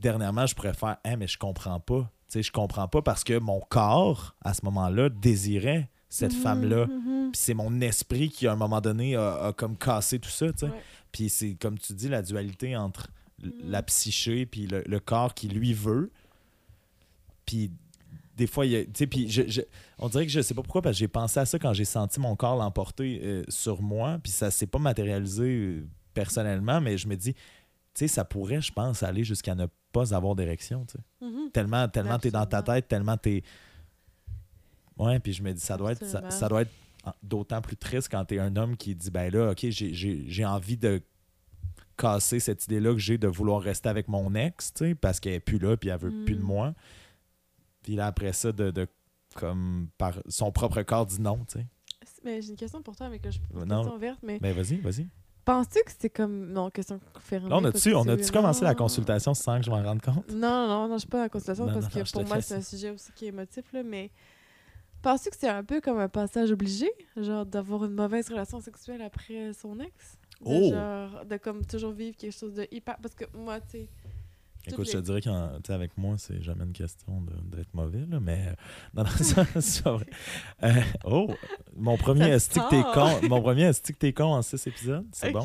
[0.00, 2.10] dernièrement, je pourrais faire, Hein, mais je comprends pas.
[2.28, 6.38] Tu sais, je comprends pas parce que mon corps, à ce moment-là, désirait cette Mhm,
[6.40, 6.86] femme-là.
[6.86, 7.30] mhm.
[7.32, 10.52] Puis c'est mon esprit qui, à un moment donné, a, a comme cassé tout ça,
[10.52, 10.66] tu sais.
[10.66, 10.72] Ouais.
[11.12, 13.08] Puis c'est, comme tu dis, la dualité entre
[13.42, 13.52] Mhm.
[13.64, 16.10] la psyché puis le, le corps qui lui veut.
[17.46, 17.70] Puis
[18.36, 19.60] des fois, il y a, tu sais, puis je, je-
[19.98, 21.84] on dirait que je sais pas pourquoi, parce que j'ai pensé à ça quand j'ai
[21.84, 26.96] senti mon corps l'emporter euh, sur moi, puis ça s'est pas matérialisé euh, personnellement, mais
[26.98, 27.34] je me dis,
[27.94, 31.26] tu sais, ça pourrait, je pense, aller jusqu'à ne pas avoir d'érection, tu sais.
[31.26, 31.50] Mhm.
[31.52, 33.42] Tellement, tellement t'es dans ta tête, tellement t'es...
[34.98, 36.70] Ouais, puis je me dis, ça doit être, ça, doit être
[37.22, 39.92] d'autant plus triste quand t'es un homme qui dit, ben là, OK, j'ai-
[40.46, 41.02] envie de
[41.96, 45.34] casser cette idée-là que j'ai de vouloir rester avec mon ex, tu sais, parce qu'elle
[45.34, 46.44] est plus là, puis elle veut plus de Mm.
[46.44, 46.74] moi.
[47.82, 48.86] Puis là, après ça, de, de
[49.34, 51.66] comme par son propre corps dit non, tu sais.
[52.24, 53.80] Mais j'ai une question pour toi, mais que je une Non.
[53.82, 55.08] question verte, mais Ben vas-y, vas-y.
[55.44, 56.52] Penses-tu que c'est comme.
[56.52, 57.48] Non, question fermée.
[57.48, 60.30] Là, on a-tu on a-tu commencé la consultation sans que je m'en rende compte?
[60.30, 62.24] Non, non, non, je suis pas dans la consultation Non, parce non, que non, pour
[62.26, 64.10] moi, c'est un sujet aussi qui est émotif, là, mais
[65.02, 69.02] penses-tu que c'est un peu comme un passage obligé, genre d'avoir une mauvaise relation sexuelle
[69.02, 69.92] après son ex?
[70.40, 70.70] De, Oh!
[70.70, 72.96] genre, de comme toujours vivre quelque chose de hyper.
[73.00, 73.88] Parce que moi, tu sais.
[74.66, 78.54] Écoute, je te dirais qu'avec moi, c'est jamais une question d'être mauvais, là, mais
[78.94, 80.06] non, non, ça, c'est pas vrai.
[80.62, 80.72] Euh,
[81.04, 81.30] oh,
[81.76, 85.06] mon premier esti que t'es con, mon premier esti que t'es con en six épisodes,
[85.12, 85.44] c'est bon.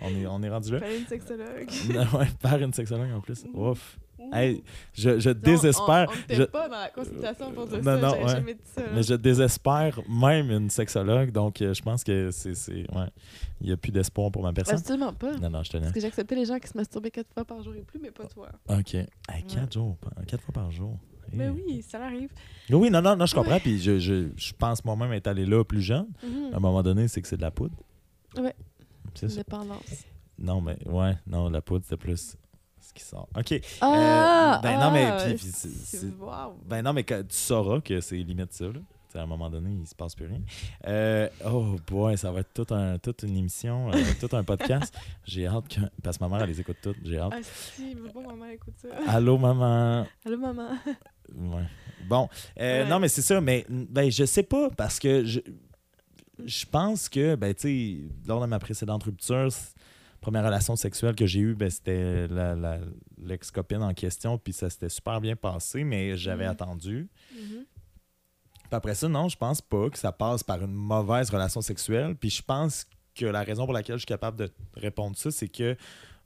[0.00, 0.80] On est, on est rendu là.
[0.80, 1.70] Fallait une sexologue.
[1.94, 3.44] Non, ouais, par une sexologue en plus.
[3.54, 3.98] Ouf.
[4.32, 6.08] Hey, je, désespère.
[6.10, 7.96] On, on je- pas dans la consultation pour dire Non, ça.
[8.00, 8.28] non, ouais.
[8.28, 8.82] jamais dit ça.
[8.94, 12.52] Mais je désespère même une sexologue, donc euh, je pense que c'est.
[12.94, 13.08] Ouais.
[13.60, 14.76] Il n'y a plus d'espoir pour ma personne.
[14.78, 15.36] Absolument pas.
[15.38, 17.62] Non, non, je te Parce que j'acceptais les gens qui se masturbaient quatre fois par
[17.62, 18.48] jour et plus, mais pas toi.
[18.68, 18.94] OK.
[18.94, 19.06] Hey,
[19.48, 19.96] quatre jours,
[20.26, 20.96] quatre fois par jour.
[21.32, 21.50] Mais Hey.
[21.50, 22.30] oui, ça arrive.
[22.70, 23.52] Oui, non, non, non, je comprends.
[23.54, 23.60] Ouais.
[23.60, 26.06] Puis je, je, je pense moi-même être allé là plus jeune.
[26.22, 26.54] Mhm.
[26.54, 27.74] À un moment donné, c'est que c'est de la poudre.
[28.38, 28.54] Ouais.
[29.14, 29.36] C'est ça.
[29.38, 30.04] Dépendance.
[30.38, 32.36] Non, mais ouais, non, la poudre, c'était plus
[32.88, 33.28] ce qui sort.
[33.36, 33.60] OK.
[33.80, 34.60] Ah!
[34.62, 36.58] ben non, mais ah, puis- puis Wow.
[36.66, 38.80] Ben non, mais tu sauras que c'est limite ça, là.
[39.14, 40.42] À un moment donné, il se passe plus rien.
[40.86, 44.94] Euh, oh boy, ça va être tout un, toute une émission, euh, tout un podcast.
[45.24, 45.80] J'ai hâte que.
[46.02, 46.98] Parce que ma mère, elle les écoute toutes.
[47.02, 47.32] J'ai hâte.
[47.34, 48.88] Ah si, maman écoute ça.
[49.08, 50.06] Allô, maman.
[50.24, 50.68] Allô, maman.
[51.34, 51.64] Ouais.
[52.06, 52.28] Bon,
[52.60, 52.88] euh, Ouais.
[52.88, 55.40] non, mais c'est ça, mais ben, je sais pas, parce que je,
[56.44, 59.48] je pense que, ben, tu sais, lors de ma précédente rupture,
[60.20, 62.26] première relation sexuelle que j'ai eue, ben, c'était
[63.18, 66.50] l'ex-copine en question, puis ça s'était super bien passé, mais j'avais Mhm.
[66.50, 67.08] attendu.
[67.34, 67.64] Mhm.
[68.64, 72.14] Puis après ça, non, je pense pas que ça passe par une mauvaise relation sexuelle,
[72.16, 75.48] puis je pense que la raison pour laquelle je suis capable de répondre ça, c'est
[75.48, 75.76] que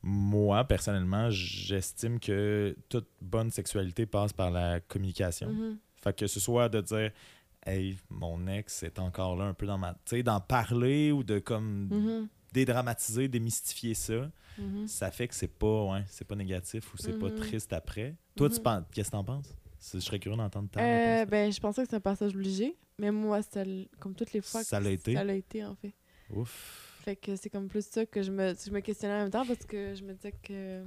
[0.03, 5.51] moi, personnellement, j'estime que toute bonne sexualité passe par la communication.
[5.53, 5.79] Mhm.
[6.03, 7.11] Fait que ce soit de dire
[7.65, 9.93] Hey, mon ex est encore là un peu dans ma.
[9.93, 11.89] Tu sais, d'en parler ou de comme.
[12.53, 14.87] Dédramatiser, démystifier ça, Mhm.
[14.87, 17.37] ça fait que c'est pas, ouais, c'est pas négatif ou c'est pas Mhm.
[17.37, 18.15] triste après.
[18.37, 18.63] Toi, tu Mhm.
[18.63, 19.55] penses, qu'est-ce que t'en penses?
[19.79, 22.77] C'est- Je serais curieux d'entendre ta Euh, ben, je pensais que c'était un passage obligé,
[22.99, 23.63] mais moi, ça,
[23.99, 25.15] comme toutes les fois, Ça l'a été?
[25.15, 25.93] Ça l'a été, en fait.
[26.31, 27.01] Ouf.
[27.05, 29.45] Fait que c'est comme plus ça que je me, je me questionnais en même temps
[29.45, 30.85] parce que je me disais que.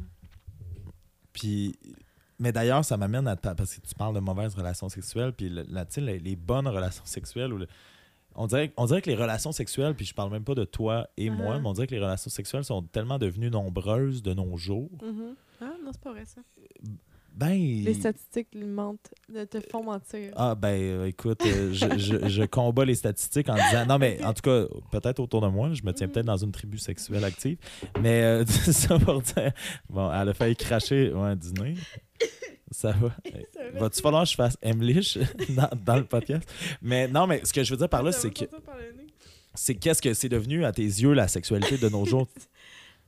[1.34, 1.76] Puis,
[2.40, 3.36] mais d'ailleurs, ça m'amène à.
[3.36, 6.68] ta- Parce que tu parles de mauvaises relations sexuelles, puis tu sais, les, les bonnes
[6.68, 7.52] relations sexuelles.
[7.54, 7.68] Ou le-
[8.36, 11.08] on, dirait, on dirait que les relations sexuelles, puis je parle même pas de toi
[11.18, 11.62] et moi, Uh-huh.
[11.62, 14.90] mais on dirait que les relations sexuelles sont tellement devenues nombreuses de nos jours.
[15.04, 15.36] Mhm.
[15.62, 16.42] Ah, non, c'est pas vrai, ça.
[17.34, 17.50] Ben.
[17.84, 19.14] Les statistiques mentent,
[19.52, 20.32] te font mentir.
[20.38, 24.18] Ah ben euh, écoute, euh, je, je- je combats les statistiques en disant non mais
[24.24, 26.14] en tout cas peut-être autour de moi, je me tiens Mhm.
[26.14, 27.58] peut-être dans une tribu sexuelle active,
[28.02, 29.52] mais euh, ça pour dire
[29.90, 31.74] bon, elle a failli cracher ouais, un dîner.
[32.72, 33.16] Ça va.
[33.80, 35.18] Va-tu falloir que je fasse Emlich
[35.50, 36.48] dans, dans le podcast?
[36.82, 38.46] Mais non, mais ce que je veux dire par là, c'est que
[39.54, 42.28] c'est qu'est-ce que c'est devenu à tes yeux la sexualité de nos jours?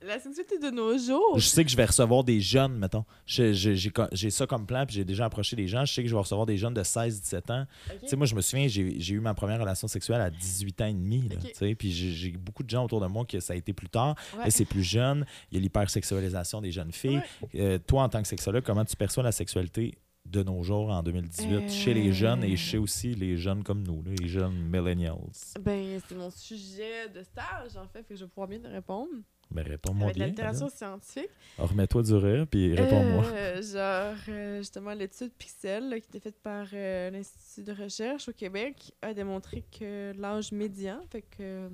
[0.00, 1.38] La sexualité de nos jours.
[1.38, 3.04] Je sais que je vais recevoir des jeunes, mettons.
[3.26, 5.84] J'ai ça comme plan, puis j'ai déjà approché des gens.
[5.84, 7.66] Je sais que je vais recevoir des jeunes de 16-17 ans.
[8.02, 10.86] Tu sais, moi, je me souviens, j'ai eu ma première relation sexuelle à 18 ans
[10.86, 11.22] et demi.
[11.28, 11.48] là, Ok.
[11.48, 13.88] tu sais, Puis j'ai beaucoup de gens autour de moi que ça a été plus
[13.88, 14.14] tard.
[14.38, 14.50] Ouais.
[14.50, 15.26] C'est plus jeune.
[15.50, 17.20] Il y a l'hypersexualisation des jeunes filles.
[17.52, 17.60] Ouais.
[17.60, 21.02] Euh, toi, en tant que sexologue, comment tu perçois la sexualité de nos jours en
[21.02, 21.68] 2018 Euh.
[21.70, 25.16] chez les jeunes et chez aussi les jeunes comme nous, là, les jeunes millennials?
[25.60, 28.68] Ben, c'est mon sujet de stage, en fait, fait que je vais pouvoir bien te
[28.68, 29.08] répondre.
[29.50, 30.26] Ben, réponds-moi bien.
[30.26, 31.30] l'altération scientifique.
[31.56, 33.24] Alors, Remets-toi du rire, puis réponds-moi.
[33.26, 38.28] Euh, genre, euh, justement, l'étude Pixel, là, qui était faite par euh, l'Institut de recherche
[38.28, 41.68] au Québec, a démontré que l'âge médian, fait que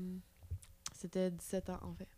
[0.95, 2.09] c'était 17 ans, en fait.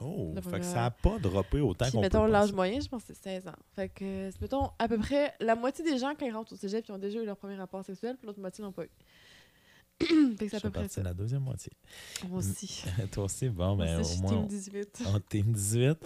[0.00, 3.04] Oh, le fait que ça n'a pas droppé autant qu'on mettons, l'âge moyen, je pense
[3.04, 3.56] que c'est 16 ans.
[3.74, 6.84] Fait que, mettons, à peu près la moitié des gens, quand ils rentrent au cégep,
[6.88, 8.90] ils ont déjà eu leur premier rapport sexuel, puis l'autre moitié l'ont pas eu.
[9.98, 10.06] Que
[10.48, 11.02] c'est à Je peu fais près ça.
[11.02, 11.72] la deuxième moitié.
[12.28, 12.84] Moi aussi.
[13.12, 15.02] Toi aussi, bon, Moi ben, je au moins, team 18.
[15.06, 15.88] on, on team 18.
[15.88, 15.96] Ouais.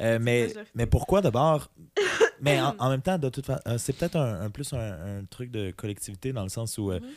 [0.00, 1.70] Euh, mais, mais pourquoi d'abord?
[2.42, 4.78] Mais en, en même temps, de toute façon, euh, c'est peut-être un, un plus un,
[5.20, 7.06] un truc de collectivité dans le sens où, euh, Mhm.
[7.06, 7.14] tu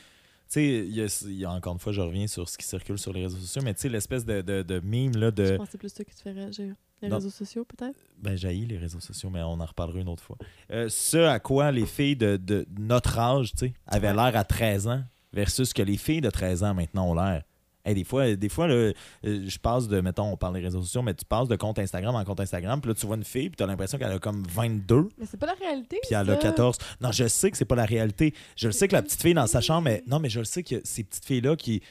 [0.47, 2.65] sais, il y, a- il y a encore une fois, je reviens sur ce qui
[2.65, 5.43] circule sur les réseaux sociaux, mais tu sais, l'espèce de, de, de meme là, Je
[5.43, 5.57] de.
[5.57, 6.73] que c'est plus ça qui te fait réagir.
[7.01, 7.17] Les Non.
[7.17, 7.99] réseaux sociaux, peut-être?
[8.17, 10.37] Ben, j'haïs les réseaux sociaux, mais on en reparlera une autre fois.
[10.71, 14.13] Euh, ce à quoi les filles de, de notre âge, tu sais, avaient Ouais.
[14.15, 15.03] l'air à 13 ans
[15.33, 17.43] versus que les filles de 13 ans maintenant ont l'air.
[17.85, 18.93] Hey, des fois, des fois là, euh,
[19.23, 22.13] je passe de, mettons, on parle des réseaux sociaux, mais tu passes de compte Instagram
[22.13, 24.19] en compte Instagram, puis là, tu vois une fille, puis tu as l'impression qu'elle a
[24.19, 25.97] comme 22, Mais c'est pas la réalité.
[26.03, 26.33] puis elle ça.
[26.33, 26.77] a 14.
[26.99, 28.33] Non, je sais que c'est pas la réalité.
[28.57, 30.45] Je le sais que la petite fille dans sa chambre, mais non, mais je le
[30.45, 31.81] sais que ces petites filles-là qui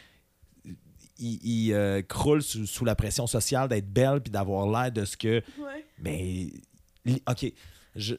[1.19, 5.17] ils, euh, croulent sous, sous la pression sociale d'être belles puis d'avoir l'air de ce
[5.17, 5.43] que.
[5.59, 5.85] Ouais.
[5.99, 6.49] Mais.
[7.29, 7.53] OK.
[7.97, 8.15] Je,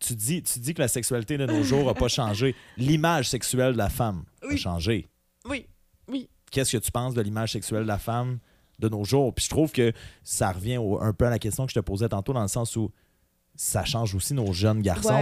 [0.00, 2.54] tu, dis, tu dis que la sexualité de nos jours n'a pas changé.
[2.76, 4.58] L'image sexuelle de la femme a Oui.
[4.58, 5.08] changé.
[5.48, 5.66] Oui,
[6.08, 6.28] oui.
[6.50, 8.38] Qu'est-ce que tu penses de l'image sexuelle de la femme
[8.78, 9.32] de nos jours?
[9.34, 9.92] Puis je trouve que
[10.24, 12.48] ça revient au- un peu à la question que je te posais tantôt, dans le
[12.48, 12.90] sens où
[13.54, 15.10] ça change aussi nos jeunes garçons.
[15.10, 15.18] là.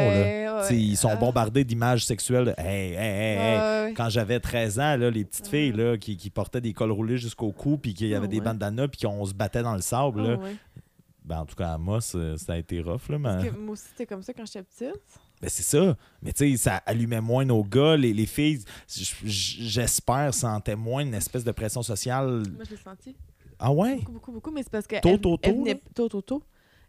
[0.68, 1.16] Ouais, Ils sont Ah.
[1.16, 2.46] bombardés d'images sexuelles.
[2.46, 3.59] De, hey, hey, hey.
[3.88, 3.94] Ouais.
[3.96, 7.16] Quand j'avais 13 ans, là, les petites filles là, qui, qui portaient des cols roulés
[7.16, 8.44] jusqu'au cou, puis qui Ah, avaient des ouais.
[8.44, 10.20] bandanas, puis qu'on se battait dans le sable.
[10.24, 10.38] Ah, là.
[11.28, 13.10] Ben, en tout cas, à moi, ça, ça a été rough.
[13.10, 13.50] Là, mais...
[13.50, 15.02] que moi aussi, c'était comme ça quand j'étais petite.
[15.42, 15.94] Ben, c'est ça.
[16.22, 17.98] Mais tu sais, ça allumait moins nos gars.
[17.98, 22.44] Les, les filles, j'espère, sentaient moins une espèce de pression sociale.
[22.55, 23.14] Moi, je l'ai senti.
[23.59, 23.96] Ah ouais?
[23.96, 24.50] Beaucoup, beaucoup, beaucoup.
[24.50, 25.00] Mais c'est parce que.
[25.00, 25.80] Tôt, elle- tôt, elle tôt, venait-?
[25.94, 26.42] Tôt, tôt, tôt.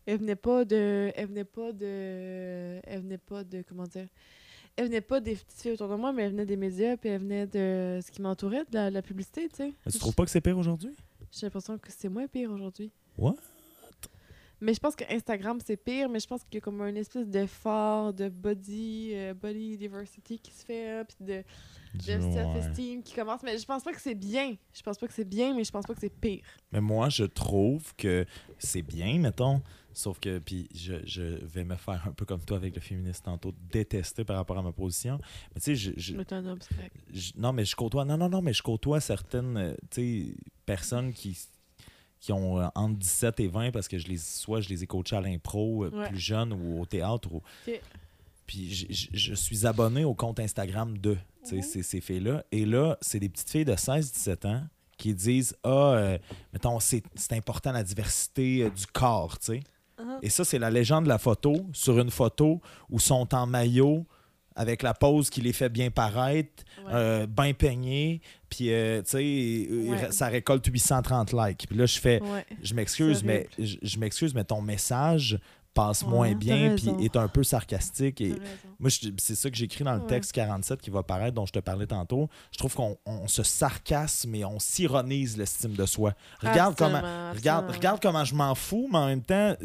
[0.05, 1.11] Elle venait pas de.
[1.15, 2.79] Elle venait pas de.
[2.83, 3.61] Elle venait pas de.
[3.67, 4.07] Comment dire?
[4.77, 7.09] Elle venait pas des petites filles autour de moi, mais elle venait des médias, puis
[7.09, 9.73] elle venait de ce qui m'entourait, de la, la publicité, tu sais.
[9.85, 10.95] Mais tu trouves pas que c'est pire aujourd'hui?
[11.29, 12.89] J'ai l'impression que c'est moins pire aujourd'hui.
[13.17, 13.35] What?
[14.61, 16.93] Mais je pense que Instagram, c'est pire, mais je pense qu'il y a comme un
[16.95, 21.43] espèce d'effort de body, euh, body diversity qui se fait, hein, puis de,
[21.93, 23.41] de self-esteem qui commence.
[23.43, 24.55] Mais je pense pas que c'est bien.
[24.73, 26.41] Je pense pas que c'est bien, mais je pense pas que c'est pire.
[26.71, 28.25] Mais moi, je trouve que
[28.57, 29.61] c'est bien, mettons.
[29.93, 33.25] Sauf que, puis je, je vais me faire un peu comme toi avec le féministe
[33.25, 35.19] tantôt, détester par rapport à ma position.
[35.55, 36.45] Mais tu sais, je, je- Mais un
[37.11, 39.73] je- non, mais je côtoie, non, non, non, mais je côtoie certaines, euh,
[40.65, 41.37] personnes qui,
[42.19, 44.87] qui ont euh, entre 17 et 20 parce que je les, soit je les ai
[44.87, 46.09] coachés à l'impro euh, Ouais.
[46.09, 47.31] plus jeunes ou au théâtre.
[47.33, 47.41] Ou,
[48.45, 51.17] puis je, suis abonné au compte Instagram de
[51.51, 51.61] Mhm.
[51.61, 52.43] ces, ces filles-là.
[52.51, 54.63] Et là, c'est des petites filles de 16-17 ans
[54.97, 56.17] qui disent Ah, euh,
[56.51, 59.59] mettons, c'est c'est important la diversité euh, du corps, tu sais.
[59.99, 60.19] Uh-huh.
[60.21, 64.05] Et ça, c'est la légende de la photo sur une photo où sont en maillot
[64.59, 66.91] avec la pose qui les fait bien paraître, Ouais.
[66.93, 68.19] euh, bien peigné,
[68.49, 70.11] puis euh, tu sais, Ouais.
[70.11, 71.65] ça récolte 830 likes.
[71.69, 72.45] Puis là, je fais, Ouais.
[72.61, 75.39] je m'excuse, mais je, je m'excuse, mais ton message
[75.73, 78.19] passe moins bien, puis est un peu sarcastique.
[78.19, 78.33] Et
[78.79, 81.59] moi, c'est ça que j'écris dans le texte 47 qui va paraître, dont je te
[81.59, 82.27] parlais tantôt.
[82.51, 86.15] Je trouve qu'on on se sarcasme et on s'ironise l'estime de soi.
[86.41, 89.55] Regarde comment, Absolument, regarde, regarde comment je m'en fous, mais en même temps,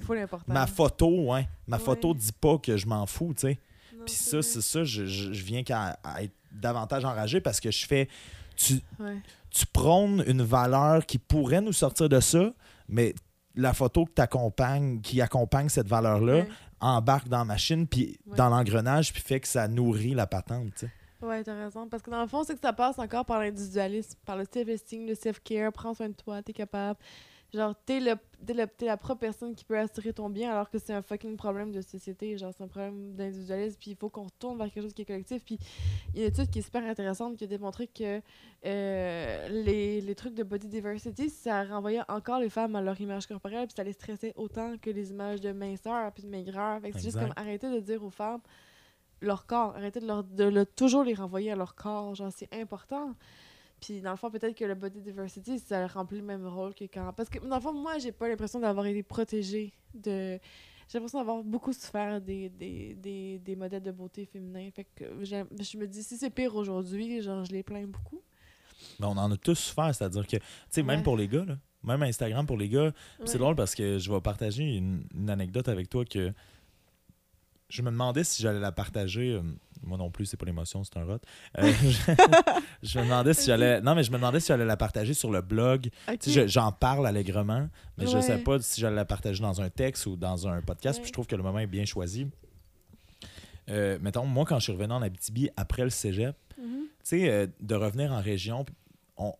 [0.00, 0.14] fou
[0.46, 3.58] ma photo, ouais, ma photo dit pas que je m'en fous, tu sais.
[4.04, 8.08] Puis ça, c'est ça, je, je- viens qu'à être davantage enragé parce que je fais.
[8.56, 9.16] Tu, Ouais.
[9.50, 12.52] tu prônes une valeur qui pourrait nous sortir de ça,
[12.88, 13.14] mais
[13.54, 16.48] la photo que t'accompagne, qui accompagne cette valeur-là Ouais.
[16.80, 18.36] embarque dans la machine, puis Ouais.
[18.36, 20.84] dans l'engrenage, puis fait que ça nourrit la patente.
[21.22, 21.86] Ouais, t'as raison.
[21.88, 25.06] Parce que dans le fond, c'est que ça passe encore par l'individualisme, par le self-esteem,
[25.06, 26.98] le self-care, prends soin de toi, t'es capable.
[27.52, 28.14] Genre, t'es, le,
[28.46, 31.72] t'es, la propre personne qui peut assurer ton bien, alors que c'est un fucking problème
[31.72, 32.36] de société.
[32.38, 35.06] Genre, c'est un problème d'individualisme, puis il faut qu'on retourne vers quelque chose qui est
[35.06, 35.44] collectif.
[35.44, 35.58] Puis
[36.14, 38.20] il y a une étude qui est super intéressante qui a démontré que
[38.66, 43.26] euh, les, les trucs de body diversity, ça renvoyait encore les femmes à leur image
[43.26, 46.80] corporelle, puis ça les stressait autant que les images de minceur, puis de maigreur.
[46.80, 48.40] Fait que c'est juste comme arrêter de dire aux femmes
[49.22, 52.48] leur corps, arrêter de, leur, de le- toujours les renvoyer à leur corps, genre c'est
[52.54, 53.14] important.
[53.80, 56.84] Puis dans le fond, peut-être que le body diversity, ça remplit le même rôle que
[56.84, 57.12] quand...
[57.14, 60.38] Parce que dans le fond, moi, j'ai pas l'impression d'avoir été protégée de...
[60.88, 64.68] J'ai l'impression d'avoir beaucoup souffert des, des, des, des modèles de beauté féminins.
[64.74, 68.20] Fait que je me dis, si c'est pire aujourd'hui, genre, je les plains beaucoup.
[68.98, 71.04] Mais on en a tous souffert, c'est-à-dire que, tu sais, même Ouais.
[71.04, 72.92] pour les gars, là, même Instagram pour les gars,
[73.24, 76.32] c'est drôle parce que je vais partager une, une anecdote avec toi que
[77.70, 79.30] je me demandais si j'allais la partager.
[79.32, 79.42] euh,
[79.82, 81.18] Moi non plus, c'est pas l'émotion, c'est un rot.
[81.58, 82.12] Euh, je,
[82.82, 83.80] je me demandais si j'allais.
[83.80, 85.88] Non, mais je me demandais si j'allais la partager sur le blog.
[86.26, 88.22] Je- j'en parle allègrement, mais je Ouais.
[88.22, 90.98] sais pas si j'allais la partager dans un texte ou dans un podcast.
[90.98, 91.02] Ouais.
[91.02, 92.26] Puis je trouve que le moment est bien choisi.
[93.68, 96.64] Euh, mettons, moi, quand je suis revenu en Abitibi après le cégep, Mhm.
[96.64, 98.66] tu sais, euh, de revenir en région,
[99.16, 99.32] on-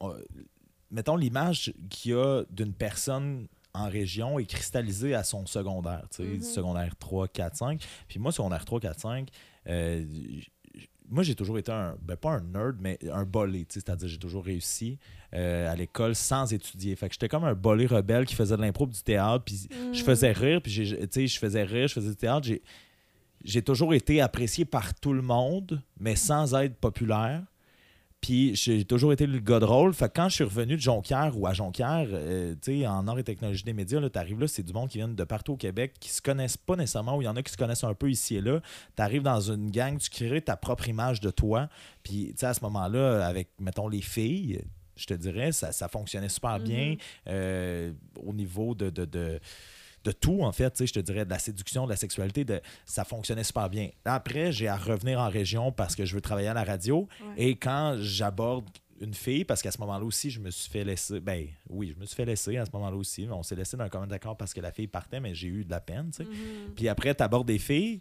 [0.90, 6.16] mettons l'image qu'il y a d'une personne en région est cristallisée à son secondaire, tu
[6.22, 6.42] sais, Mhm.
[6.42, 7.82] secondaire 3, 4, 5.
[8.08, 9.28] Puis moi, secondaire 3, 4, 5,
[9.68, 13.60] euh, j- j- moi, j'ai toujours été un, ben pas un nerd, mais un bolé,
[13.66, 14.98] tu sais, c'est-à-dire j'ai toujours réussi
[15.32, 16.96] euh, à l'école sans étudier.
[16.96, 20.02] Fait que j'étais comme un bolé rebelle qui faisait de l'impro du théâtre, puis je
[20.02, 20.04] Mm.
[20.04, 22.48] faisais rire, puis j'ai- tu sais, je faisais rire, je faisais du théâtre.
[23.44, 27.42] J'ai toujours été apprécié par tout le monde, mais sans être populaire.
[28.20, 29.94] Puis j'ai toujours été le gars de rôle.
[29.94, 33.08] Fait que quand je suis revenu de Jonquière ou à Jonquière, euh, tu sais, en
[33.08, 35.54] art et technologie des médias, tu arrives là, c'est du monde qui vient de partout
[35.54, 37.84] au Québec, qui se connaissent pas nécessairement, ou il y en a qui se connaissent
[37.84, 38.60] un peu ici et là.
[38.96, 41.68] Tu arrives dans une gang, tu crées ta propre image de toi.
[42.02, 44.62] Puis, tu sais, à ce moment-là, avec, mettons, les filles,
[44.96, 46.96] je te dirais, ça, ça fonctionnait super bien Mhm.
[47.28, 47.92] euh,
[48.22, 49.40] au niveau de, de, de,
[50.04, 53.04] de tout, en fait, je te dirais, de la séduction, de la sexualité, de, ça
[53.04, 53.90] fonctionnait super bien.
[54.04, 57.08] Après, j'ai à revenir en région parce que je veux travailler à la radio.
[57.20, 57.34] Ouais.
[57.36, 58.64] Et quand j'aborde
[59.00, 61.20] une fille, parce qu'à ce moment-là aussi, je me suis fait laisser.
[61.20, 63.26] Ben oui, je me suis fait laisser à ce moment-là aussi.
[63.30, 65.70] On s'est laissé d'un commun d'accord parce que la fille partait, mais j'ai eu de
[65.70, 66.24] la peine, tu sais.
[66.24, 66.74] Mhm.
[66.76, 68.00] Puis après, tu abordes des filles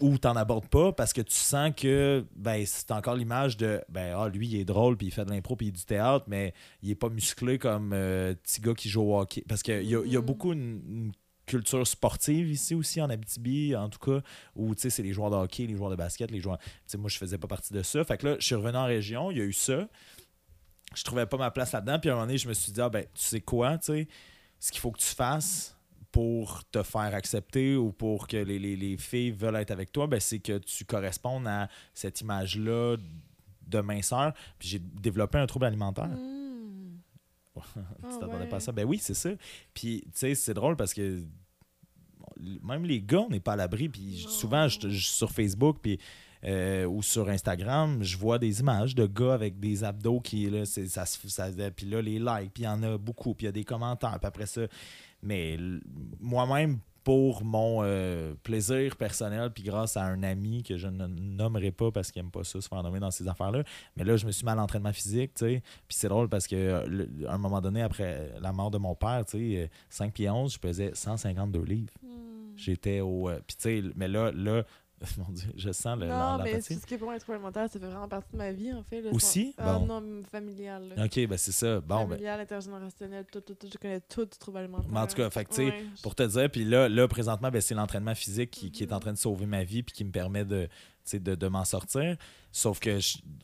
[0.00, 4.14] ou t'en abordes pas parce que tu sens que ben c'est encore l'image de ben
[4.16, 6.90] ah lui il est drôle puis il fait de l'impro puis du théâtre mais il
[6.90, 9.44] est pas musclé comme euh, petit gars qui joue au hockey.
[9.48, 11.12] Parce a, il y a beaucoup une, une
[11.46, 14.22] culture sportive ici aussi en Abitibi en tout cas
[14.56, 16.66] où tu sais c'est les joueurs de hockey les joueurs de basket les joueurs tu
[16.86, 18.02] sais moi je faisais pas partie de ça.
[18.04, 19.88] Fait que là je suis revenu en région il y a eu ça.
[20.94, 22.80] Je trouvais pas ma place là-dedans puis à un moment donné je me suis dit
[22.80, 24.08] ah ben tu sais quoi tu sais
[24.58, 25.76] ce qu'il faut que tu fasses
[26.12, 30.06] pour te faire accepter ou pour que les, les- les filles veulent être avec toi,
[30.06, 32.96] ben, c'est que tu correspondes à cette image-là
[33.66, 34.32] de minceur.
[34.58, 36.08] Puis j'ai développé un trouble alimentaire.
[36.08, 36.98] Mm.
[37.54, 37.60] tu
[38.02, 38.48] Ah t'attendais ouais.
[38.48, 38.72] pas à ça?
[38.72, 39.30] Ben oui, c'est ça.
[39.74, 41.22] Puis, tu sais, c'est drôle parce que
[42.62, 43.88] même les gars, on n'est pas à l'abri.
[43.88, 45.98] Puis souvent, je, je- sur Facebook puis,
[46.44, 50.64] euh, ou sur Instagram, je vois des images de gars avec des abdos qui, là,
[50.64, 51.04] ça,
[51.76, 53.64] puis là, les likes, puis il y en a beaucoup, puis il y a des
[53.64, 54.62] commentaires, puis après ça.
[55.22, 55.58] Mais
[56.20, 61.70] moi-même, pour mon euh, plaisir personnel, puis grâce à un ami que je ne nommerai
[61.70, 63.64] pas parce qu'il n'aime pas ça, se faire nommer dans ces affaires-là,
[63.96, 65.62] mais là, je me suis mis à l'entraînement physique, tu sais.
[65.88, 68.76] Puis c'est drôle parce que euh, le- à un moment donné, après la mort de
[68.78, 71.94] mon père, tu sais, euh, 5 pieds 11, je pesais 152 livres.
[72.02, 72.08] Mm.
[72.56, 73.30] J'étais au.
[73.30, 74.64] euh, puis tu sais, mais là, là,
[75.16, 77.36] mon Dieu, je sens le, Non, mais tout ce qui est pour moi les troubles
[77.36, 79.00] alimentaires, ça fait vraiment partie de ma vie, en fait.
[79.00, 79.10] là.
[79.12, 79.54] Aussi?
[79.56, 79.86] Ah, Bon.
[79.86, 80.88] non, familial.
[80.94, 81.04] là.
[81.06, 81.80] Ok, ben c'est ça.
[81.80, 83.68] Bon, ben, familial, intergénérationnel, tout, tout, tout.
[83.72, 84.90] Je connais tout du trouble alimentaire.
[84.92, 85.84] Mais en tout cas, fait que, tu sais, Ouais.
[86.02, 88.96] pour te dire, puis là, là présentement, ben, c'est l'entraînement physique qui, qui est en
[88.96, 89.00] Mhm.
[89.00, 90.68] train de sauver ma vie puis qui me permet de,
[91.12, 92.16] de, de m'en sortir.
[92.52, 92.98] Sauf que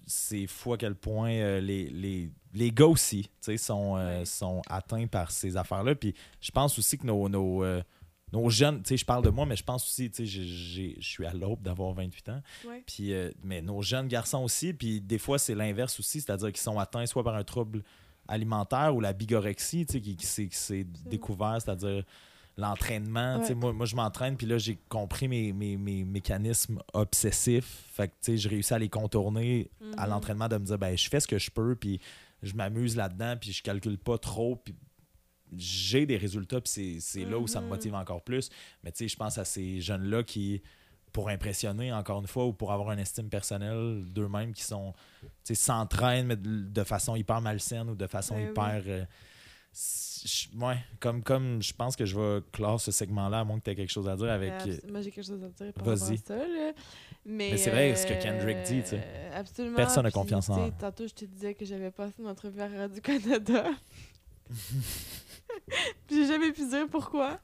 [0.07, 4.19] c'est fou à quel point euh, les, les, les gars aussi tu sais, sont, euh,
[4.19, 4.25] Ouais.
[4.25, 5.95] sont atteints par ces affaires-là.
[5.95, 7.83] Puis je pense aussi que nos, nos, euh,
[8.33, 11.01] nos jeunes, tu sais, je parle de moi, mais je pense aussi, tu sais, je
[11.01, 12.43] suis à l'aube d'avoir 28 ans.
[12.67, 12.83] Ouais.
[12.87, 16.57] Puis, euh, mais nos jeunes garçons aussi, puis des fois, c'est l'inverse aussi, c'est-à-dire qu'ils
[16.63, 17.83] sont atteints soit par un trouble
[18.29, 20.27] alimentaire ou la bigorexie, tu sais, qui, qui
[20.57, 22.03] s'est découvert, c'est-à-dire
[22.57, 23.39] l'entraînement.
[23.41, 23.59] tu sais, Ouais.
[23.61, 27.85] Moi, moi, je m'entraîne, puis là, j'ai compris mes, mes, mes mécanismes obsessifs.
[27.93, 30.11] Fait que, tu sais, je réussis à les contourner à Mhm.
[30.11, 32.01] l'entraînement de me dire, ben, je fais ce que je peux, puis
[32.43, 34.75] je m'amuse là-dedans, puis je calcule pas trop, puis
[35.57, 37.71] j'ai des résultats, puis c'est- c'est là où ça me Mhm.
[37.71, 38.49] motive encore plus.
[38.83, 40.63] Mais tu sais, je pense à ces jeunes-là qui,
[41.13, 44.93] pour impressionner encore une fois, ou pour avoir une estime personnelle d'eux-mêmes, qui sont,
[45.23, 48.51] tu sais, s'entraînent, mais de, de façon hyper malsaine ou de façon Ben oui.
[48.51, 48.83] hyper...
[48.87, 49.05] euh,
[49.73, 53.59] c- je- ouais, comme, comme je pense que je vais clore ce segment-là, à moins
[53.59, 54.53] que tu aies quelque chose à dire avec...
[54.53, 56.13] Abs- Moi, j'ai quelque chose à dire par à ça.
[56.37, 56.73] Là.
[57.25, 59.01] Mais, Mais c'est vrai ce que Kendrick dit, tu sais.
[59.03, 59.43] euh.
[59.75, 63.65] Personne n'a confiance en- Tantôt, je te disais que j'avais passé une entrevue à Radio-Canada.
[64.49, 64.55] Puis
[66.11, 67.41] j'ai jamais pu dire pourquoi.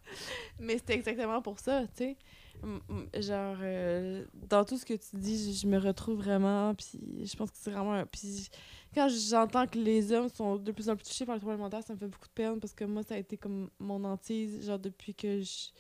[0.58, 2.16] Mais c'était exactement pour ça, tu sais.
[3.20, 6.74] Genre, euh, dans tout ce que tu dis, je, me retrouve vraiment.
[6.74, 8.04] Puis je pense que c'est vraiment.
[8.06, 8.48] Puis
[8.94, 11.82] quand j'entends que les hommes sont de plus en plus touchés par le trouble alimentaire,
[11.82, 14.64] ça me fait beaucoup de peine parce que moi, ça a été comme mon hantise,
[14.64, 15.70] genre depuis que je.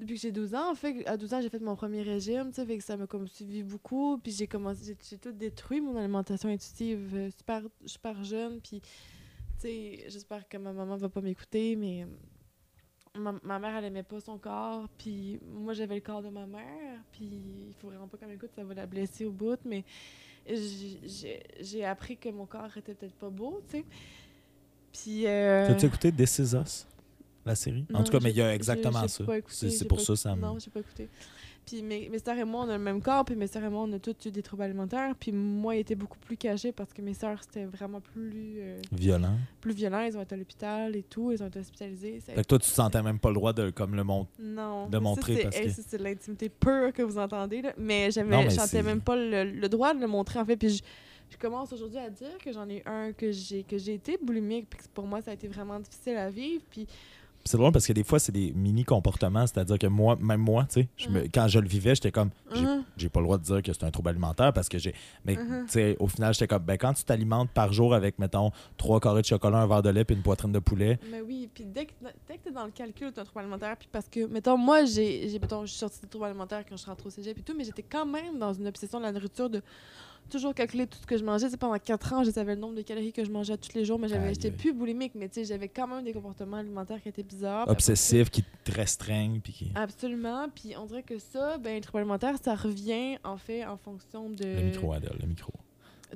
[0.00, 2.50] Depuis que j'ai 12 ans, en fait, à 12 ans, j'ai fait mon premier régime,
[2.50, 5.80] tu sais, fait que ça m'a comme suivi beaucoup, puis j'ai commencé, j'ai- tout détruit
[5.80, 8.80] mon alimentation intuitive euh, super, super jeune, puis,
[9.62, 12.06] j'espère que ma maman va pas m'écouter, mais euh,
[13.18, 16.46] ma, ma mère, elle aimait pas son corps, puis moi, j'avais le corps de ma
[16.46, 17.24] mère, puis
[17.68, 19.84] il faut vraiment pas qu'elle m'écoute, ça va la blesser au bout, mais
[20.46, 23.84] j'ai- appris que mon corps était peut-être pas beau, tu sais.
[24.92, 25.26] Puis.
[25.26, 26.86] euh, T'as-tu écouté This Is Us,
[27.44, 27.86] la série?
[27.92, 29.16] en non, tout cas, mais il y a exactement ça.
[29.18, 30.40] j'ai pas écouté, C'est pour ça, ça me...
[30.42, 31.08] Non, j'ai pas écouté.
[31.68, 33.68] Puis mes, mes sœurs et moi, on a le même corps, puis mes sœurs et
[33.68, 35.14] moi, on a toutes eu des troubles alimentaires.
[35.20, 38.80] Puis moi, il était beaucoup plus caché parce que mes sœurs, c'était vraiment plus, euh,
[38.92, 39.36] Violent.
[39.60, 40.00] plus violent.
[40.00, 42.20] Ils ont été à l'hôpital et tout, ils ont été hospitalisés.
[42.20, 44.04] Ça a Fait que toi, tu te sentais même pas le droit de comme le
[44.04, 44.32] montrer.
[44.42, 44.88] non.
[44.88, 47.60] de montrer parce c'est, que- hey, ça, c'est de l'intimité pure que vous entendez.
[47.60, 47.74] Là.
[47.76, 50.46] Mais j'avais, mais je c'est- sentais même pas le, le droit de le montrer, en
[50.46, 50.56] fait.
[50.56, 50.82] Puis je,
[51.30, 54.68] je commence aujourd'hui à dire que j'en ai un, que j'ai, que j'ai été boulimique,
[54.70, 56.62] puis que pour moi, ça a été vraiment difficile à vivre.
[56.70, 56.86] Puis
[57.48, 59.46] C'est drôle parce que des fois, c'est des mini-comportements.
[59.46, 61.28] C'est-à-dire que moi, même moi, tu sais, je me- Mhm.
[61.32, 62.84] quand je le vivais, j'étais comme, j'ai Mhm.
[62.98, 64.94] j'ai pas le droit de dire que c'est un trouble alimentaire parce que j'ai.
[65.24, 65.64] Mais Mhm.
[65.64, 69.00] tu sais, au final, j'étais comme, ben quand tu t'alimentes par jour avec, mettons, trois
[69.00, 71.64] carrés de chocolat, un verre de lait puis une poitrine de poulet, Mais oui, puis
[71.64, 71.92] dès que,
[72.28, 75.30] dès que t'es dans le calcul d'un trouble alimentaire, puis parce que, mettons, moi, j'ai,
[75.30, 77.42] j'ai mettons, je suis sortie des troubles alimentaires quand je suis rentrée au cégep et
[77.42, 79.62] tout, mais j'étais quand même dans une obsession de la nourriture, de
[80.28, 81.48] toujours calculer tout ce que je mangeais.
[81.50, 83.84] C'est pendant quatre ans, je savais le nombre de calories que je mangeais tous les
[83.84, 87.00] jours, mais j'avais, j'étais plus boulimique, mais tu sais, j'avais quand même des comportements alimentaires
[87.02, 87.68] qui étaient bizarres.
[87.68, 89.72] Obsessifs, qui te restreignent puis qui.
[89.74, 93.64] ça- Absolument, puis on dirait que ça, ben, le trouble alimentaire, ça revient, en fait,
[93.64, 94.44] en fonction de...
[94.44, 95.52] Le micro, Adèle, le micro.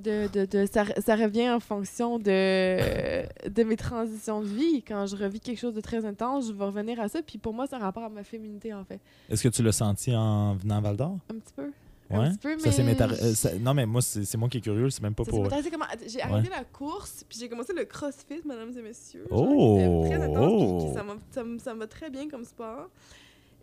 [0.02, 4.82] de, de, de- ça, ça revient en fonction de, de mes transitions de vie.
[4.82, 7.20] Quand je revis quelque chose de très intense, je vais revenir à ça.
[7.22, 9.01] Puis pour moi, c'est un rapport à ma féminité, en fait.
[9.28, 11.18] Est-ce que tu l'as senti en venant à Val d'Or?
[11.30, 11.70] Un petit peu.
[12.18, 12.26] Ouais.
[12.26, 14.48] Un petit peu, Ça, c'est mais métar- je- euh, ça- Non, mais moi, c'est moi
[14.48, 15.43] qui est curieux, c'est même pas Ça pour.
[15.70, 19.26] comment- J'ai arrêté la course, puis j'ai commencé le crossfit, mesdames et messieurs.
[19.30, 20.05] Oh!
[20.06, 20.94] très intense, puis Oh!
[21.30, 22.89] ça me- va très bien comme sport.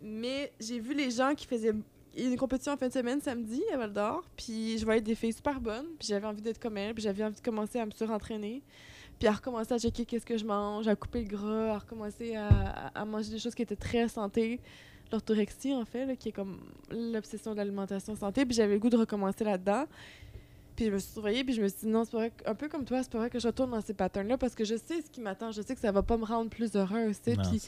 [0.02, 1.74] Mais j'ai vu les gens qui faisaient
[2.16, 5.32] une compétition en fin de semaine, samedi, à Val d'Or, puis je voyais des filles
[5.32, 7.90] super bonnes, puis j'avais envie d'être comme elles, puis j'avais envie de commencer à me
[7.92, 8.62] surentraîner,
[9.18, 12.34] puis à recommencer à checker qu'est-ce que je mange, à couper le gras, à recommencer
[12.34, 14.58] à, à- à manger des choses qui étaient très santé.
[15.12, 16.60] L'orthorexie, en fait, là, qui est comme
[16.90, 19.86] l'obsession de l'alimentation santé, puis j'avais le goût de recommencer là-dedans.
[20.80, 22.54] Puis je me suis surveillée, puis je me suis dit non, c'est pas vrai, un
[22.54, 24.76] peu comme toi, c'est pas vrai que je retourne dans ces patterns-là parce que je
[24.76, 27.32] sais ce qui m'attend, je sais que ça va pas me rendre plus heureuse, tu
[27.32, 27.36] sais.
[27.36, 27.60] Non, Puis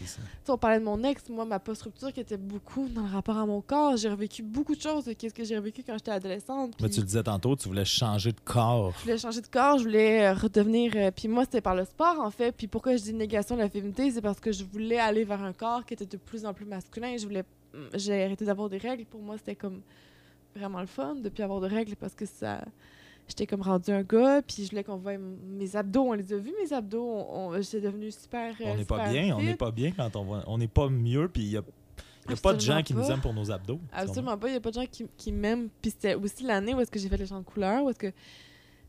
[0.49, 3.45] on parlait de mon ex, moi, ma post-rupture qui était beaucoup dans le rapport à
[3.45, 3.99] mon corps.
[3.99, 6.73] J'ai revécu beaucoup de choses de qu'est-ce que j'ai revécu quand j'étais adolescente.
[6.81, 8.95] Mais tu le disais tantôt, tu voulais changer de corps.
[8.97, 10.93] Je voulais changer de corps, je voulais euh, redevenir.
[10.97, 12.53] euh, puis moi, c'était par le sport, en fait.
[12.53, 15.43] Puis pourquoi je dis négation de la féminité, c'est parce que je voulais aller vers
[15.43, 17.15] un corps qui était de plus en plus masculin.
[17.19, 17.45] Je voulais.
[17.93, 19.05] J'ai arrêté d'avoir des règles.
[19.05, 19.83] Pour moi, c'était comme
[20.55, 22.63] vraiment le fun de plus avoir de règles parce que ça.
[23.29, 26.03] J'étais comme rendu un gars, puis je voulais qu'on voie m- mes abdos.
[26.03, 27.03] On les a vus, mes abdos.
[27.03, 28.55] On, on- J'étais devenue super.
[28.61, 30.45] On n'est pas bien, on n'est pas bien quand on voit.
[30.47, 31.63] On n'est pas mieux, puis il n'y a,
[32.27, 33.81] il y a pas de gens qui nous aiment pour nos abdos.
[33.93, 34.49] Absolument pas.
[34.49, 35.69] Il n'y a pas de gens qui, qui m'aiment.
[35.81, 37.99] Puis c'était aussi l'année où est-ce que j'ai fait les champs de couleurs, où est-ce
[37.99, 38.13] que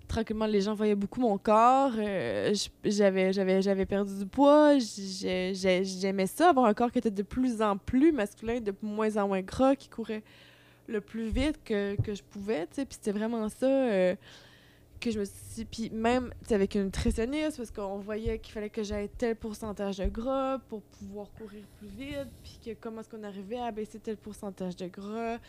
[0.07, 1.93] tranquillement les gens voyaient beaucoup mon corps.
[1.97, 2.53] euh,
[2.83, 4.77] j'avais, j'avais, j'avais perdu du poids.
[4.79, 8.73] j'ai- j'ai- J'aimais ça, avoir un corps qui était de plus en plus masculin, de
[8.81, 10.23] moins en moins gras, qui courait
[10.87, 12.67] le plus vite que, je pouvais.
[12.67, 12.85] tu sais.
[12.85, 13.65] Puis c'était vraiment ça.
[13.65, 14.15] euh,
[15.03, 18.83] que je me suis puis même avec une nutritionniste parce qu'on voyait qu'il fallait que
[18.83, 23.23] j'aie tel pourcentage de gras pour pouvoir courir plus vite puis que comment est-ce qu'on
[23.23, 25.39] arrivait à baisser tel pourcentage de gras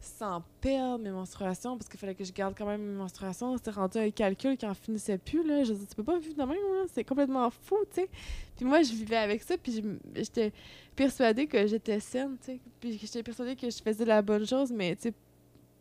[0.00, 3.56] sans perdre mes menstruations parce qu'il fallait que je garde quand même mes menstruations.
[3.56, 5.64] C'était rendu un calcul qui en finissait plus là.
[5.64, 6.52] Je dis tu peux pas vivre de
[6.92, 8.08] c'est complètement fou tu sais.
[8.56, 9.82] Puis moi je vivais avec ça puis
[10.14, 10.52] j'étais
[10.96, 12.60] persuadée que j'étais saine tu sais.
[12.80, 15.14] Puis j'étais persuadée que je faisais la bonne chose mais tu sais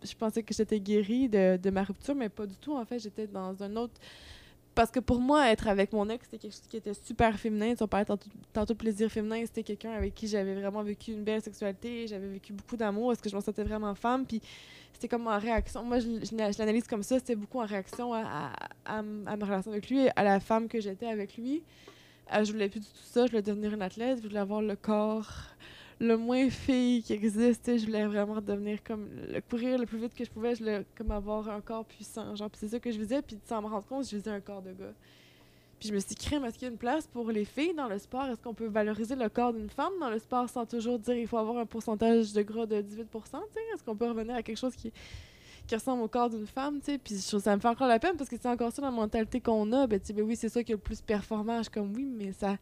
[0.04, 2.74] je pensais que j'étais guérie de, de ma rupture, mais pas du tout.
[2.76, 3.96] En fait, j'étais dans un autre
[4.76, 7.76] parce que pour moi, être avec mon ex, c'était quelque chose qui était super féminin.
[7.76, 9.42] Tu parlais tantôt, tantôt plaisir féminin.
[9.46, 12.08] C'était quelqu'un avec qui j'avais vraiment vécu une belle sexualité.
[12.08, 13.12] J'avais vécu beaucoup d'amour.
[13.12, 14.26] Est-ce que je me sentais vraiment femme?
[14.26, 14.42] Puis
[14.94, 15.84] c'était comme en réaction.
[15.84, 17.20] Moi, je, l'analyse comme ça.
[17.20, 18.52] C'était beaucoup en réaction à,
[19.02, 21.64] ma relation avec lui, à la femme que j'étais avec lui.
[22.34, 23.26] Euh, je voulais plus du tout ça.
[23.26, 24.20] Je voulais devenir une athlète.
[24.22, 25.32] Je voulais avoir le corps
[26.00, 27.78] le moins fille qui existe.
[27.78, 30.56] Je voulais vraiment devenir comme le courir le plus vite que je pouvais.
[30.56, 32.36] Je voulais comme avoir un corps puissant.
[32.36, 33.22] Genre, c'est ça que je visais.
[33.22, 34.94] Puis sans me rendre compte, je visais un corps de gars.
[35.80, 37.88] Puis je me suis dit, est-ce qu'il y a une place pour les filles dans
[37.88, 38.26] le sport?
[38.26, 41.28] Est-ce qu'on peut valoriser le corps d'une femme dans le sport sans toujours dire qu'il
[41.28, 43.06] faut avoir un pourcentage de gras de 18%
[43.74, 44.92] Est-ce qu'on peut revenir à quelque chose qui,
[45.66, 46.82] qui ressemble au corps d'une femme?
[46.82, 46.98] T'sais?
[46.98, 49.72] Puis ça me fait encore la peine parce que c'est encore ça la mentalité qu'on
[49.72, 49.88] a.
[49.88, 51.60] Ben, ben oui, c'est ça qui est le plus performant.
[51.60, 52.58] Je suis comme oui, mais ça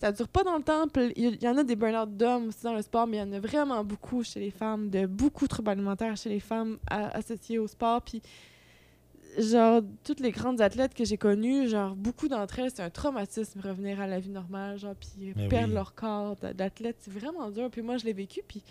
[0.00, 0.86] ça dure pas dans le temps.
[1.16, 3.32] Il y en a des burn-out d'hommes aussi dans le sport, mais il y en
[3.32, 7.58] a vraiment beaucoup chez les femmes, de beaucoup de troubles alimentaires chez les femmes associés
[7.58, 8.02] au sport.
[8.02, 8.20] Puis,
[9.38, 13.60] genre, toutes les grandes athlètes que j'ai connues, genre, beaucoup d'entre elles, c'est un traumatisme
[13.60, 16.96] revenir à la vie normale, genre, puis perdre leur corps d'athlète.
[17.00, 17.70] C'est vraiment dur.
[17.70, 18.62] Puis moi, je l'ai vécu, puis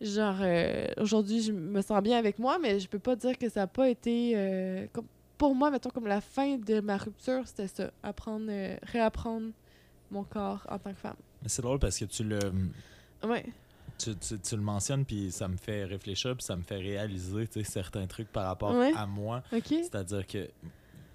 [0.00, 3.48] genre, euh, aujourd'hui, je me sens bien avec moi, mais je peux pas dire que
[3.48, 4.32] ça n'a pas été.
[4.34, 5.06] Euh, comme,
[5.38, 7.90] pour moi, mettons, comme la fin de ma rupture, c'était ça.
[8.02, 9.50] Apprendre, euh, réapprendre
[10.12, 11.16] mon corps en tant que femme.
[11.42, 12.38] Mais c'est drôle parce que tu le.
[13.24, 13.44] Ouais.
[13.98, 18.06] Tu, tu, le mentionnes, puis ça me fait réfléchir, puis ça me fait réaliser certains
[18.06, 19.42] trucs par rapport à moi.
[19.50, 20.48] C'est-à-dire que,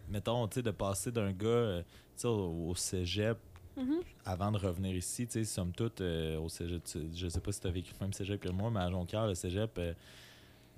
[0.09, 1.83] mettons, de passer d'un gars euh,
[2.23, 3.37] au, cégep
[3.77, 4.01] mm-hmm.
[4.25, 6.81] avant de revenir ici, tu sais, somme toute, euh, au cégep,
[7.13, 9.27] je sais pas si tu as vécu le même cégep que moi, mais à Jonquière,
[9.27, 9.71] le cégep.
[9.79, 9.93] Euh,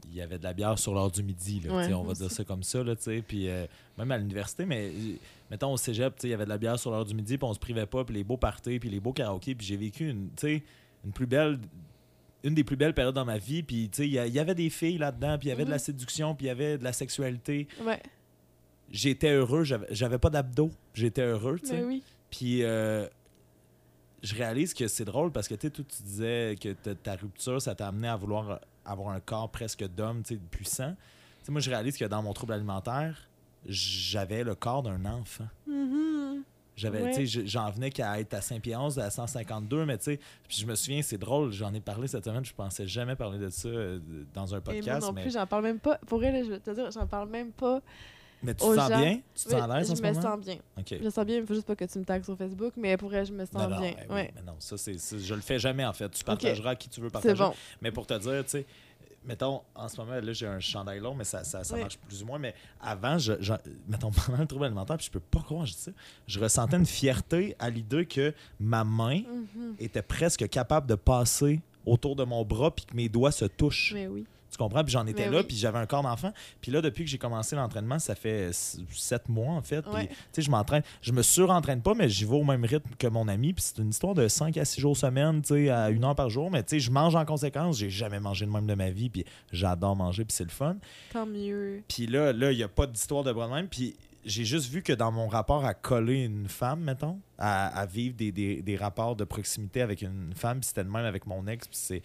[0.06, 2.44] il y avait de la bière sur l'heure du midi, là, on va dire ça
[2.44, 2.84] comme ça.
[2.84, 2.96] Là,
[3.28, 3.66] puis, euh,
[3.98, 4.92] même à l'université, mais
[5.50, 7.54] mettons au cégep, il y avait de la bière sur l'heure du midi, puis on
[7.54, 10.30] se privait pas, puis les beaux parties, puis les beaux karaokés, puis j'ai vécu une,
[10.44, 11.60] une plus belle
[12.44, 14.98] une des plus belles périodes dans ma vie, puis il y, y, avait des filles
[14.98, 15.80] là-dedans, puis il y avait de la mm-hmm.
[15.80, 17.68] séduction, puis il y avait de la sexualité.
[18.90, 22.02] J'étais heureux, j'avais pas d'abdos, j'étais heureux, tu sais.
[22.32, 23.08] Puis euh,
[24.22, 27.88] je réalise que c'est drôle parce que tu tu disais que ta rupture, ça t'a
[27.88, 30.96] amené à vouloir avoir un corps presque d'homme, puissant.
[31.48, 33.30] moi, je réalise que dans mon trouble alimentaire,
[33.66, 35.48] j'avais le corps d'un enfant.
[35.68, 36.44] Mm-hmm.
[36.76, 41.02] J'avais, j'en venais qu'à être à Saint-Pierre-11, à 152, mais tu sais, je me souviens,
[41.02, 44.00] c'est drôle, j'en ai parlé cette semaine, je pensais jamais parler de ça euh,
[44.34, 45.02] dans un podcast.
[45.02, 45.98] moi non plus, j'en parle même pas.
[46.08, 47.82] Pour elle, je vais te dire, j'en parle même pas
[48.42, 49.20] mais tu te sens bien?
[49.36, 50.14] Tu te sens à l'aise en ce moment?
[50.14, 50.58] Je me sens bien.
[50.90, 52.98] Je me sens bien, il faut juste pas que tu me tagues sur Facebook, mais
[52.98, 53.94] pour elle, je me sens bien.
[54.10, 54.32] Ouais.
[54.36, 56.10] mais non, ça, c'est, je le fais jamais, en fait.
[56.10, 57.36] Tu partageras à qui tu veux partager.
[57.36, 57.54] Bon.
[57.82, 58.66] Mais pour te dire, tu sais,
[59.26, 62.26] mettons, en ce moment, là, j'ai un chandail long, mais ça, ça, marche plus ou
[62.26, 62.40] moins.
[62.40, 63.34] Mais avant, je,
[63.88, 65.92] mettons, pendant le trouble alimentaire, puis je peux pas croire je dis ça,
[66.28, 69.76] je ressentais une fierté à l'idée que ma main mhm.
[69.80, 73.94] était presque capable de passer autour de mon bras puis que mes doigts se touchent.
[73.94, 74.26] Mais oui.
[74.60, 74.84] Comprends?
[74.84, 76.34] Puis j'en étais là, puis j'avais un corps d'enfant.
[76.60, 79.82] Puis là, depuis que j'ai commencé l'entraînement, ça fait sept mois, en fait.
[79.84, 80.84] Puis, tu sais, je m'entraîne.
[81.02, 83.54] Je me surentraîne pas, mais j'y vais au même rythme que mon ami.
[83.54, 86.14] Puis c'est une histoire de 5 à 6 jours semaine, tu sais, à une heure
[86.14, 86.52] par jour.
[86.52, 87.78] Mais tu sais, je mange en conséquence.
[87.78, 89.10] J'ai jamais mangé de même de ma vie.
[89.10, 89.24] Puis
[89.54, 90.76] j'adore manger, puis c'est le fun.
[91.14, 91.82] Tant mieux.
[91.88, 93.70] Puis là, il n'y a pas d'histoire de bras de même.
[93.70, 93.96] Puis
[94.26, 98.32] j'ai juste vu que dans mon rapport à coller une femme, mettons, à, vivre des,
[98.32, 101.78] des, rapports de proximité avec une femme, puis c'était le même avec mon ex, puis
[101.78, 102.02] c'est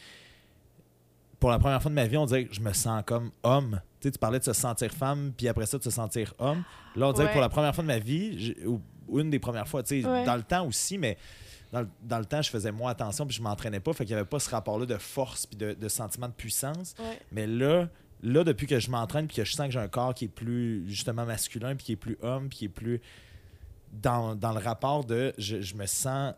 [1.40, 3.80] pour la première fois de ma vie, on dirait que je me sens comme homme.
[4.00, 6.64] Tu, sais, tu parlais de se sentir femme, puis après ça, de se sentir homme.
[6.96, 8.80] Là, on dirait que pour la première fois de ma vie, ou,
[9.18, 11.18] une des premières fois, tu sais, dans le temps aussi, mais
[12.02, 14.28] dans, le temps, je faisais moins attention, puis je m'entraînais pas, fait qu'il n'y avait
[14.28, 16.94] pas ce rapport-là de force, puis de, sentiment de puissance.
[17.32, 17.88] Mais là,
[18.22, 20.28] là, depuis que je m'entraîne, puis que je sens que j'ai un corps qui est
[20.28, 23.00] plus, justement, masculin, puis qui est plus homme, puis qui est plus
[23.92, 26.34] dans, le rapport de je me sens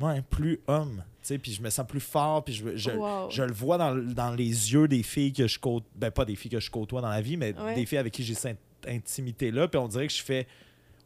[0.00, 1.02] ouais, plus homme.
[1.42, 4.88] Puis je me sens plus fort, puis je, je, le vois dans, dans, les yeux
[4.88, 5.88] des filles que je côtoie.
[5.94, 8.22] Ben, pas des filles que je côtoie dans la vie, mais des filles avec qui
[8.22, 9.68] j'ai cette intimité-là.
[9.68, 10.46] Puis on dirait que je fais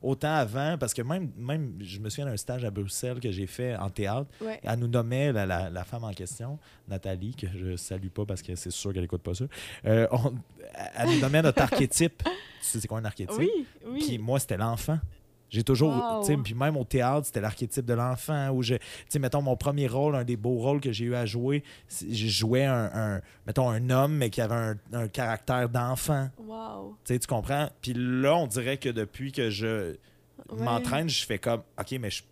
[0.03, 3.47] autant avant, parce que même, même je me souviens d'un stage à Bruxelles que j'ai
[3.47, 4.31] fait en théâtre.
[4.63, 6.59] Elle nous nommait la, la, femme en question,
[6.89, 9.45] Nathalie, que je salue pas parce que c'est sûr qu'elle écoute pas ça.
[9.87, 10.07] Euh,
[10.97, 12.23] elle nous nommait notre archétype.
[12.23, 12.31] tu
[12.61, 13.39] sais, c'est quoi un archétype?
[13.39, 13.51] Oui,
[13.87, 14.05] oui.
[14.07, 14.99] Puis moi, c'était l'enfant.
[15.51, 18.51] J'ai toujours, tu sais, puis même au théâtre, c'était l'archétype de l'enfant.
[18.51, 21.15] Où je, tu sais, mettons, mon premier rôle, un des beaux rôles que j'ai eu
[21.15, 26.29] à jouer, j'ai joué un, mettons, un homme, mais qui avait un, caractère d'enfant.
[26.39, 26.97] Wow.
[27.05, 27.71] Tu sais, tu comprends?
[27.81, 29.97] Puis là, on dirait que depuis que je
[30.53, 32.23] m'entraîne, je fais comme, OK, mais je.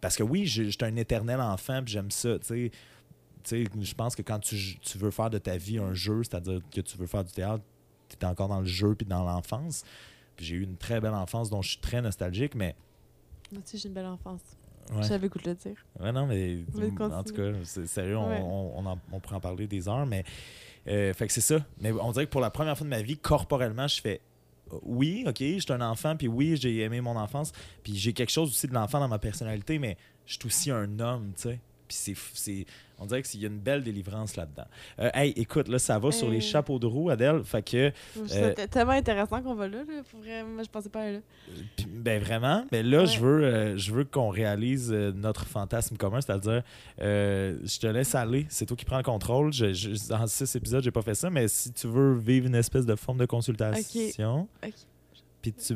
[0.00, 2.70] Parce que oui, j'étais un éternel enfant, puis j'aime ça, tu sais.
[3.42, 6.22] Tu sais, je pense que quand tu, tu veux faire de ta vie un jeu,
[6.22, 7.64] c'est-à-dire que tu veux faire du théâtre,
[8.08, 9.82] tu es encore dans le jeu puis dans l'enfance
[10.40, 12.74] j'ai eu une très belle enfance dont je suis très nostalgique, mais.
[13.52, 14.40] Moi aussi, j'ai une belle enfance.
[15.02, 15.76] J'avais goût de le dire.
[16.00, 16.58] Ouais, non, mais,
[16.98, 20.24] en tout cas, sérieux, on, on, on, pourrait en parler des heures, mais.
[20.88, 21.64] Euh, fait que c'est ça.
[21.80, 24.20] Mais on dirait que pour la première fois de ma vie, corporellement, je fais
[24.82, 27.52] oui, ok, j'étais un enfant, puis oui, j'ai aimé mon enfance,
[27.82, 29.96] puis j'ai quelque chose aussi de l'enfant dans ma personnalité, mais
[30.26, 31.60] je suis aussi un homme, tu sais.
[31.90, 32.66] Puis c'est,
[32.98, 34.66] on dirait qu'il y a une belle délivrance là-dedans.
[35.00, 36.40] Euh, hey, écoute, là, ça va sur les Hey.
[36.42, 37.42] chapeaux de roue, Adèle.
[37.42, 37.90] Fait que,
[38.26, 39.78] C'était tellement intéressant qu'on va là.
[39.78, 40.02] là.
[40.10, 41.20] Pour vrai, moi, je pensais pas aller là.
[41.88, 43.06] Ben vraiment, mais là, Ouais.
[43.06, 46.62] je veux, euh, je veux qu'on réalise euh, notre fantasme commun, c'est-à-dire,
[47.00, 49.52] euh, je te laisse aller, c'est toi qui prends le contrôle.
[49.52, 52.54] Je, je- dans six épisodes, j'ai pas fait ça, mais si tu veux vivre une
[52.54, 54.48] espèce de forme de consultation,
[55.42, 55.74] puis tu,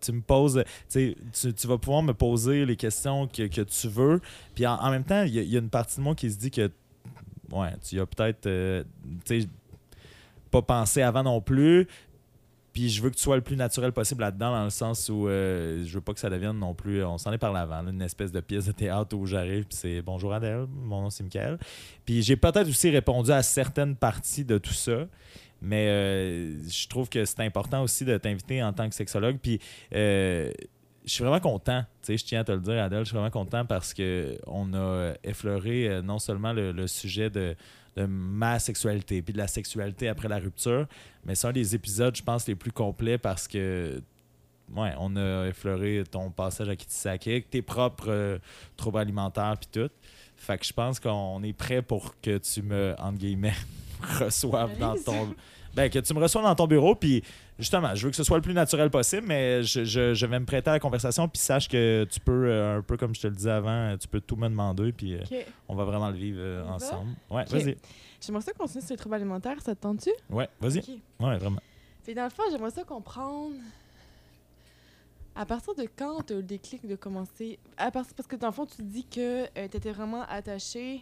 [0.00, 3.88] tu me poses, sais, tu, tu vas pouvoir me poser les questions que, que tu
[3.88, 4.20] veux,
[4.54, 6.70] puis en, même temps, il y, a- une partie de moi qui se dit que,
[7.52, 8.84] ouais, tu as peut-être, euh,
[9.24, 9.48] tu sais,
[10.50, 11.86] pas pensé avant non plus.
[12.72, 15.26] Puis je veux que tu sois le plus naturel possible là-dedans, dans le sens où
[15.26, 17.04] euh, je veux pas que ça devienne non plus.
[17.04, 19.76] On s'en est parlé avant, là, une espèce de pièce de théâtre où j'arrive, puis
[19.76, 21.58] c'est bonjour Adèle, mon nom c'est Michael.
[22.04, 25.06] Puis j'ai peut-être aussi répondu à certaines parties de tout ça,
[25.60, 29.38] mais euh, je trouve que c'est important aussi de t'inviter en tant que sexologue.
[29.38, 29.60] Puis
[29.94, 30.52] euh,
[31.04, 33.14] je suis vraiment content, tu sais, je tiens à te le dire, Adèle, je suis
[33.14, 37.56] vraiment content parce que on a effleuré euh, non seulement le, sujet de,
[37.96, 40.86] ma sexualité, puis de la sexualité après la rupture,
[41.24, 44.00] mais c'est un des épisodes, je pense, les plus complets parce que,
[44.74, 48.38] ouais, on a effleuré ton passage à Kitisakik, tes propres
[48.76, 49.90] troubles alimentaires, puis tout.
[50.36, 53.52] Fait que je pense qu'on est prêt pour que tu me, entre guillemets,
[54.00, 55.34] reçoives dans ton.
[55.74, 57.22] Ben, que tu me reçoives dans ton bureau, puis
[57.56, 60.40] justement, je veux que ce soit le plus naturel possible, mais je, je- je vais
[60.40, 63.20] me prêter à la conversation, puis sache que tu peux, euh, un peu comme je
[63.20, 65.20] te le disais avant, tu peux tout me demander, puis euh,
[65.68, 67.10] on va vraiment le vivre euh, ensemble.
[67.30, 67.76] Ouais, vas-y.
[68.20, 69.56] J'aimerais ça continuer sur les troubles alimentaires.
[69.64, 70.10] Ça te tente-tu?
[70.28, 70.78] Ouais, vas-y.
[70.80, 70.88] Ok.
[71.20, 71.60] Ouais, vraiment.
[72.04, 73.54] Que dans le fond, j'aimerais ça comprendre.
[75.36, 77.58] À partir de quand tu as eu le déclic de commencer?
[77.76, 81.00] À partir, Parce que dans le fond, tu dis que tu étais vraiment attaché.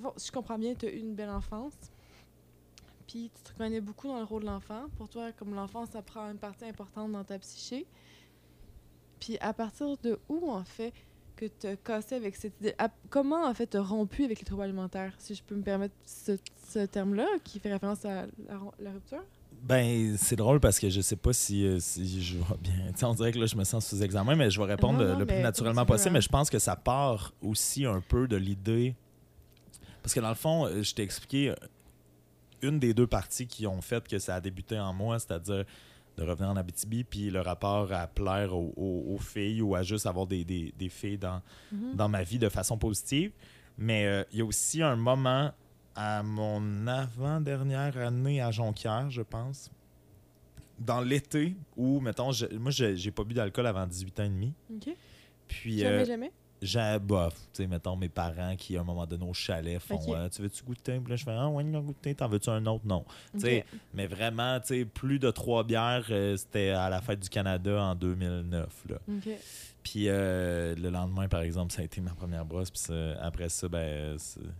[0.00, 1.74] Fond, si je comprends bien, tu as eu une belle enfance.
[3.06, 4.84] Puis tu te reconnais beaucoup dans le rôle de l'enfant.
[4.96, 7.86] Pour toi, comme l'enfant, ça prend une partie importante dans ta psyché.
[9.20, 10.92] Puis à partir de où, en fait,
[11.36, 12.74] que tu as cassé avec cette idée?
[12.78, 15.62] À- Comment, en fait, tu as rompu avec les troubles alimentaires, si je peux me
[15.62, 16.36] permettre ce,
[16.68, 19.22] ce terme-là, qui fait référence à la, la rupture?
[19.62, 22.72] Ben, c'est drôle parce que je sais pas si, euh, si je vais bien.
[22.92, 24.98] Tu sais, on dirait que là, je me sens sous examen, mais je vais répondre
[24.98, 26.08] Non, le- non, le plus naturellement possible.
[26.08, 26.12] hein.
[26.14, 28.94] Mais je pense que ça part aussi un peu de l'idée.
[30.02, 31.54] Parce que dans le fond, euh, je t'ai expliqué euh,
[32.62, 35.64] une des deux parties qui ont fait que ça a débuté en moi, c'est-à-dire
[36.18, 39.82] de revenir en Abitibi, puis le rapport à plaire aux, aux- aux filles ou à
[39.82, 41.40] juste avoir des, des- des filles dans,
[41.72, 41.94] Mhm.
[41.96, 43.32] dans ma vie de façon positive.
[43.78, 45.52] Mais euh, il y a aussi un moment
[45.94, 49.70] à mon avant-dernière année à Jonquière, je pense,
[50.78, 54.28] dans l'été où, mettons, je- moi, je- j'ai pas bu d'alcool avant 18 ans et
[54.28, 54.52] demi.
[54.74, 54.94] OK.
[55.48, 56.32] Puis, Jamais, euh, jamais?
[56.62, 60.00] J'ai, bof, tu sais, mettons, mes parents qui, à un moment donné, au chalet, font
[60.14, 60.98] euh, Tu veux-tu goûter?
[61.00, 62.84] Puis là, je fais Ah, ouais, non, goûter, t'en veux-tu un autre?
[62.86, 63.04] Non.
[63.34, 63.78] tu sais, Ok.
[63.94, 67.82] Mais vraiment, tu sais, plus de trois bières, euh, c'était à la fête du Canada
[67.82, 68.68] en 2009.
[68.88, 68.96] Là.
[69.82, 72.70] Puis euh, le lendemain, par exemple, ça a été ma première brosse.
[72.70, 74.16] Puis ça- après ça, ben,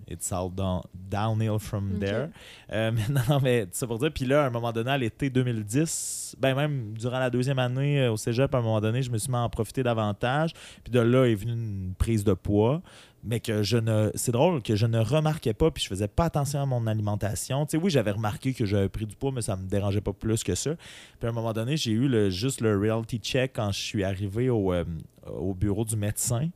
[0.08, 2.28] it's all down, downhill from there.
[2.72, 4.10] Euh, mais non, non, mais ça pour dire.
[4.12, 8.00] Puis là, à un moment donné, à l'été 2010, ben même durant la deuxième année
[8.02, 10.52] euh, au cégep, à un moment donné, je me suis mis à en profiter davantage.
[10.82, 12.82] Puis de là est venue une prise de poids.
[13.24, 14.10] Mais que je ne.
[14.16, 17.64] C'est drôle que je ne remarquais pas, puis je faisais pas attention à mon alimentation.
[17.66, 20.12] Tu sais, oui, j'avais remarqué que j'avais pris du poids, mais ça me dérangeait pas
[20.12, 20.74] plus que ça.
[21.20, 24.02] Puis à un moment donné, j'ai eu le, juste le reality check quand je suis
[24.02, 24.84] arrivé au, euh,
[25.26, 26.48] au bureau du médecin.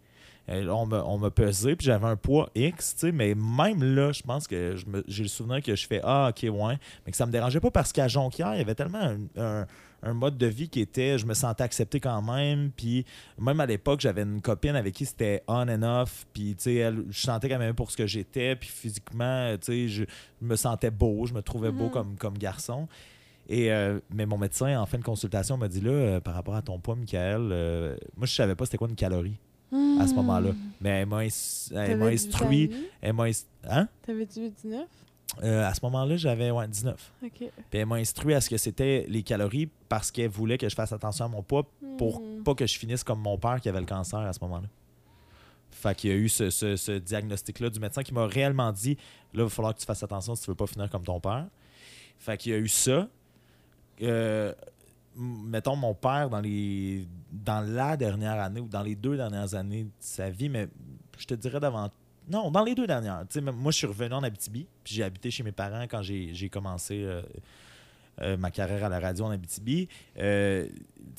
[0.48, 4.12] On m'a on m'a pesé, puis j'avais un poids X, tu sais, mais même là,
[4.12, 7.16] je pense que me- j'ai le souvenir que je fais Ah, ok, ouais, mais que
[7.16, 9.66] ça me dérangeait pas parce qu'à Jonquière, il y avait tellement un, un-
[10.02, 13.05] un mode de vie qui était, je me sentais accepté quand même, puis
[13.39, 16.93] même à l'époque, j'avais une copine avec qui c'était on and off, puis tu sais,
[17.10, 20.05] je sentais quand même pour ce que j'étais, puis physiquement, tu sais, je,
[20.40, 21.90] me sentais beau, je me trouvais beau Mhm.
[21.90, 22.86] comme, comme garçon.
[23.48, 26.55] Et, euh, mais mon médecin, en fin de consultation, m'a dit là, euh, par rapport
[26.56, 29.39] à ton poids, Michael, euh, moi, je savais pas c'était quoi une calorie
[30.01, 30.51] à ce moment-là.
[30.81, 32.70] Mais elle m'a ins- elle m'a T'avais 18 ans et instruit.
[33.01, 33.89] Elle m'a inst- Hein?
[34.02, 34.86] T'avais 18-19?
[35.42, 37.12] Euh, à ce moment-là, j'avais ouais, 19.
[37.24, 37.30] OK.
[37.38, 40.74] Puis elle m'a instruit à ce que c'était les calories parce qu'elle voulait que je
[40.74, 41.66] fasse attention à mon poids
[41.98, 42.42] pour Hmm.
[42.42, 44.68] pas que je finisse comme mon père qui avait le cancer à ce moment-là.
[45.70, 48.94] Fait qu'il y a eu ce, ce- ce diagnostic-là du médecin qui m'a réellement dit
[49.34, 51.20] là, il va falloir que tu fasses attention si tu veux pas finir comme ton
[51.20, 51.46] père.
[52.18, 53.08] Fait qu'il y a eu ça.
[54.02, 54.52] Euh,
[55.16, 59.84] mettons mon père dans les dans la dernière année ou dans les deux dernières années
[59.84, 60.68] de sa vie, mais
[61.18, 61.90] je te dirais d'avant.
[62.28, 63.20] Non, dans les deux dernières.
[63.28, 65.84] Tu sais, même moi, je suis revenu en Abitibi, puis j'ai habité chez mes parents
[65.84, 67.22] quand j'ai commencé euh,
[68.22, 69.88] euh, ma carrière à la radio en Abitibi.
[70.18, 70.66] Euh,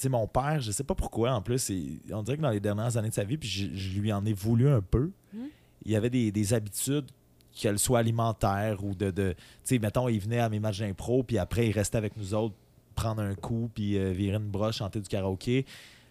[0.09, 2.97] mon père, je sais pas pourquoi, en plus, il- on dirait que dans les dernières
[2.97, 5.47] années de sa vie, puis je, je lui en ai voulu un peu, Mhm.
[5.85, 7.05] il y avait des, des habitudes,
[7.53, 9.09] qu'elles soient alimentaires ou de.
[9.09, 12.15] de tu sais, mettons, il venait à mes matchs d'impro, puis après, il restait avec
[12.15, 12.53] nous autres
[12.93, 15.65] prendre un coup, puis euh, virer une broche, chanter du karaoké.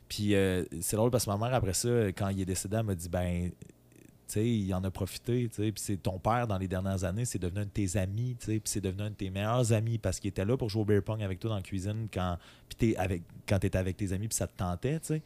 [0.08, 0.34] Puis
[0.80, 3.08] c'est drôle parce que ma mère, après ça, quand il est décédé, elle m'a dit
[3.08, 3.50] ben,
[4.34, 7.64] il en a profité, tu c'est ton père, dans les dernières années, c'est devenu un
[7.64, 8.46] de tes amis, tu.
[8.46, 10.84] Puis c'est devenu un de tes meilleurs amis parce qu'il était là pour jouer au
[10.84, 12.36] beer pong avec toi dans la cuisine quand,
[12.68, 15.22] puis t'es avec, tes amis, puis ça te tentait, tu.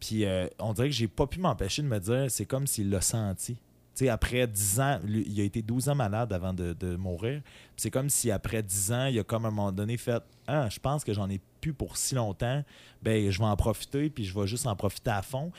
[0.00, 2.90] Puis euh, on dirait que j'ai pas pu m'empêcher de me dire, c'est comme s'il
[2.90, 3.56] l'a senti.
[3.98, 7.42] Tu après 10 ans, lui, il a été 12 ans malade avant de, mourir.
[7.76, 10.68] C'est comme si après 10 ans, il a comme à un moment donné fait Ah,
[10.68, 12.62] je pense que j'en ai plus pour si longtemps.
[13.02, 15.50] Ben, je vais en profiter, puis je vais juste en profiter à fond.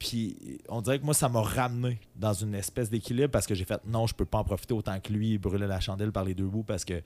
[0.00, 0.36] Puis
[0.68, 3.80] on dirait que moi, ça m'a ramené dans une espèce d'équilibre parce que j'ai fait
[3.86, 6.46] non, je peux pas en profiter autant que lui, brûler la chandelle par les deux
[6.48, 7.02] bouts parce que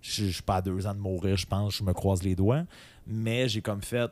[0.00, 2.34] je, je suis pas à deux ans de mourir, je pense, je me croise les
[2.34, 2.64] doigts.
[3.06, 4.10] Mais j'ai comme fait,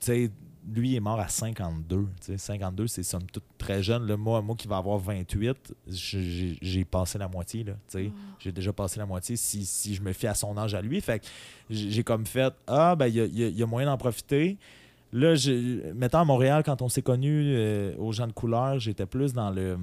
[0.00, 0.30] tu sais,
[0.72, 1.96] lui est mort à 52.
[2.02, 4.06] tu sais, 52, c'est somme toute très jeune.
[4.06, 7.64] Là, moi, moi qui va avoir 28, j'ai passé la moitié.
[7.64, 8.10] là, tu sais.
[8.12, 8.18] Oh.
[8.38, 11.00] J'ai déjà passé la moitié si, si je me fie à son âge à lui.
[11.00, 11.26] Fait que
[11.70, 13.86] j'ai comme fait Ah, ben, il y a, il y a- il y a moyen
[13.88, 14.58] d'en profiter.
[15.12, 19.06] Là, j'ai- mettons à Montréal, quand on s'est connus euh, aux gens de couleur, j'étais
[19.06, 19.76] plus dans le.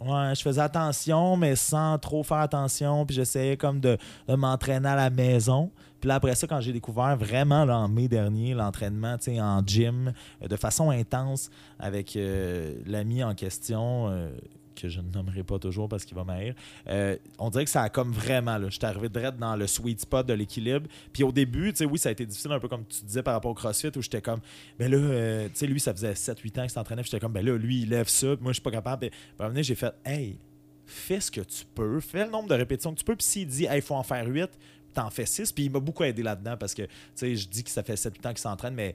[0.00, 3.04] Ouais, je faisais attention, mais sans trop faire attention.
[3.04, 5.72] Puis j'essayais comme de, m'entraîner à la maison.
[6.00, 10.12] Puis là, après ça, quand j'ai découvert vraiment en mai dernier l'entraînement en gym
[10.42, 11.50] euh, de façon intense
[11.80, 14.30] avec euh, l'ami en question, euh,
[14.80, 16.54] que je ne nommerai pas toujours parce qu'il va m'haïr,
[16.88, 20.00] euh, on dirait que ça a comme vraiment, là, j'étais arrivé direct dans le sweet
[20.00, 20.88] spot de l'équilibre.
[21.12, 23.22] Puis au début, tu sais, oui, ça a été difficile, un peu comme tu disais
[23.22, 24.40] par rapport au CrossFit, où j'étais comme,
[24.78, 27.44] ben là, euh, tu sais, lui, ça faisait 7-8 ans qu'il s'entraînait, j'étais comme, ben
[27.44, 29.08] là, lui, il lève ça, puis moi, je suis pas capable.
[29.08, 30.38] Puis à un moment j'ai fait, hey,
[30.86, 33.46] fais ce que tu peux, fais le nombre de répétitions que tu peux, puis s'il
[33.46, 34.50] dit, hey, il faut en faire 8,
[34.94, 37.62] t'en fais 6, puis il m'a beaucoup aidé là-dedans parce que, tu sais, je dis
[37.62, 38.94] que ça fait 7-8 ans qu'il s'entraîne, mais,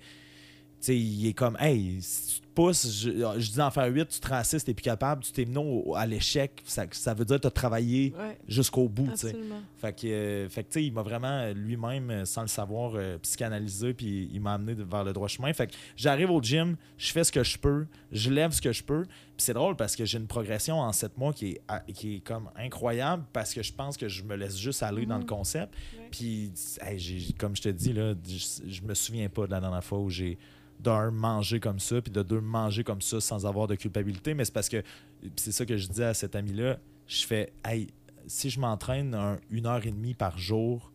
[0.85, 4.07] sais, il est comme, hey, si tu te pousses, je, je dis d'en faire 8,
[4.07, 7.25] tu te 6, t'es plus capable, tu t'es mené au- à l'échec, ça, ça veut
[7.25, 9.27] dire que tu as travaillé Ouais, jusqu'au bout, tu sais.
[9.29, 9.61] absolument.
[9.77, 12.47] Fait que, euh, fait que, tu sais, il m'a vraiment euh, lui-même, euh, sans le
[12.47, 15.51] savoir, euh, psychanalysé, puis il m'a amené vers le droit chemin.
[15.53, 18.71] Fait que j'arrive au gym, je fais ce que je peux, je lève ce que
[18.71, 19.03] je peux.
[19.05, 22.17] Puis c'est drôle parce que j'ai une progression en sept mois qui est, à- qui
[22.17, 25.21] est comme incroyable parce que je pense que je me laisse juste aller dans le
[25.23, 25.27] Mhm.
[25.29, 25.73] concept.
[26.15, 29.83] Puis, hey, comme je te dis, là, je, je me souviens pas de la dernière
[29.83, 30.37] fois où j'ai
[30.79, 34.35] d'un mangé comme ça, puis de deux manger comme ça sans avoir de culpabilité.
[34.35, 34.83] Mais c'est parce que,
[35.37, 36.77] c'est ça que je dis à cet ami-là,
[37.07, 37.87] je fais, hey,
[38.27, 40.92] si je m'entraîne un- une heure et demie par jour,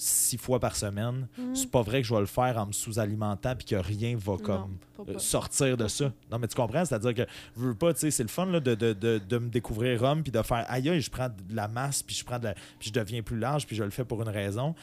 [0.00, 1.54] six fois par semaine, Mhm.
[1.56, 4.36] c'est pas vrai que je vais le faire en me sous-alimentant puis que rien va
[4.36, 4.76] comme
[5.08, 6.12] euh, sortir de ça.
[6.30, 6.84] Non, mais tu comprends?
[6.84, 7.26] C'est-à-dire que
[7.56, 10.02] je veux pas, tu sais, c'est le fun là, de, de, de, de me découvrir
[10.04, 12.54] homme puis de faire aïe, je prends de la masse puis je prends de la-
[12.54, 14.74] puis je deviens plus large puis je le fais pour une raison.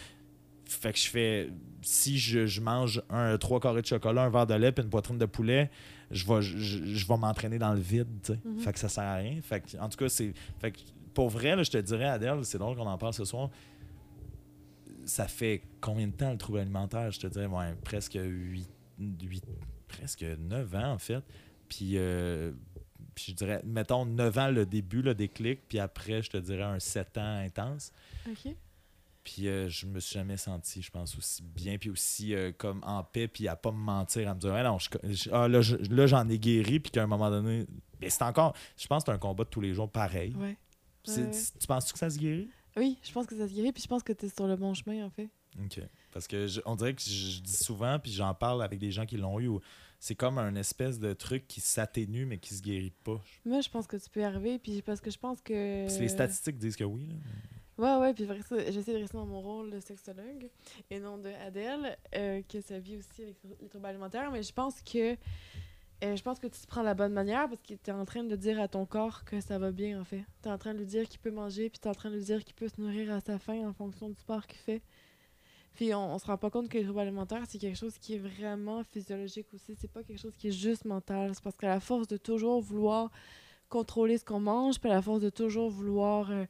[0.67, 1.49] Fait que je fais
[1.81, 4.89] si je, je mange un trois carrés de chocolat, un verre de lait puis une
[4.89, 5.69] poitrine de poulet,
[6.11, 8.39] je vais je, je vais m'entraîner dans le vide, tu sais.
[8.43, 8.59] Mhm.
[8.59, 9.39] Fait que ça sert à rien.
[9.43, 10.79] Fait que, en tout cas, c'est fait que
[11.13, 13.49] pour vrai, là, je te dirais Adèle, c'est drôle qu'on en parle ce soir.
[15.05, 17.11] Ça fait combien de temps le trouble alimentaire?
[17.11, 18.67] Je te dirais, ouais, presque 8,
[19.87, 21.23] presque 9 ans, en fait.
[21.69, 22.51] Puis, euh,
[23.13, 26.63] puis je dirais, mettons 9 ans le début, le déclic, puis après, je te dirais
[26.63, 27.91] un 7 ans intense.
[28.29, 28.55] OK.
[29.23, 32.79] Puis euh, je me suis jamais senti, je pense, aussi bien, puis aussi euh, comme
[32.83, 35.47] en paix, puis à pas me mentir, à me dire, Ouais, non, je- je- ah,
[35.47, 37.65] là, je- là, j'en ai guéri, puis qu'à un moment donné,
[37.99, 40.35] mais c'est encore, je pense que c'est un combat de tous les jours pareil.
[40.35, 40.55] Ouais.
[41.03, 41.43] C'est- ouais, ouais.
[41.59, 42.49] Tu penses que ça se guérit?
[42.77, 44.55] Oui, je pense que ça se guérit, puis je pense que tu es sur le
[44.55, 45.29] bon chemin, en fait.
[45.63, 45.79] OK.
[46.11, 48.91] Parce que je- on dirait que je, je dis souvent, puis j'en parle avec des
[48.91, 49.49] gens qui l'ont eu,
[49.99, 53.21] c'est comme un espèce de truc qui s'atténue, mais qui se guérit pas.
[53.45, 55.87] Moi, je pense que tu peux y arriver, puis parce que je pense que...
[55.87, 57.07] Puis les statistiques disent que oui.
[57.07, 57.15] là.
[57.77, 58.25] Ouais, ouais, puis
[58.71, 60.49] j'essaie de rester dans mon rôle de sexologue
[60.89, 64.53] et non de Adèle, euh, que ça vit aussi avec les troubles alimentaires, mais je
[64.53, 65.17] pense que
[66.03, 68.05] euh, je pense que tu te prends la bonne manière parce que tu es en
[68.05, 70.23] train de dire à ton corps que ça va bien, en fait.
[70.41, 72.09] Tu es en train de lui dire qu'il peut manger, puis tu es en train
[72.09, 74.59] de lui dire qu'il peut se nourrir à sa faim en fonction du sport qu'il
[74.59, 74.81] fait.
[75.73, 78.15] Puis on, on se rend pas compte que les troubles alimentaires, c'est quelque chose qui
[78.15, 79.75] est vraiment physiologique aussi.
[79.75, 81.31] C'est pas quelque chose qui est juste mental.
[81.33, 83.11] C'est parce qu'à la force de toujours vouloir
[83.69, 86.45] contrôler ce qu'on mange, puis à la force de toujours vouloir euh,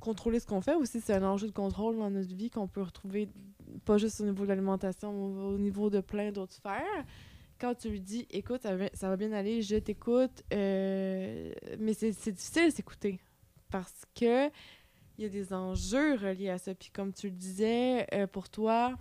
[0.00, 2.82] contrôler ce qu'on fait aussi, c'est un enjeu de contrôle dans notre vie qu'on peut
[2.82, 3.28] retrouver
[3.84, 7.04] pas juste au niveau de l'alimentation, mais au niveau de plein d'autres sphères.
[7.58, 11.94] Quand tu lui dis, écoute, ça va, ça va bien aller, je t'écoute, euh, mais
[11.94, 13.20] c'est difficile de s'écouter
[13.70, 14.48] parce que
[15.18, 16.74] il y a des enjeux reliés à ça.
[16.74, 18.94] Puis comme tu le disais, euh, pour toi,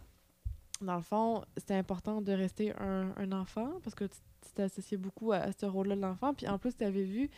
[0.82, 4.18] dans le fond, c'était important de rester un, enfant parce que tu
[4.54, 6.34] t'es associé beaucoup à, à ce rôle-là de l'enfant.
[6.34, 7.30] Puis en plus, tu avais vu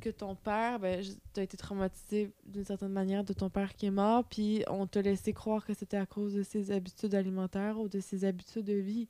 [0.00, 1.04] que ton père, ben,
[1.34, 4.86] tu as été traumatisé d'une certaine manière de ton père qui est mort, puis on
[4.86, 8.64] te laissait croire que c'était à cause de ses habitudes alimentaires ou de ses habitudes
[8.64, 9.08] de vie.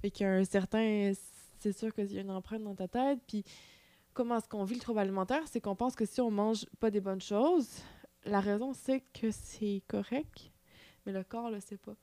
[0.00, 1.12] Fait qu'il y a un certain.
[1.58, 3.20] C'est sûr qu'il y a une empreinte dans ta tête.
[3.26, 3.44] Puis
[4.14, 5.42] comment est-ce qu'on vit le trouble alimentaire?
[5.46, 7.68] C'est qu'on pense que si on mange pas des bonnes choses,
[8.24, 10.50] la raison c'est que c'est correct.
[11.06, 11.96] mais le corps le sait pas.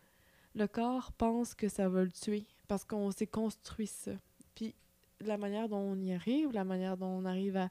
[0.55, 4.11] Le corps pense que ça va le tuer parce qu'on s'est construit ça.
[4.55, 4.73] Puis
[5.19, 7.69] la manière dont on y arrive, la manière dont on arrive à,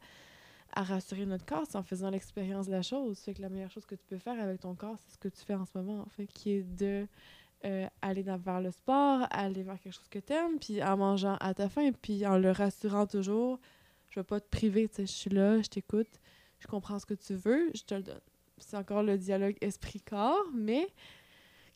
[0.74, 3.18] à rassurer notre corps, c'est en faisant l'expérience de la chose.
[3.20, 5.28] Fait que la meilleure chose que tu peux faire avec ton corps, c'est ce que
[5.28, 7.06] tu fais en ce moment, en fait, qui est de
[7.64, 11.36] euh, aller vers le sport, aller vers quelque chose que tu aimes, puis en mangeant
[11.40, 13.58] à ta faim, puis en le rassurant toujours,
[14.10, 16.20] je vais pas te priver, tu sais, je suis là, je t'écoute,
[16.58, 18.20] je comprends ce que tu veux, je te le donne.
[18.58, 20.86] C'est encore le dialogue esprit-corps, mais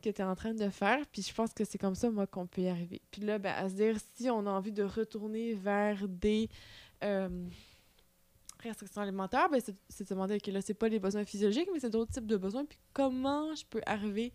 [0.02, 2.26] que tu es en train de faire, puis je pense que c'est comme ça, moi,
[2.26, 3.00] qu'on peut y arriver.
[3.10, 6.48] Puis là, ben, à se dire, si on a envie de retourner vers des
[7.02, 7.46] euh,
[8.62, 11.68] restrictions alimentaires, ben, c'est c'est de se demander, OK, là, c'est pas les besoins physiologiques,
[11.72, 14.32] mais c'est d'autres types de besoins, puis comment je peux arriver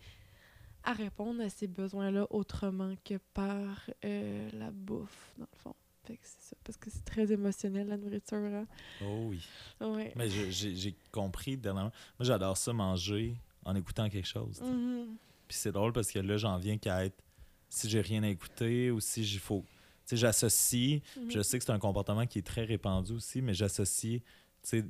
[0.84, 5.76] à répondre à ces besoins-là autrement que par euh, la bouffe, dans le fond.
[6.06, 8.38] Fait que c'est ça, parce que c'est très émotionnel, la nourriture.
[8.38, 8.68] hein.
[9.02, 9.46] Oh oui.
[9.80, 10.12] Ouais.
[10.18, 11.92] Mais j'ai compris dernièrement.
[12.20, 14.62] Moi, j'adore ça manger en écoutant quelque chose.
[14.62, 15.16] Mhm.
[15.48, 17.24] Puis c'est drôle parce que là, j'en viens qu'à être.
[17.70, 19.64] Si j'ai rien à écouter ou si j'ai faut.
[20.06, 21.02] Tu sais, j'associe.
[21.18, 21.32] Mhm.
[21.32, 24.20] Je sais que c'est un comportement qui est très répandu aussi, mais j'associe.
[24.20, 24.24] Tu
[24.64, 24.86] sais,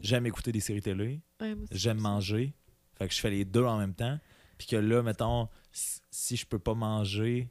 [0.00, 2.52] j'aime écouter des séries télé, Ouais, j'aime manger.
[2.96, 4.18] Fait que je fais les deux en même temps.
[4.62, 7.48] Puis que là, mettons, si- je peux pas manger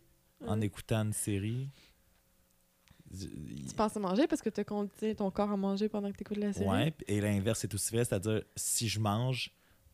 [0.48, 0.68] en Ouais.
[0.68, 1.68] écoutant une série.
[3.12, 6.22] Tu penses à manger parce que tu as ton corps à manger pendant que tu
[6.22, 6.70] écoutes la série?
[6.70, 9.52] Ouais, et l'inverse est aussi vrai, c'est-à-dire si je mange,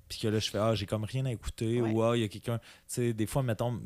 [0.07, 1.91] puis que là je fais ah j'ai comme rien à écouter Ouais.
[1.91, 3.81] ou ah il y a quelqu'un, tu sais des fois mettons,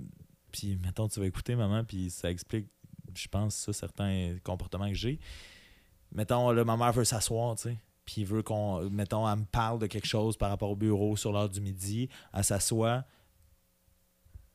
[0.52, 2.68] puis mettons tu vas écouter maman puis ça explique,
[3.16, 5.20] je pense ça certains comportements que j'ai.
[6.12, 7.78] Mettons là ma mère veut s'asseoir, tu sais.
[8.04, 11.32] Puis veut qu'on, mettons, elle me parle de quelque chose par rapport au bureau sur
[11.32, 13.06] l'heure du midi, elle s'assoit,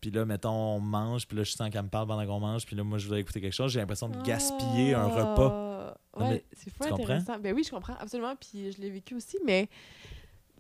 [0.01, 2.67] puis là, mettons, on mange, puis là, je sens qu'elle me parle pendant qu'on mange,
[2.67, 5.51] puis là, moi, je voudrais écouter quelque chose, j'ai l'impression de gaspiller un repas.
[5.53, 5.97] Ah!
[6.19, 7.03] Non, mais Ouais, c'est fou tu comprends?
[7.05, 7.39] intéressant.
[7.39, 9.69] Ben oui, je comprends absolument, puis je l'ai vécu aussi, mais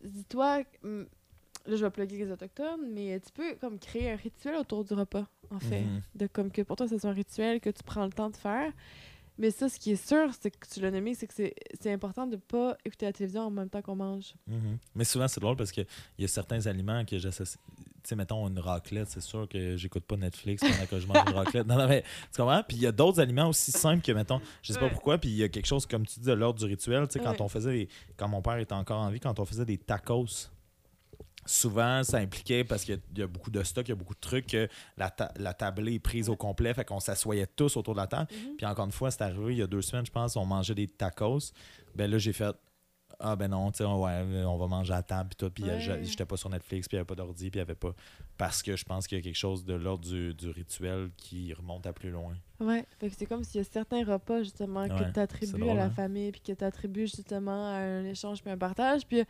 [0.04, 1.06] dis-toi, hum,
[1.66, 4.94] là, je vais plugger les Autochtones, mais tu peux comme créer un rituel autour du
[4.94, 5.82] repas, en fait.
[5.82, 6.02] Mhm.
[6.14, 8.72] De comme que pour toi, c'est un rituel que tu prends le temps de faire.
[9.38, 12.26] Mais ça, ce qui est sûr, c'est que tu l'as nommé, c'est que c'est important
[12.26, 14.34] de pas écouter la télévision en même temps qu'on mange.
[14.46, 14.78] Mhm.
[14.94, 15.86] Mais souvent, c'est drôle parce qu'il
[16.18, 17.58] y a certains aliments que j'associe.
[18.02, 21.18] Tu sais, mettons une raclette, c'est sûr que j'écoute pas Netflix pendant que je mange
[21.26, 21.66] une raclette.
[21.66, 22.02] Non, non, mais
[22.32, 22.62] tu comprends?
[22.66, 25.28] Puis il y a d'autres aliments aussi simples que, mettons, je sais pas pourquoi, puis
[25.28, 27.06] il y a quelque chose, comme tu dis, de l'ordre du rituel.
[27.08, 27.42] Tu sais, quand Ouais.
[27.42, 30.48] on faisait, des- quand mon père était encore en vie, quand on faisait des tacos,
[31.46, 33.92] souvent, ça impliquait, parce qu'il y a- il y, a beaucoup de stock, il y
[33.92, 37.00] a beaucoup de trucs, que la, ta- la tablée est prise au complet, fait qu'on
[37.00, 38.28] s'assoyait tous autour de la table.
[38.56, 40.74] Puis encore une fois, c'est arrivé il y a deux semaines, je pense, on mangeait
[40.74, 41.52] des tacos.
[41.94, 42.54] Ben là, j'ai fait
[43.18, 45.50] Ah ben non, tu sais, ouais, on va manger à table puis tout.
[45.50, 45.80] Puis Ouais.
[46.04, 47.94] j'étais pas sur Netflix, puis il n'y avait pas d'ordi, puis il n'y avait pas.
[48.38, 51.54] Parce que je pense qu'il y a quelque chose de l'ordre du, du rituel qui
[51.54, 52.34] remonte à plus loin.
[52.58, 55.74] Que c'est comme s'il y a certains repas justement Ouais, que tu attribues drôle, à
[55.74, 55.90] la hein?
[55.90, 59.22] famille puis que tu attribues justement à un échange puis un partage, puis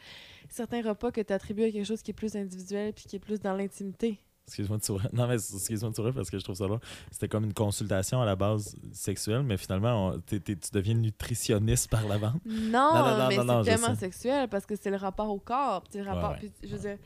[0.48, 3.20] certains repas que tu attribues à quelque chose qui est plus individuel puis qui est
[3.20, 4.18] plus dans l'intimité.
[4.48, 5.08] Excuse-moi de sourire.
[5.12, 6.78] Non, mais excuse-moi de sourire parce que je trouve ça là.
[7.10, 10.40] C'était comme une consultation à la base sexuelle, mais finalement, on- tu
[10.72, 12.40] deviens nutritionniste par la vente.
[12.44, 15.38] Non, non, non, mais non, non, c'est tellement sexuel parce que c'est le rapport au
[15.40, 16.38] corps, puis le rapport ouais.
[16.38, 16.98] puis je veux dire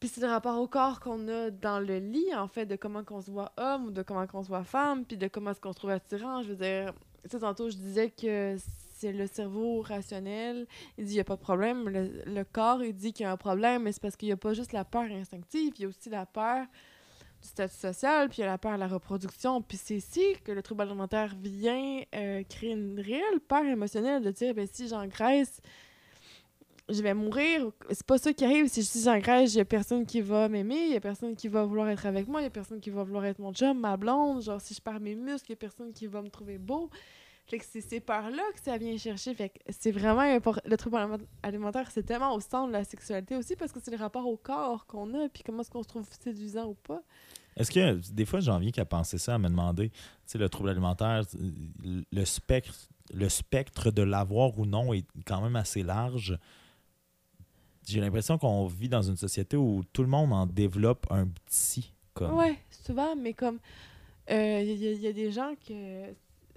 [0.00, 3.04] puis c'est le rapport au corps qu'on a dans le lit en fait de comment
[3.04, 5.60] qu'on se voit homme ou de comment qu'on se voit femme, puis de comment est-ce
[5.60, 6.92] qu'on se trouve attirant, je veux dire
[7.28, 8.56] sais, tantôt je disais que
[8.94, 10.66] c'est le cerveau rationnel,
[10.96, 13.32] il dit il y a pas de problème, le, corps il dit qu'il y a
[13.32, 15.84] un problème, mais c'est parce qu'il y a pas juste la peur instinctive, il y
[15.84, 16.66] a aussi la peur
[17.40, 19.62] du statut social, puis il y a la peur de la reproduction.
[19.62, 24.32] Puis c'est ici que le trouble alimentaire vient euh, créer une réelle peur émotionnelle de
[24.32, 25.60] dire, ben si j'engraisse,
[26.88, 27.70] je vais mourir.
[27.90, 28.68] C'est pas ça qui arrive.
[28.68, 31.48] Si si j'engraisse, il y a personne qui va m'aimer, il y a personne qui
[31.48, 33.78] va vouloir être avec moi, il y a personne qui va vouloir être mon chum,
[33.78, 34.42] ma blonde.
[34.42, 36.90] Genre, si je perds mes muscles, il y a personne qui va me trouver beau.
[37.46, 39.32] Fait que c'est ces peurs-là que ça vient chercher.
[39.34, 40.22] Fait que c'est vraiment.
[40.64, 43.90] Le trouble aliment- alimentaire, c'est tellement au centre de la sexualité aussi parce que c'est
[43.90, 47.02] le rapport au corps qu'on a, puis comment est-ce qu'on se trouve séduisant ou pas.
[47.56, 49.96] Est-ce que des fois, j'en viens qu'à penser ça, à me demander, tu
[50.26, 51.22] sais, le trouble alimentaire,
[51.82, 52.74] le spectre,
[53.14, 56.38] le spectre de l'avoir ou non est quand même assez large.
[57.88, 61.92] J'ai l'impression qu'on vit dans une société où tout le monde en développe un petit.
[62.14, 62.34] Comme.
[62.36, 63.58] Ouais, souvent, mais comme
[64.28, 66.12] il y, a- y a des gens que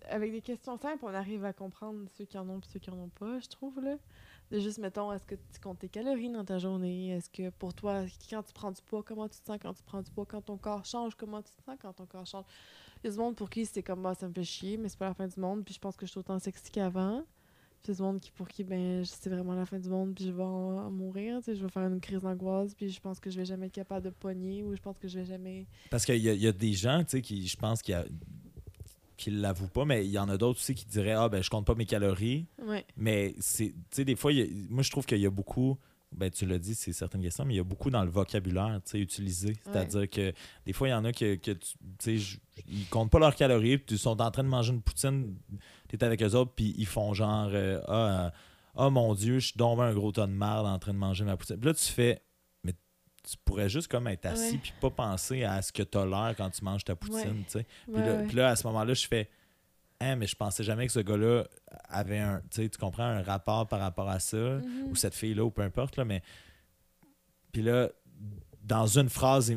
[0.10, 2.90] avec des questions simples, on arrive à comprendre ceux qui en ont et ceux qui
[2.90, 3.96] en ont pas, je trouve là.
[4.50, 7.12] De juste mettons, est-ce que tu comptes tes calories dans ta journée?
[7.12, 9.84] Est-ce que pour toi, quand tu prends du poids, comment tu te sens quand tu
[9.84, 10.26] prends du poids?
[10.26, 12.44] Quand ton corps change, comment tu te sens quand ton corps change?
[13.04, 14.90] Il y a du monde pour qui c'est comme bah ça me fait chier, mais
[14.90, 17.24] c'est pas la fin du monde, puis je pense que je suis autant sexy qu'avant.
[17.84, 20.32] Puis du monde qui, pour qui ben c'est vraiment la fin du monde, puis je
[20.32, 23.20] vais en, en mourir, tu sais, je vais faire une crise d'angoisse, puis je pense
[23.20, 25.66] que je vais jamais être capable de pogner ou je pense que je vais jamais
[25.90, 28.06] Parce qu'il y, y a des gens, tu sais, qui, je pense, qui, a-
[29.18, 31.50] qui l'avouent pas, mais il y en a d'autres aussi qui diraient Ah, ben, je
[31.50, 32.46] compte pas mes calories.
[32.64, 32.86] Ouais.
[32.98, 35.78] Mais c'est, tu sais, des fois, a- moi, je trouve qu'il y a beaucoup
[36.12, 38.80] ben, tu l'as dit, c'est certaines questions, mais il y a beaucoup dans le vocabulaire
[38.94, 39.54] utilisé.
[39.66, 40.34] C'est-à-dire que
[40.66, 41.52] des fois, il y en a que, que
[42.00, 42.20] tu
[42.68, 45.38] ils comptent pas leurs calories, puis ils sont en train de manger une poutine,
[45.90, 48.32] tu es avec eux autres, puis ils font genre euh, Ah,
[48.76, 51.24] ah, mon Dieu, je suis tombé un gros tas de merde en train de manger
[51.26, 51.58] ma poutine.
[51.58, 52.22] Puis là, tu fais
[52.64, 56.06] Mais tu pourrais juste comme être assis, puis pas penser à ce que tu as
[56.06, 57.44] l'air quand tu manges ta poutine, Ouais.
[57.46, 57.66] tu sais.
[57.86, 59.30] Puis Ouais, là, puis là, à ce moment-là, je fais
[60.02, 61.46] Hein, mais je pensais jamais que ce gars-là
[61.88, 64.88] avait un, tu comprends, un rapport par rapport à ça, Mhm.
[64.90, 66.24] ou cette fille-là, ou peu importe, là, mais.
[67.52, 67.90] Puis là,
[68.64, 69.54] dans une phrase,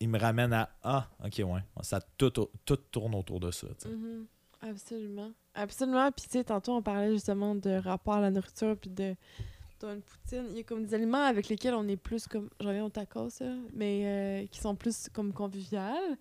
[0.00, 2.30] il, me ramène à Ah, ok, ouais, ça tout,
[2.64, 3.68] tout tourne autour de ça.
[3.88, 4.26] Mhm.
[4.60, 5.30] Absolument.
[5.54, 6.10] Absolument.
[6.12, 9.16] Puis, tu sais, tantôt, on parlait justement de rapport à la nourriture, puis de
[9.80, 10.46] dans une poutine.
[10.50, 12.48] Il y a comme des aliments avec lesquels on est plus comme.
[12.60, 16.16] J'en reviens au tacos, là, mais euh, qui sont plus comme conviviales.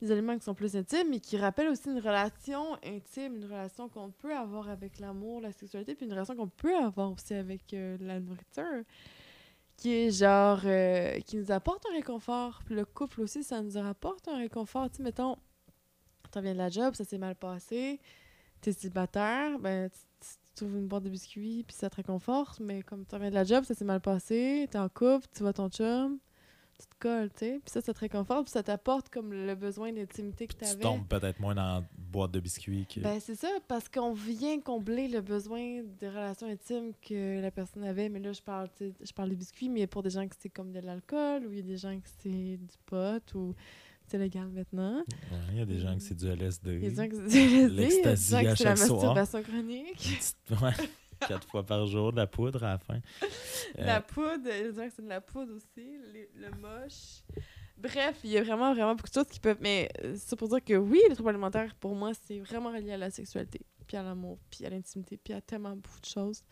[0.00, 3.88] Des aliments qui sont plus intimes, mais qui rappellent aussi une relation intime, une relation
[3.88, 7.74] qu'on peut avoir avec l'amour, la sexualité, puis une relation qu'on peut avoir aussi avec
[7.74, 8.84] euh, la nourriture.
[9.76, 10.60] Qui est genre.
[10.64, 12.60] euh, qui nous apporte un réconfort.
[12.64, 14.90] Puis le couple aussi, ça nous apporte un réconfort.
[14.90, 15.36] Tu sais, mettons
[16.30, 18.00] tu reviens de la job, ça s'est mal passé,
[18.60, 23.06] t'es célibataire, ben, tu, trouves une boîte de biscuits, puis ça te réconforte, mais comme
[23.06, 25.68] tu reviens de la job, ça s'est mal passé, t'es en couple, tu vois ton
[25.68, 26.18] chum,
[26.80, 29.54] tu te colles, tu sais, puis ça, ça te réconforte, puis ça t'apporte comme le
[29.54, 30.80] besoin d'intimité que Tu t'avais.
[30.80, 33.00] tombes peut-être moins dans la boîte de biscuits que.
[33.00, 37.84] Ben, c'est ça, parce qu'on vient combler le besoin de relations intimes que la personne
[37.84, 38.08] avait.
[38.08, 40.48] Mais là, je parle, tu je parle des biscuits, mais pour des gens que c'est
[40.48, 43.54] comme de l'alcool, ou il y a des gens que c'est du pot, ou
[44.06, 44.98] c'est légal maintenant.
[45.30, 46.74] Ouais, Il y a des gens que c'est du LSD.
[46.76, 48.36] Il y a des gens que c'est du LSD, il y a des L'ecstasy gens
[48.38, 49.94] à que c'est la masturbation chronique.
[49.96, 50.72] Petite- ouais,
[51.28, 53.00] quatre fois par jour, de la poudre à la fin.
[53.78, 56.50] Euh, La poudre, y a des gens que c'est de la poudre aussi, les- le
[56.58, 57.22] moche.
[57.76, 59.56] Bref, il y a vraiment, vraiment beaucoup de choses qui peuvent...
[59.60, 62.92] Mais euh, c'est pour dire que oui, le trouble alimentaire, pour moi, c'est vraiment relié
[62.92, 66.42] à la sexualité, puis à l'amour, puis à l'intimité, puis à tellement beaucoup de choses.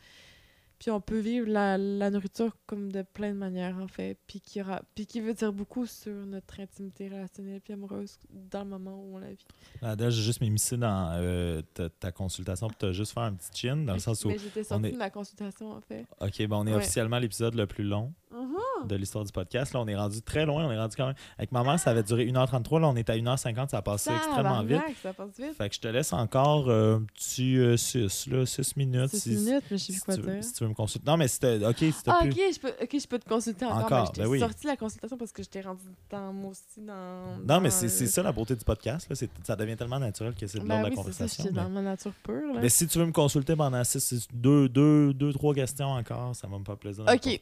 [0.79, 4.41] Puis on peut vivre la, la nourriture comme de plein de manières, en fait, puis
[4.41, 8.71] qui, aura, puis qui veut dire beaucoup sur notre intimité relationnelle puis amoureuse dans le
[8.71, 9.45] moment où on la vit.
[9.83, 13.35] Là, là, j'ai juste m'immiscé dans euh, ta, ta consultation pour te juste faire un
[13.35, 16.07] petit chin, dans le sens où, Mais j'étais sortie est- de ma consultation, en fait.
[16.21, 16.77] OK, ben, on est Ouais.
[16.77, 18.87] officiellement à l'épisode le plus long Mhm.
[18.89, 19.73] de l'histoire du podcast.
[19.73, 21.15] Là, on est rendu très loin, on est rendu quand même...
[21.39, 24.11] Avec ma mère, ça avait duré 1h33, là, on est à 1h50, ça a passé
[24.15, 24.81] extrêmement vite.
[25.03, 25.55] Ça passe vite.
[25.57, 29.09] Fait que je te laisse encore euh, un petit 6, là, 6 minutes.
[29.11, 30.45] 6 si, minutes, mais je sais si plus quoi tu dire.
[30.45, 31.11] si tu veux me consulter.
[31.11, 31.65] Non, mais c'était...
[31.67, 32.31] OK, c'était Ah, plus...
[32.31, 33.79] ok, je peux, ok, je peux te consulter encore.
[33.85, 34.41] Encore, mais je t'ai ben oui.
[34.41, 37.39] sorti la consultation parce que je t'ai rendu dans moi aussi dans.
[37.47, 39.09] Non, mais c'est euh, c'est ça la beauté du podcast.
[39.09, 39.17] Là.
[39.17, 41.45] c'est- Ça devient tellement naturel que c'est de l'ordre Ben de la oui, ça, conversation.
[41.45, 42.55] j'étais mais- dans ma nature pure.
[42.55, 42.61] Là.
[42.63, 46.47] Mais si tu veux me consulter pendant 6, 2, 2, 2, 3 questions encore, ça
[46.47, 47.41] va me faire plaisir Ok.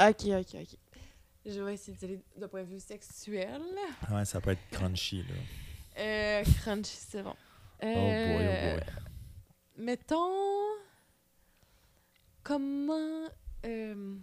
[0.00, 0.76] Ok, ok, ok.
[1.46, 3.62] Je vais essayer aller d'un point de vue sexuel.
[4.10, 5.22] Ouais, ça peut être crunchy.
[5.22, 6.02] Là.
[6.02, 7.34] Euh, crunchy, c'est bon.
[7.82, 8.84] Oh boy, oh Euh, boy.
[9.76, 10.30] Mettons.
[12.42, 13.28] Comment.
[13.64, 14.16] euh,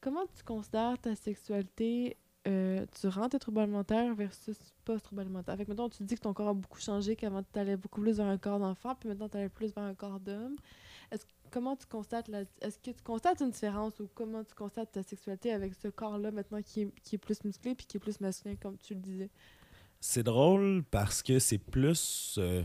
[0.00, 5.56] comment tu considères ta sexualité euh, durant tes troubles alimentaires versus post-troubles alimentaires?
[5.56, 8.00] Fait que mettons, tu dis que ton corps a beaucoup changé, qu'avant tu allais beaucoup
[8.00, 10.56] plus vers un corps d'enfant, puis maintenant tu allais plus vers un corps d'homme.
[11.56, 12.42] Comment tu constates la...
[12.60, 16.30] Est-ce que tu constates une différence ou comment tu constates ta sexualité avec ce corps-là
[16.30, 19.00] maintenant qui est, qui est plus musclé puis qui est plus masculin, comme tu le
[19.00, 19.30] disais?
[19.98, 22.34] C'est drôle parce que c'est plus.
[22.36, 22.62] euh,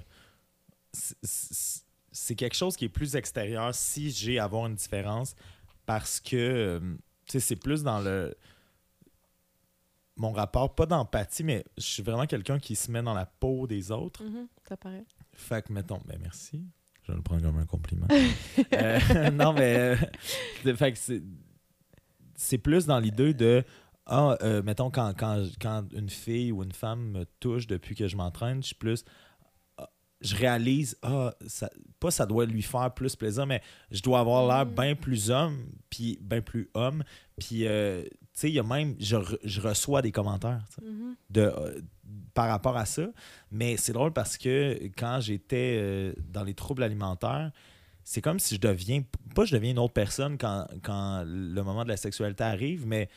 [0.91, 5.37] c'est- quelque chose qui est plus extérieur si j'ai à avoir une différence
[5.85, 6.79] parce que euh,
[7.27, 8.35] tu sais, c'est plus dans le.
[10.17, 13.67] Mon rapport, pas d'empathie, mais je suis vraiment quelqu'un qui se met dans la peau
[13.67, 14.21] des autres.
[14.21, 15.05] Mhm, ça paraît.
[15.31, 16.61] Fait que, mettons, ben merci.
[17.11, 18.07] Je le prendre comme un compliment.
[18.73, 19.75] Euh, non, mais.
[19.77, 19.95] euh,
[20.65, 20.97] de- fait que
[22.35, 22.57] c'est.
[22.57, 23.63] Plus dans l'idée de.
[24.05, 28.07] Ah, euh, mettons, quand, quand, quand une fille ou une femme me touche depuis que
[28.07, 29.05] je m'entraîne, je suis plus.
[29.77, 29.89] ah,
[30.21, 31.69] Je réalise, ah, ça,
[31.99, 33.61] pas ça doit lui faire plus plaisir, mais
[33.91, 34.75] je dois avoir l'air Mm.
[34.75, 35.57] bien plus homme,
[35.89, 37.03] puis bien plus homme.
[37.37, 38.95] Puis, euh, sais, il y a même.
[38.99, 40.63] Je, re- je reçois des commentaires.
[40.81, 41.15] Mhm.
[41.29, 41.81] de, euh,
[42.33, 43.07] par rapport à ça.
[43.51, 47.51] Mais c'est drôle parce que quand j'étais euh, dans les troubles alimentaires,
[48.03, 49.03] c'est comme si je deviens,
[49.35, 53.09] pas je deviens une autre personne quand, quand le moment de la sexualité arrive, mais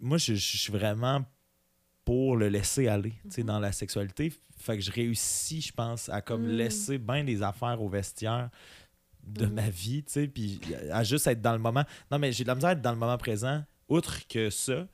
[0.00, 1.24] moi, je, je suis vraiment
[2.04, 3.46] pour le laisser aller tu sais, Mhm.
[3.48, 4.32] dans la sexualité.
[4.56, 6.50] Fait que je réussis, je pense, à comme Mm.
[6.56, 8.50] laisser bien des affaires au vestiaire
[9.26, 9.52] de Mhm.
[9.54, 10.58] ma vie, tu sais, puis
[10.90, 11.84] à juste être dans le moment.
[12.10, 13.62] Non, mais j'ai de la misère à être dans le moment présent.
[13.88, 14.86] Outre que ça,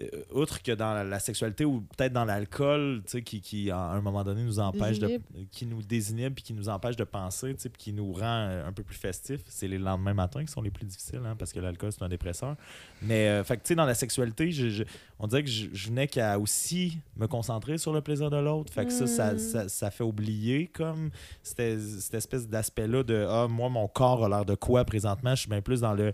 [0.00, 4.00] euh, outre que dans la, la sexualité ou peut-être dans l'alcool, qui, qui, à un
[4.00, 5.06] moment donné, nous empêche de.
[5.52, 8.72] Qui nous désinhibe puis qui nous empêche de penser, puis qui nous rend euh, un
[8.72, 11.60] peu plus festifs, c'est les lendemains matins qui sont les plus difficiles, hein, parce que
[11.60, 12.56] l'alcool, c'est un dépresseur.
[13.02, 14.84] Mais, euh, fait que, tu sais, dans la sexualité, je, je-
[15.20, 18.72] on dirait que je, je venais qu'à aussi me concentrer sur le plaisir de l'autre.
[18.72, 19.38] Fait que ça, ça, Mm.
[19.38, 21.10] ça, ça fait oublier, comme,
[21.44, 25.36] cette, cette espèce d'aspect-là de, ah, moi, mon corps a l'air de quoi présentement?
[25.36, 26.12] Je suis bien plus dans le.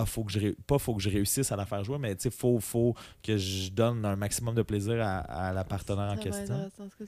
[0.00, 2.14] Ah, faut que je ré- pas faut que je réussisse à la faire jouer, mais
[2.18, 6.16] sais, faut, faut que je donne un maximum de plaisir à, à la partenaire en
[6.16, 6.54] question.
[6.96, 7.04] que.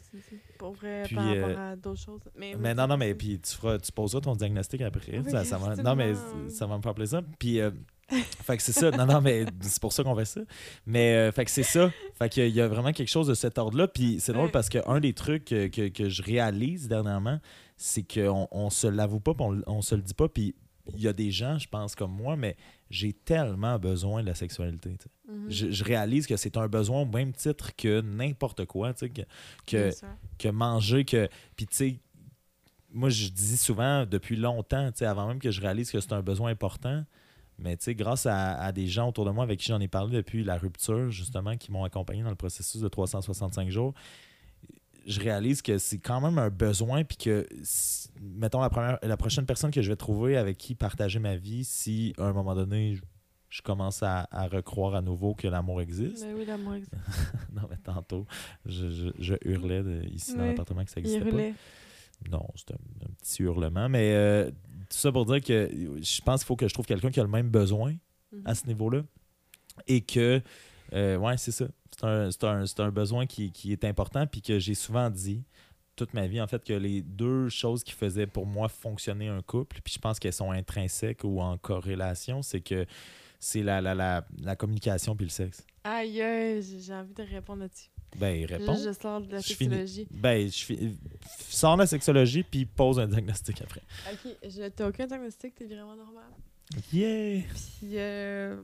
[0.59, 2.21] Pour vrai, Puis, par rapport euh, à d'autres choses.
[2.37, 5.19] Mais, Mais non, non, mais puis tu, feras, tu poseras ton diagnostic après.
[5.19, 6.15] Oui, ça, ça va, non, mais
[6.49, 7.23] ça va me faire plaisir.
[7.39, 7.71] Puis, euh,
[8.11, 8.91] fait que c'est ça.
[8.91, 10.41] Non, non, mais c'est pour ça qu'on fait ça.
[10.85, 11.91] Mais, euh, fait que c'est ça.
[12.19, 13.87] Fait qu'il y a vraiment quelque chose de cet ordre-là.
[13.87, 17.39] Puis c'est drôle parce qu'un des trucs que, que, que je réalise dernièrement,
[17.77, 20.29] c'est qu'on on se l'avoue pas, on, on se le dit pas.
[20.29, 20.55] Puis
[20.95, 22.57] il y a des gens, je pense, comme moi, mais
[22.91, 24.97] j'ai tellement besoin de la sexualité.
[25.29, 25.47] Mhm.
[25.51, 28.93] Je, je réalise que c'est un besoin au même titre que n'importe quoi.
[28.95, 29.07] Que,
[29.67, 29.91] que,
[30.39, 31.29] que manger, que.
[31.57, 32.01] Puis, tu sais,
[32.93, 36.51] moi, je dis souvent depuis longtemps, avant même que je réalise que c'est un besoin
[36.51, 37.05] important,
[37.59, 39.87] mais tu sais, grâce à, à des gens autour de moi avec qui j'en ai
[39.89, 43.95] parlé depuis la rupture, justement, qui m'ont accompagné dans le processus de 365 jours,
[45.07, 49.17] je réalise que c'est quand même un besoin, puis que, si- mettons, la, première, la
[49.17, 52.55] prochaine personne que je vais trouver avec qui partager ma vie, si à un moment
[52.55, 53.03] donné, je,
[53.49, 56.25] je commence à, à recroire à nouveau que l'amour existe.
[56.27, 56.95] Mais oui, l'amour existe.
[57.53, 58.27] non, mais tantôt,
[58.67, 61.57] je, je- je hurlais de- ici dans l'appartement que ça n'existait pas.
[62.31, 62.75] Non, c'est un,
[63.07, 63.89] un petit hurlement.
[63.89, 65.71] Mais euh, tout ça pour dire que
[66.03, 67.95] je pense qu'il faut que je trouve quelqu'un qui a le même besoin
[68.33, 68.43] Mhm.
[68.45, 69.03] à ce niveau-là.
[69.89, 70.41] Et que,
[70.93, 71.65] euh, ouais, c'est ça.
[71.91, 74.25] C'est un, c'est un- c'est un besoin qui, qui est important.
[74.29, 75.43] Puis que j'ai souvent dit
[76.05, 79.43] toute ma vie, en fait, que les deux choses qui faisaient pour moi fonctionner un
[79.43, 82.87] couple, puis je pense qu'elles sont intrinsèques ou en corrélation, c'est que
[83.39, 85.65] c'est la, la, la, la communication puis le sexe.
[85.85, 87.89] Aïe, j'ai envie de répondre là-dessus.
[88.17, 88.75] Ben, réponds.
[88.77, 89.71] Je, je sors de la Je finis.
[89.77, 90.09] sexologie.
[90.11, 90.75] Ben, je
[91.49, 93.83] sors la sexologie puis pose un diagnostic après.
[94.13, 96.25] Ok, je t'as aucun diagnostic, t'es vraiment normal.
[96.93, 97.43] Yeah!
[97.79, 98.57] Puis, euh,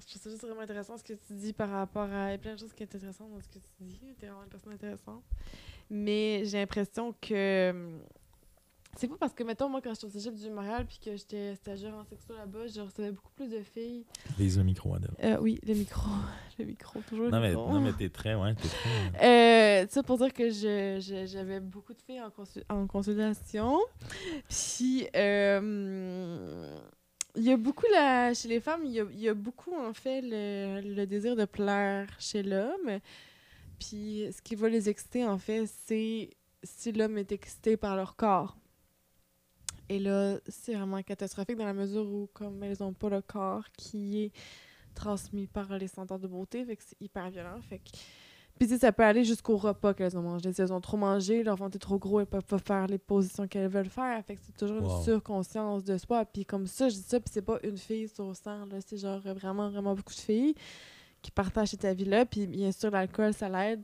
[0.00, 2.28] je trouve ça juste vraiment intéressant ce que tu dis par rapport à.
[2.28, 3.98] Il y a plein de choses qui sont intéressantes dans ce que tu dis.
[4.18, 5.22] T'es vraiment une personne intéressante.
[5.90, 7.70] Mais j'ai l'impression que.
[7.70, 8.00] hum,
[8.98, 11.54] C'est pas parce que, mettons, moi, quand j'étais au cégep du Montréal puis que j'étais
[11.56, 14.04] stagiaire en sexo là-bas, je recevais beaucoup plus de filles.
[14.38, 15.10] Les micro Adèle.
[15.22, 16.10] Euh, oui, le micro.
[16.58, 17.70] Le micro, toujours le Non mais, micro.
[17.70, 19.82] non, mais t'es très, ouais, t'es très.
[19.82, 23.78] Euh, ça pour dire que je- je- j'avais beaucoup de filles en, consul- en consultation.
[24.48, 26.78] Puis, euh,
[27.34, 29.74] il y a beaucoup, la, chez les femmes, il y a, il y a beaucoup,
[29.78, 33.00] en fait, le, le désir de plaire chez l'homme.
[33.78, 36.30] Puis, ce qui va les exciter, en fait, c'est
[36.62, 38.56] si l'homme est excité par leur corps.
[39.88, 43.64] Et là, c'est vraiment catastrophique dans la mesure où, comme elles n'ont pas le corps
[43.76, 44.32] qui est
[44.94, 47.60] transmis par les senteurs de beauté, fait que c'est hyper violent.
[47.68, 47.90] Fait que
[48.58, 50.50] puis, ça peut aller jusqu'au repas qu'elles ont mangé.
[50.50, 52.96] Si elles ont trop mangé, leur ventre est trop gros, elles peuvent pas faire les
[52.96, 54.24] positions qu'elles veulent faire.
[54.24, 54.96] Fait que c'est toujours Wow.
[54.96, 56.24] une surconscience de soi.
[56.24, 58.76] Puis, comme ça, je dis ça, puis c'est pas une fille sur 100, là.
[58.80, 60.54] C'est genre vraiment, vraiment beaucoup de filles
[61.26, 62.24] qui partagent cette avis-là.
[62.24, 63.82] Puis, bien sûr, l'alcool, ça l'aide.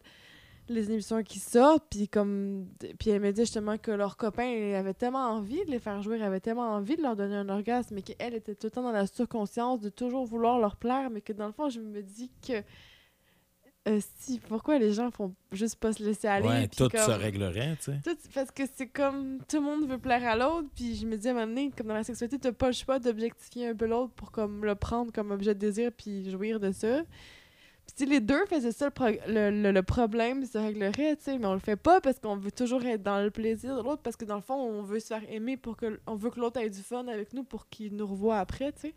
[0.69, 2.69] Les émissions qui sortent, puis comme...
[3.01, 6.23] Puis elle me dit justement que leurs copains avaient tellement envie de les faire jouer,
[6.23, 8.93] avaient tellement envie de leur donner un orgasme, mais qu'elle était tout le temps dans
[8.93, 12.31] la surconscience de toujours vouloir leur plaire, mais que dans le fond, je me dis
[12.47, 12.62] que...
[13.88, 16.46] euh, si, pourquoi les gens font juste pas se laisser aller?
[16.48, 18.00] ouais, tout comme- se réglerait, tu sais.
[18.04, 21.16] tout, parce que c'est comme tout le monde veut plaire à l'autre, puis je me
[21.16, 23.74] dis à un moment donné, comme dans la sexualité, t'as pas le choix d'objectifier un
[23.74, 27.02] peu l'autre pour comme le prendre comme objet de désir puis jouir de ça.
[27.84, 31.24] Puis si les deux faisaient ça, le, pro- le, le- le problème se réglerait, tu
[31.24, 33.82] sais, mais on le fait pas parce qu'on veut toujours être dans le plaisir de
[33.82, 36.30] l'autre, parce que dans le fond, on veut se faire aimer pour que on veut
[36.30, 38.94] que l'autre ait du fun avec nous pour qu'il nous revoie après, tu sais.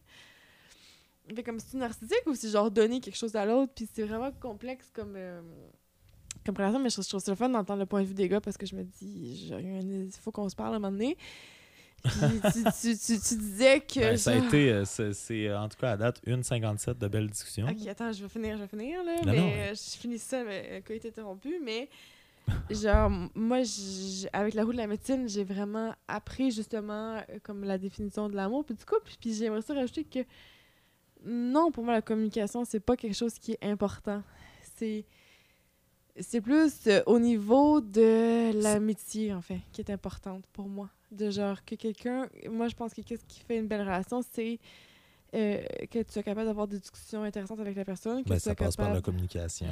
[1.33, 4.31] Fait comme c'est narcissique ou c'est genre donner quelque chose à l'autre, puis c'est vraiment
[4.33, 5.41] complexe comme euh,
[6.45, 8.27] comme relation, mais je, je trouve ça le fun d'entendre le point de vue des
[8.29, 11.17] gars parce que je me dis, il faut qu'on se parle à un moment donné.
[12.03, 12.11] Puis
[12.53, 13.99] tu, tu, tu, tu disais que.
[13.99, 16.99] Ben, ça a genre- été, euh, c'est euh, en tout cas à date, une 57
[16.99, 17.65] de belles discussions.
[17.67, 19.15] Ok, attends, je vais finir, je vais finir, là.
[19.25, 19.49] Non, mais non.
[19.51, 21.59] euh, je finis ça, mais quand il est interrompu.
[21.63, 21.89] Mais,
[22.69, 23.61] genre, moi,
[24.33, 28.35] avec la roue de la médecine, j'ai vraiment appris, justement, euh, comme la définition de
[28.35, 29.09] l'amour puis du couple.
[29.19, 30.19] Puis j'aimerais ça rajouter que,
[31.25, 34.21] non, pour moi, la communication, c'est pas quelque chose qui est important.
[34.77, 35.05] C'est.
[36.17, 40.89] C'est plus euh, au niveau de l'amitié, en fait, qui est importante pour moi.
[41.11, 42.29] De genre que quelqu'un.
[42.49, 44.59] Moi, je pense que qu'est-ce qui fait une belle relation, c'est
[45.33, 45.61] euh,
[45.91, 48.23] que tu sois capable d'avoir des discussions intéressantes avec la personne.
[48.23, 49.67] Que Ben, tu ça passe par la communication.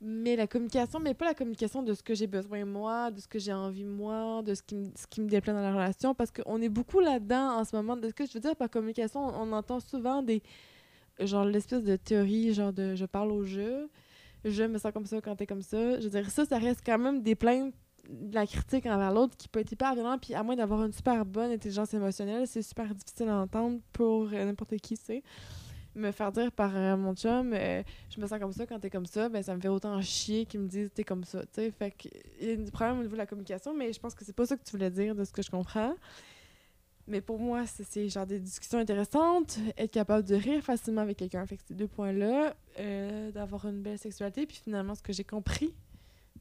[0.00, 3.28] Mais la communication, mais pas la communication de ce que j'ai besoin moi, de ce
[3.28, 6.14] que j'ai envie moi, de ce qui me, ce qui me déplaît dans la relation,
[6.14, 7.96] parce qu'on est beaucoup là-dedans en ce moment.
[7.98, 10.42] De ce que je veux dire par communication, on, on entend souvent des
[11.20, 13.88] genre l'espèce de théorie, genre de je parle au jeu,
[14.44, 15.98] je me sens comme ça quand t'es comme ça.
[16.00, 17.74] Je veux dire, ça, ça reste quand même des plaintes
[18.08, 20.92] de la critique envers l'autre qui peut être hyper violent, puis à moins d'avoir une
[20.92, 25.22] super bonne intelligence émotionnelle, c'est super difficile à entendre pour euh, n'importe qui, sais.
[25.94, 28.88] Me faire dire par euh, mon chum, euh, je me sens comme ça quand t'es
[28.88, 31.48] comme ça, ben ça me fait autant chier qu'ils me disent t'es comme ça, tu
[31.52, 31.70] sais.
[31.70, 32.08] Fait que
[32.40, 34.34] il y a un problème au niveau de la communication, mais je pense que c'est
[34.34, 35.94] pas ça que tu voulais dire de ce que je comprends.
[37.08, 41.44] Mais pour moi, c'est- genre des discussions intéressantes, être capable de rire facilement avec quelqu'un.
[41.46, 45.24] Fait que ces deux points-là, euh, d'avoir une belle sexualité, puis finalement, ce que j'ai
[45.24, 45.74] compris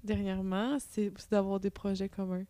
[0.03, 2.45] dernièrement, c'est d'avoir des projets communs.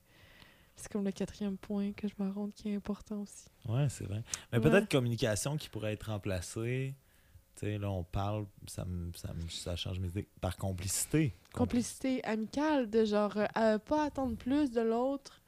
[0.75, 3.45] C'est comme le quatrième point que je me rends qui est important aussi.
[3.67, 4.23] Ouais, c'est vrai.
[4.51, 4.63] Mais Ouais.
[4.69, 6.95] peut-être communication qui pourrait être remplacée.
[7.55, 10.27] Tu sais, là, on parle, ça, me- ça, me- ça change mes idées.
[10.39, 11.33] Par complicité.
[11.53, 15.40] Complicité amicale, de genre, euh, pas attendre plus de l'autre.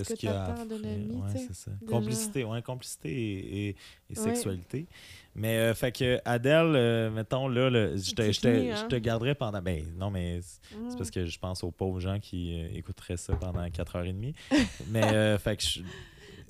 [0.00, 1.70] Qu'il y a Ouais, ça.
[1.88, 3.76] Complicité, ouais, complicité et,
[4.10, 4.86] et- sexualité.
[5.34, 8.88] Mais, euh, fait que, Adèle, euh, mettons, là, le- je te, je te- je hein?
[8.88, 9.62] te garderai pendant.
[9.62, 10.96] Ben, non, mais c'est Mm.
[10.98, 14.34] parce que je pense aux pauvres gens qui euh, écouteraient ça pendant 4h30.
[14.90, 15.80] mais, fait que, je-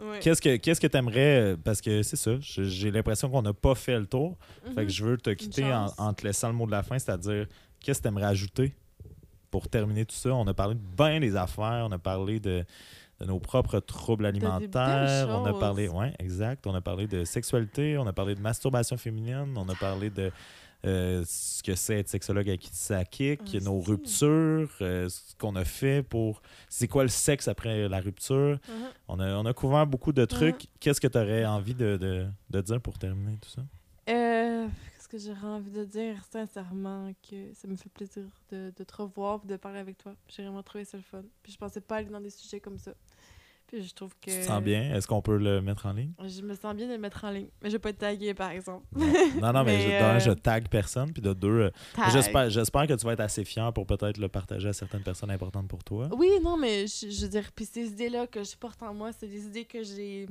[0.00, 0.18] Ouais.
[0.20, 1.56] qu'est-ce que qu'est-ce que tu aimerais.
[1.62, 4.36] Parce que c'est ça, j'ai l'impression qu'on n'a pas fait le tour.
[4.74, 7.46] Fait que je veux te quitter en, te laissant le mot de la fin, c'est-à-dire,
[7.78, 8.74] qu'est-ce que tu aimerais ajouter
[9.48, 10.30] pour terminer tout ça?
[10.34, 12.64] On a parlé de bien des affaires, on a parlé de,
[13.22, 17.96] de nos propres troubles alimentaires, on a parlé, ouais, exact, on a parlé de sexualité,
[17.98, 20.32] on a parlé de masturbation féminine, on a parlé de
[20.84, 25.64] euh, ce que c'est être sexologue à Kitsakik, Ah, nos ruptures, euh, ce qu'on a
[25.64, 26.42] fait pour...
[26.68, 28.58] C'est quoi le sexe après la rupture?
[28.68, 28.74] Mhm.
[29.06, 30.66] On a, on a couvert beaucoup de trucs.
[30.80, 33.62] Qu'est-ce que tu aurais envie de, de- de dire pour terminer tout ça?
[34.10, 34.66] Euh,
[35.12, 39.44] que j'aurais envie de dire sincèrement que ça me fait plaisir de, de te revoir
[39.44, 40.14] de parler avec toi.
[40.28, 41.22] J'ai vraiment trouvé ça le fun.
[41.42, 42.92] Puis je pensais pas aller dans des sujets comme ça.
[43.66, 44.30] Puis je trouve que.
[44.30, 44.94] Tu te sens bien?
[44.94, 46.12] Est-ce qu'on peut le mettre en ligne?
[46.24, 47.48] Je me sens bien de le mettre en ligne.
[47.62, 48.84] Mais je vais pas être taguée, par exemple.
[48.94, 51.70] Non, non, mais, Mais, je- d'un, euh, je tag personne, puis de deux, euh,
[52.48, 55.68] j'espère que tu vas être assez fier pour peut-être le partager à certaines personnes importantes
[55.68, 56.08] pour toi.
[56.16, 59.12] Oui, non, mais je, je veux dire, puis ces idées-là que je porte en moi,
[59.12, 60.26] c'est des idées que j'ai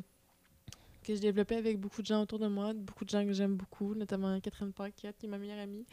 [1.02, 3.56] que j'ai développées avec beaucoup de gens autour de moi, beaucoup de gens que j'aime
[3.56, 5.86] beaucoup, notamment Catherine Paquette, qui est ma meilleure amie.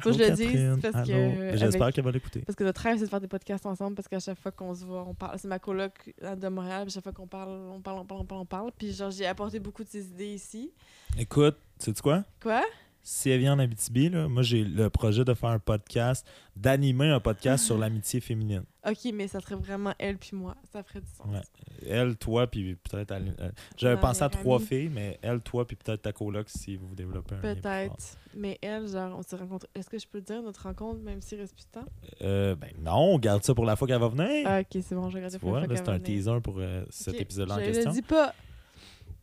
[0.00, 2.40] Faut que je le dise, parce que J'espère qu'elle va l'écouter.
[2.40, 4.74] Parce que notre rêve, c'est de faire des podcasts ensemble, parce qu'à chaque fois qu'on
[4.74, 5.38] se voit, on parle.
[5.38, 8.04] C'est ma coloc euh, de Montréal, puis à chaque fois qu'on parle, on parle, on
[8.04, 8.72] parle, on parle, on parle.
[8.76, 10.72] Puis genre, j'ai apporté beaucoup de ces idées ici.
[11.18, 12.24] Écoute, sais-tu quoi?
[12.40, 12.62] Quoi?
[13.04, 17.08] Si elle vient en Abitibi, là, moi, j'ai le projet de faire un podcast, d'animer
[17.08, 18.62] un podcast sur l'amitié féminine.
[18.84, 20.56] Ok, mais ça serait vraiment elle puis moi.
[20.72, 21.24] Ça ferait du sens.
[21.28, 21.88] Ouais.
[21.88, 23.12] Elle, toi, puis peut-être...
[23.12, 26.92] Euh, J'avais pensé à trois filles, mais elle, toi, puis peut-être ta coloc si vous
[26.96, 27.38] développez un.
[27.38, 28.18] Peut-être.
[28.34, 29.68] Mais elle, genre, on s'est rencontrés.
[29.76, 31.86] Est-ce que je peux dire notre rencontre, même s'il reste plus de temps?
[32.22, 34.46] Euh, ben non, on garde ça pour la fois qu'elle va venir.
[34.46, 37.20] Ah, ok, c'est bon, je regarde tu vois, là, c'est un teaser pour euh, cet
[37.20, 37.92] épisode-là en question.
[37.92, 38.34] Je le dis pas.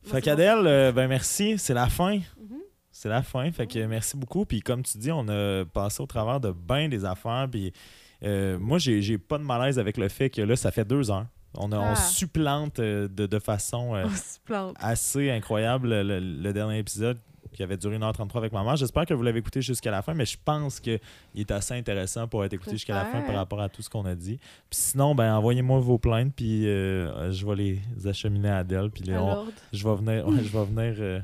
[0.04, 2.16] Fait qu'Adèle, euh, ben merci, c'est la fin.
[2.16, 2.59] Mhm.
[3.02, 3.50] C'est la fin.
[3.54, 4.44] Fait que merci beaucoup.
[4.44, 7.48] Puis comme tu dis, on a passé au travers de bien des affaires.
[7.50, 7.72] Puis
[8.24, 11.26] euh, moi, j'ai pas de malaise avec le fait que là, ça fait deux heures.
[11.56, 11.96] On, a, on Ah.
[11.96, 14.04] supplante euh, de, de façon euh,
[14.82, 17.18] assez incroyable le, dernier épisode
[17.54, 18.76] qui avait duré 1h33 avec maman.
[18.76, 21.00] J'espère que vous l'avez écouté jusqu'à la fin, mais je pense qu'il
[21.38, 24.04] est assez intéressant pour être écouté jusqu'à la fin par rapport à tout ce qu'on
[24.06, 24.38] a dit.
[24.70, 28.92] Puis sinon, ben envoyez-moi vos plaintes, puis euh, je vais les acheminer à Adèle.
[28.92, 31.20] Puis les- on- je vais venir, je vais venir, euh,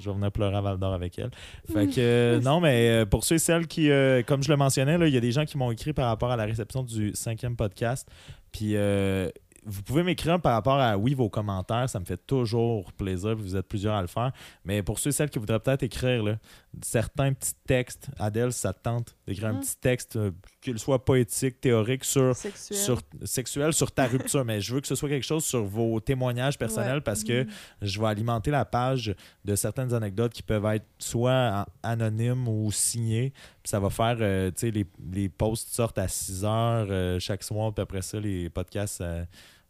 [0.00, 1.30] je vais venir pleurer à Val d'Or avec elle.
[1.72, 4.56] Fait que euh, non, mais euh, pour ceux et celles qui, euh, comme je le
[4.56, 7.12] mentionnais, il y a des gens qui m'ont écrit par rapport à la réception du
[7.14, 8.08] cinquième podcast.
[8.52, 9.28] Puis euh,
[9.64, 13.36] vous pouvez m'écrire par rapport à oui vos commentaires, ça me fait toujours plaisir.
[13.36, 14.32] Vous êtes plusieurs à le faire.
[14.64, 16.36] Mais pour ceux et celles qui voudraient peut-être écrire là,
[16.82, 19.60] certains petits textes, Adèle, ça te tente d'écrire un Mhm.
[19.60, 20.30] petit texte, euh,
[20.60, 22.78] qu'il soit poétique, théorique sur Sexuel.
[22.78, 25.98] sur sexuel sur ta rupture, mais je veux que ce soit quelque chose sur vos
[26.00, 27.00] témoignages personnels Ouais.
[27.00, 27.50] parce que Mhm.
[27.82, 29.14] je vais alimenter la page
[29.44, 33.30] de certaines anecdotes qui peuvent être soit anonymes ou signées.
[33.62, 37.18] Puis ça va faire, euh, tu sais, les, les posts sortent à 6 heures euh,
[37.18, 39.00] chaque soir, puis après ça, les podcasts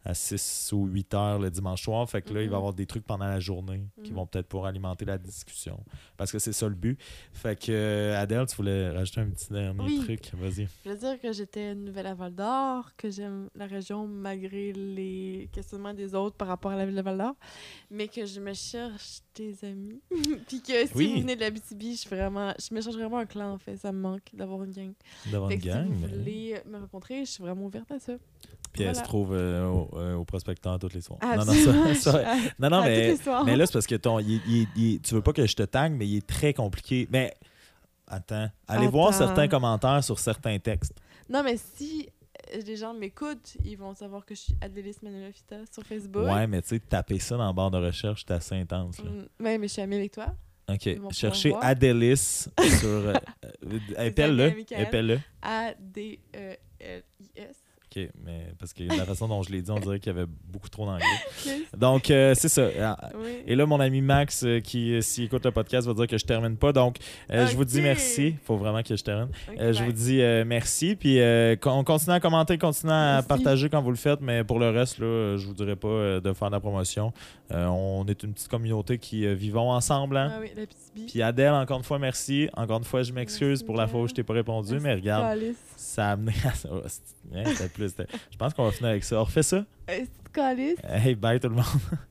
[0.05, 2.09] à, à 6 ou 8 heures le dimanche soir.
[2.09, 2.55] Fait que là, il va y Mhm.
[2.57, 4.17] avoir des trucs pendant la journée qui Mhm.
[4.17, 5.79] vont peut-être pouvoir alimenter la discussion.
[6.17, 6.99] Parce que c'est ça le but.
[7.33, 10.01] Fait que, euh, Adèle, tu voulais rajouter un petit dernier Oui.
[10.05, 10.31] truc?
[10.35, 10.69] Vas-y.
[10.85, 15.49] Je veux dire que j'étais nouvelle à Val d'Or, que j'aime la région malgré les
[15.53, 17.35] questionnements des autres par rapport à la ville de Val d'Or,
[17.91, 20.01] mais que je me cherche des amis.
[20.49, 21.13] Puis que si Oui.
[21.15, 23.77] vous venez de l'Abitibi, je suis vraiment, je me cherche vraiment un clan en fait.
[23.77, 24.93] Ça me manque d'avoir une gang.
[25.31, 25.87] D'avoir une gang.
[25.87, 28.15] si vous mais- voulez me rencontrer, je suis vraiment ouverte à ça.
[28.73, 31.19] Puis elle se trouve euh, au, euh, au prospecteur tous les soirs.
[31.23, 32.23] Ah, non, non, ça, ça-
[32.61, 35.23] non, non, toutes mais, mais là, c'est parce que ton, il- il- il- tu veux
[35.23, 37.09] pas que je te tague, mais il est très compliqué.
[37.11, 37.35] Mais
[38.07, 40.95] attends, allez voir certains commentaires sur certains textes.
[41.29, 42.09] Non, mais si
[42.55, 46.27] euh, les gens m'écoutent, ils vont savoir que je suis Adélis Manuela Fita sur Facebook.
[46.27, 48.99] Ouais, mais tu sais, taper ça dans la barre de recherche, c'est assez intense.
[49.03, 49.11] là.
[49.11, 50.27] Mm, ouais, mais je suis amie avec toi.
[50.69, 50.89] OK.
[51.11, 51.53] Cherchez.
[51.61, 52.47] Adélis
[52.79, 52.89] sur.
[52.89, 53.15] euh,
[53.67, 54.55] Michael.
[54.83, 55.19] Épelle-le.
[55.43, 57.57] A-D-E-L-I-S.
[57.97, 60.29] OK, mais parce que la façon dont je l'ai dit, on dirait qu'il y avait
[60.53, 61.05] beaucoup trop d'anglais.
[61.77, 62.69] Donc, euh, c'est ça.
[62.81, 63.39] Ah, Oui.
[63.49, 66.17] Et là, mon ami Max, euh, qui, euh, s'il écoute le podcast, va dire que
[66.17, 66.73] je termine pas.
[66.73, 66.99] Donc,
[67.33, 68.29] euh, je vous dis merci.
[68.29, 69.29] Il faut vraiment que je termine.
[69.59, 70.95] Euh, je vous dis merci.
[70.95, 73.29] Puis, euh, con- continuez à commenter, continuez à Merci.
[73.29, 74.21] partager quand vous le faites.
[74.21, 77.13] Mais pour le reste, là, je vous dirais pas de faire de la promotion.
[77.51, 80.17] On est une petite communauté qui vivons ensemble.
[80.17, 80.31] hein.
[80.37, 81.09] Ah oui, la petite.
[81.11, 82.49] Puis, Adèle, encore une fois, merci.
[82.57, 84.75] Encore une fois, je m'excuse pour la fois où je t'ai pas répondu.
[84.75, 85.39] Merci, Mais regarde.
[85.81, 86.69] Ça a amené à ça.
[86.73, 86.83] Oh,
[87.35, 87.43] hein,
[87.75, 87.95] plus-
[88.31, 89.21] Je pense qu'on va finir avec ça.
[89.21, 89.65] On refait ça?
[89.91, 90.77] Euh, c'est.
[90.85, 91.65] Hey, bye tout le monde.